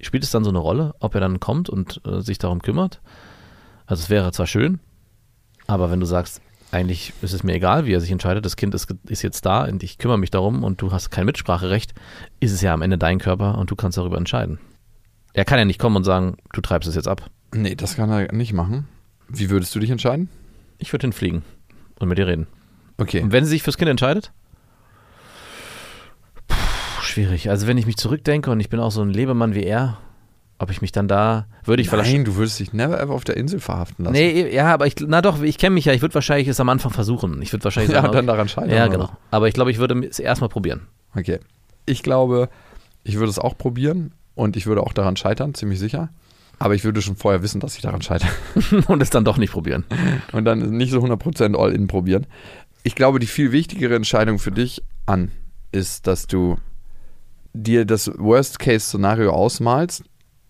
spielt 0.00 0.22
es 0.22 0.30
dann 0.30 0.44
so 0.44 0.50
eine 0.50 0.58
Rolle, 0.58 0.94
ob 1.00 1.14
er 1.14 1.20
dann 1.20 1.40
kommt 1.40 1.70
und 1.70 2.02
äh, 2.06 2.20
sich 2.20 2.38
darum 2.38 2.60
kümmert? 2.60 3.00
Also 3.86 4.02
es 4.02 4.10
wäre 4.10 4.32
zwar 4.32 4.46
schön, 4.46 4.80
aber 5.66 5.90
wenn 5.90 6.00
du 6.00 6.06
sagst, 6.06 6.42
eigentlich 6.70 7.12
ist 7.22 7.32
es 7.32 7.42
mir 7.42 7.54
egal, 7.54 7.86
wie 7.86 7.92
er 7.92 8.00
sich 8.00 8.10
entscheidet, 8.10 8.44
das 8.44 8.56
Kind 8.56 8.74
ist, 8.74 8.92
ist 9.08 9.22
jetzt 9.22 9.46
da 9.46 9.64
und 9.64 9.82
ich 9.82 9.98
kümmere 9.98 10.18
mich 10.18 10.30
darum 10.30 10.64
und 10.64 10.82
du 10.82 10.92
hast 10.92 11.10
kein 11.10 11.26
Mitspracherecht, 11.26 11.94
ist 12.40 12.52
es 12.52 12.60
ja 12.60 12.74
am 12.74 12.82
Ende 12.82 12.98
dein 12.98 13.18
Körper 13.18 13.58
und 13.58 13.70
du 13.70 13.76
kannst 13.76 13.98
darüber 13.98 14.18
entscheiden. 14.18 14.58
Er 15.32 15.44
kann 15.44 15.58
ja 15.58 15.64
nicht 15.64 15.78
kommen 15.78 15.96
und 15.96 16.04
sagen, 16.04 16.36
du 16.52 16.60
treibst 16.60 16.88
es 16.88 16.94
jetzt 16.94 17.08
ab. 17.08 17.30
Nee, 17.54 17.74
das 17.74 17.96
kann 17.96 18.10
er 18.10 18.32
nicht 18.32 18.52
machen. 18.52 18.88
Wie 19.28 19.50
würdest 19.50 19.74
du 19.74 19.80
dich 19.80 19.90
entscheiden? 19.90 20.28
Ich 20.78 20.92
würde 20.92 21.04
hinfliegen 21.04 21.42
und 21.98 22.08
mit 22.08 22.18
dir 22.18 22.26
reden. 22.26 22.46
Okay. 22.98 23.20
Und 23.22 23.32
wenn 23.32 23.44
sie 23.44 23.50
sich 23.50 23.62
fürs 23.62 23.76
Kind 23.76 23.90
entscheidet? 23.90 24.32
Puh, 26.48 27.02
schwierig. 27.02 27.50
Also 27.50 27.66
wenn 27.66 27.78
ich 27.78 27.86
mich 27.86 27.96
zurückdenke 27.96 28.50
und 28.50 28.60
ich 28.60 28.70
bin 28.70 28.80
auch 28.80 28.90
so 28.90 29.02
ein 29.02 29.10
Lebemann 29.10 29.54
wie 29.54 29.64
er, 29.64 29.98
ob 30.58 30.70
ich 30.70 30.80
mich 30.80 30.92
dann 30.92 31.08
da, 31.08 31.46
würde 31.64 31.82
ich 31.82 31.90
vielleicht. 31.90 32.12
Nein, 32.12 32.24
du 32.24 32.36
würdest 32.36 32.58
dich 32.58 32.72
never 32.72 32.98
ever 32.98 33.12
auf 33.12 33.24
der 33.24 33.36
Insel 33.36 33.60
verhaften 33.60 34.04
lassen. 34.04 34.14
Nee, 34.14 34.54
ja, 34.54 34.72
aber 34.72 34.86
ich, 34.86 34.94
na 35.06 35.20
doch, 35.20 35.42
ich 35.42 35.58
kenne 35.58 35.74
mich 35.74 35.84
ja, 35.84 35.92
ich 35.92 36.02
würde 36.02 36.14
wahrscheinlich 36.14 36.48
es 36.48 36.60
am 36.60 36.68
Anfang 36.68 36.92
versuchen. 36.92 37.42
Ich 37.42 37.52
würde 37.52 37.64
wahrscheinlich 37.64 37.90
Ja, 37.92 37.96
sagen, 37.96 38.08
und 38.08 38.14
dann 38.14 38.26
daran 38.26 38.48
scheitern. 38.48 38.70
ja, 38.70 38.84
oder 38.84 38.92
genau. 38.92 39.10
Aber 39.30 39.48
ich 39.48 39.54
glaube, 39.54 39.70
ich 39.70 39.78
würde 39.78 40.06
es 40.06 40.18
erstmal 40.18 40.48
probieren. 40.48 40.82
Okay. 41.14 41.40
Ich 41.84 42.02
glaube, 42.02 42.48
ich 43.04 43.16
würde 43.16 43.30
es 43.30 43.38
auch 43.38 43.56
probieren 43.56 44.12
und 44.34 44.56
ich 44.56 44.66
würde 44.66 44.82
auch 44.82 44.92
daran 44.92 45.16
scheitern, 45.16 45.54
ziemlich 45.54 45.78
sicher. 45.78 46.08
Aber 46.58 46.74
ich 46.74 46.84
würde 46.84 47.02
schon 47.02 47.16
vorher 47.16 47.42
wissen, 47.42 47.60
dass 47.60 47.76
ich 47.76 47.82
daran 47.82 48.00
scheitere. 48.00 48.30
und 48.88 49.02
es 49.02 49.10
dann 49.10 49.24
doch 49.24 49.36
nicht 49.36 49.52
probieren. 49.52 49.84
Und 50.32 50.46
dann 50.46 50.70
nicht 50.70 50.90
so 50.90 51.00
100% 51.00 51.54
All-In 51.54 51.86
probieren. 51.86 52.26
Ich 52.82 52.94
glaube, 52.94 53.18
die 53.18 53.26
viel 53.26 53.52
wichtigere 53.52 53.94
Entscheidung 53.94 54.38
für 54.38 54.52
dich 54.52 54.82
an 55.04 55.30
ist, 55.70 56.06
dass 56.06 56.26
du 56.26 56.56
dir 57.52 57.84
das 57.84 58.10
Worst-Case-Szenario 58.16 59.32
ausmalst 59.32 60.04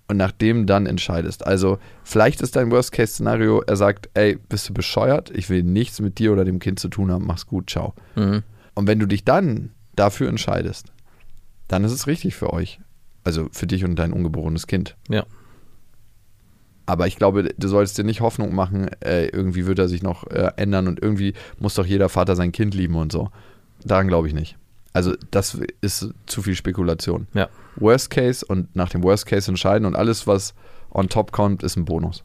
und 0.09 0.17
nach 0.17 0.33
dem 0.33 0.67
dann 0.67 0.87
entscheidest. 0.87 1.47
Also 1.47 1.79
vielleicht 2.05 2.41
ist 2.41 2.57
dein 2.57 2.71
Worst-Case-Szenario, 2.71 3.63
er 3.63 3.77
sagt, 3.77 4.09
ey, 4.15 4.39
bist 4.49 4.69
du 4.69 4.75
bescheuert? 4.75 5.31
Ich 5.31 5.51
will 5.51 5.63
nichts 5.63 6.01
mit 6.01 6.19
dir 6.19 6.33
oder 6.33 6.45
dem 6.45 6.59
Kind 6.59 6.79
zu 6.79 6.89
tun 6.89 7.11
haben. 7.11 7.27
Mach's 7.27 7.47
gut, 7.47 7.71
ciao. 7.71 7.95
Mhm. 8.15 8.43
Und 8.75 8.87
wenn 8.87 8.99
du 8.99 9.07
dich 9.07 9.25
dann 9.25 9.71
dafür 9.97 10.29
entscheidest, 10.29 10.93
dann 11.69 11.85
ist 11.85 11.93
es 11.93 12.07
richtig 12.07 12.37
für 12.37 12.53
euch. 12.53 12.81
Also 13.25 13.49
für 13.51 13.67
dich 13.67 13.85
und 13.85 13.97
dein 13.97 14.13
ungeborenes 14.13 14.69
Kind. 14.69 14.97
Ja. 15.09 15.25
Aber 16.87 17.09
ich 17.09 17.17
glaube, 17.17 17.53
du 17.57 17.69
sollst 17.69 17.99
dir 17.99 18.05
nicht 18.05 18.21
Hoffnung 18.21 18.55
machen, 18.55 18.89
äh, 19.01 19.27
irgendwie 19.27 19.67
wird 19.67 19.81
er 19.81 19.89
sich 19.89 20.05
noch 20.05 20.25
äh, 20.29 20.53
ändern 20.57 20.87
und 20.87 21.03
irgendwie 21.03 21.35
muss 21.59 21.75
doch 21.75 21.85
jeder 21.85 22.09
Vater 22.09 22.37
sein 22.37 22.53
Kind 22.53 22.75
lieben 22.75 22.95
und 22.95 23.11
so. 23.11 23.31
Daran 23.85 24.07
glaube 24.07 24.29
ich 24.29 24.35
nicht. 24.35 24.57
Also 24.93 25.15
das 25.33 25.59
ist 25.81 26.15
zu 26.27 26.43
viel 26.43 26.55
Spekulation. 26.55 27.27
Ja. 27.35 27.49
Worst 27.77 28.11
Case 28.11 28.45
und 28.47 28.75
nach 28.77 28.89
dem 28.89 29.03
Worst 29.03 29.27
Case 29.27 29.51
entscheiden 29.51 29.87
und 29.87 29.95
alles, 29.97 30.27
was 30.27 30.55
on 30.91 31.09
top 31.09 31.33
kommt, 31.33 31.63
ist 31.63 31.77
ein 31.77 31.85
Bonus. 31.85 32.25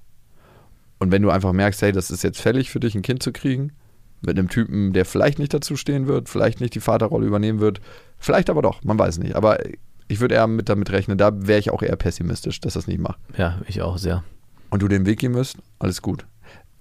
Und 0.99 1.12
wenn 1.12 1.22
du 1.22 1.30
einfach 1.30 1.52
merkst, 1.52 1.82
hey, 1.82 1.91
das 1.91 2.12
ist 2.12 2.24
jetzt 2.24 2.39
fällig 2.39 2.70
für 2.70 2.80
dich, 2.80 2.95
ein 2.95 3.02
Kind 3.02 3.24
zu 3.24 3.32
kriegen, 3.32 3.74
mit 4.22 4.38
einem 4.38 4.49
Typen, 4.49 4.93
der 4.93 5.04
vielleicht 5.06 5.39
nicht 5.39 5.54
dazu 5.54 5.76
stehen 5.76 6.08
wird, 6.08 6.30
vielleicht 6.30 6.62
nicht 6.62 6.76
die 6.76 6.80
Vaterrolle 6.80 7.26
übernehmen 7.26 7.60
wird, 7.60 7.82
vielleicht 8.20 8.49
aber 8.52 8.62
doch, 8.62 8.84
man 8.84 8.99
weiß 8.99 9.18
nicht. 9.18 9.36
Aber 9.36 9.58
ich 10.08 10.20
würde 10.20 10.36
eher 10.36 10.45
mit 10.45 10.70
damit 10.70 10.91
rechnen, 10.91 11.18
da 11.18 11.32
wäre 11.47 11.60
ich 11.60 11.72
auch 11.72 11.82
eher 11.82 11.95
pessimistisch, 11.95 12.60
dass 12.62 12.74
das 12.74 12.86
nicht 12.86 12.99
macht 12.99 13.20
Ja, 13.38 13.60
ich 13.68 13.82
auch 13.82 13.97
sehr. 13.97 14.24
und 14.70 14.82
du 14.84 14.88
den 14.88 15.06
Weg 15.08 15.20
gehen 15.20 15.32
müsst, 15.32 15.58
alles 15.80 16.02
gut. 16.04 16.26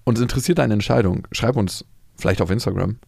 Uns 0.05 0.21
interessiert 0.21 0.59
deine 0.59 0.75
Entscheidung. 0.75 1.27
Schreib 1.33 1.57
uns 1.57 1.85
vielleicht 2.17 2.43
auf 2.43 2.51
Instagram. 2.51 2.99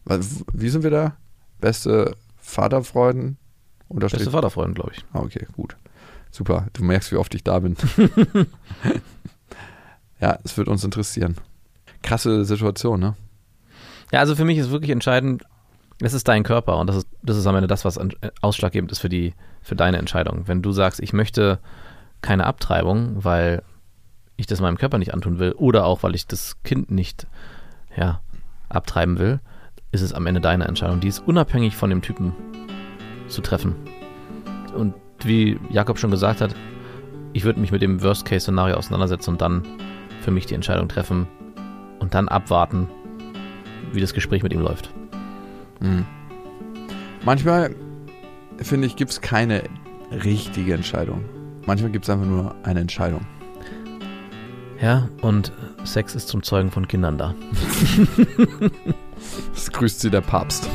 Wie 0.53 0.69
sind 0.69 0.83
wir 0.83 0.91
da? 0.91 1.17
Beste 1.59 2.15
Vaterfreuden? 2.37 3.37
Unterstrich. 3.87 4.19
Beste 4.19 4.31
Vaterfreund, 4.31 4.75
glaube 4.75 4.91
ich. 4.95 5.05
Ah, 5.13 5.19
okay, 5.19 5.45
gut. 5.55 5.75
Super. 6.31 6.67
Du 6.73 6.83
merkst, 6.83 7.11
wie 7.11 7.17
oft 7.17 7.33
ich 7.35 7.43
da 7.43 7.59
bin. 7.59 7.77
ja, 10.19 10.39
es 10.43 10.57
wird 10.57 10.67
uns 10.67 10.83
interessieren. 10.83 11.35
Krasse 12.01 12.43
Situation, 12.43 12.99
ne? 12.99 13.15
Ja, 14.11 14.19
also 14.19 14.35
für 14.35 14.45
mich 14.45 14.57
ist 14.57 14.71
wirklich 14.71 14.91
entscheidend, 14.91 15.43
es 15.99 16.13
ist 16.13 16.27
dein 16.27 16.43
Körper 16.43 16.77
und 16.77 16.87
das 16.87 16.97
ist, 16.97 17.07
das 17.21 17.37
ist 17.37 17.47
am 17.47 17.55
Ende 17.55 17.67
das, 17.67 17.85
was 17.85 17.97
äh, 17.97 18.09
ausschlaggebend 18.41 18.91
ist 18.91 18.99
für, 18.99 19.09
die, 19.09 19.33
für 19.61 19.75
deine 19.75 19.97
Entscheidung. 19.97 20.43
Wenn 20.47 20.61
du 20.61 20.71
sagst, 20.71 20.99
ich 20.99 21.13
möchte 21.13 21.59
keine 22.21 22.45
Abtreibung, 22.45 23.23
weil 23.23 23.63
ich 24.35 24.47
das 24.47 24.61
meinem 24.61 24.77
Körper 24.77 24.97
nicht 24.97 25.13
antun 25.13 25.39
will 25.39 25.51
oder 25.53 25.85
auch, 25.85 26.03
weil 26.03 26.15
ich 26.15 26.27
das 26.27 26.61
Kind 26.63 26.89
nicht 26.89 27.27
ja, 27.95 28.21
abtreiben 28.69 29.19
will, 29.19 29.39
ist 29.91 30.01
es 30.01 30.13
am 30.13 30.25
Ende 30.25 30.41
deine 30.41 30.65
Entscheidung. 30.65 30.99
Die 30.99 31.07
ist 31.07 31.19
unabhängig 31.19 31.75
von 31.75 31.89
dem 31.89 32.01
Typen 32.01 32.33
zu 33.27 33.41
treffen. 33.41 33.75
Und 34.75 34.93
wie 35.23 35.59
Jakob 35.69 35.99
schon 35.99 36.11
gesagt 36.11 36.41
hat, 36.41 36.55
ich 37.33 37.43
würde 37.43 37.59
mich 37.59 37.71
mit 37.71 37.81
dem 37.81 38.01
Worst-Case-Szenario 38.01 38.75
auseinandersetzen 38.75 39.31
und 39.31 39.41
dann 39.41 39.63
für 40.21 40.31
mich 40.31 40.45
die 40.45 40.55
Entscheidung 40.55 40.87
treffen 40.87 41.27
und 41.99 42.13
dann 42.13 42.27
abwarten, 42.27 42.87
wie 43.91 44.01
das 44.01 44.13
Gespräch 44.13 44.43
mit 44.43 44.53
ihm 44.53 44.61
läuft. 44.61 44.93
Mhm. 45.79 46.05
Manchmal, 47.25 47.75
finde 48.57 48.87
ich, 48.87 48.95
gibt 48.95 49.11
es 49.11 49.21
keine 49.21 49.63
richtige 50.11 50.73
Entscheidung. 50.73 51.23
Manchmal 51.65 51.91
gibt 51.91 52.05
es 52.05 52.09
einfach 52.09 52.25
nur 52.27 52.55
eine 52.63 52.81
Entscheidung. 52.81 53.25
Ja, 54.81 55.07
und 55.21 55.53
Sex 55.85 56.13
ist 56.13 56.27
zum 56.27 56.43
Zeugen 56.43 56.71
von 56.71 56.87
Kindern 56.87 57.17
da. 57.17 57.33
Das 59.53 59.71
grüßt 59.71 60.01
sie 60.01 60.09
der 60.09 60.19
Papst. 60.19 60.69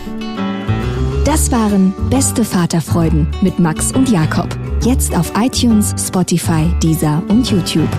Das 1.28 1.52
waren 1.52 1.92
Beste 2.08 2.42
Vaterfreuden 2.42 3.28
mit 3.42 3.58
Max 3.58 3.92
und 3.92 4.08
Jakob. 4.08 4.48
Jetzt 4.82 5.14
auf 5.14 5.30
iTunes, 5.36 5.94
Spotify, 5.98 6.72
Deezer 6.82 7.22
und 7.28 7.50
YouTube. 7.50 7.90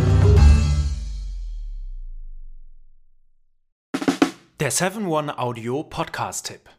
Der 4.59 4.71
7-One-Audio-Podcast-Tipp. 4.71 6.78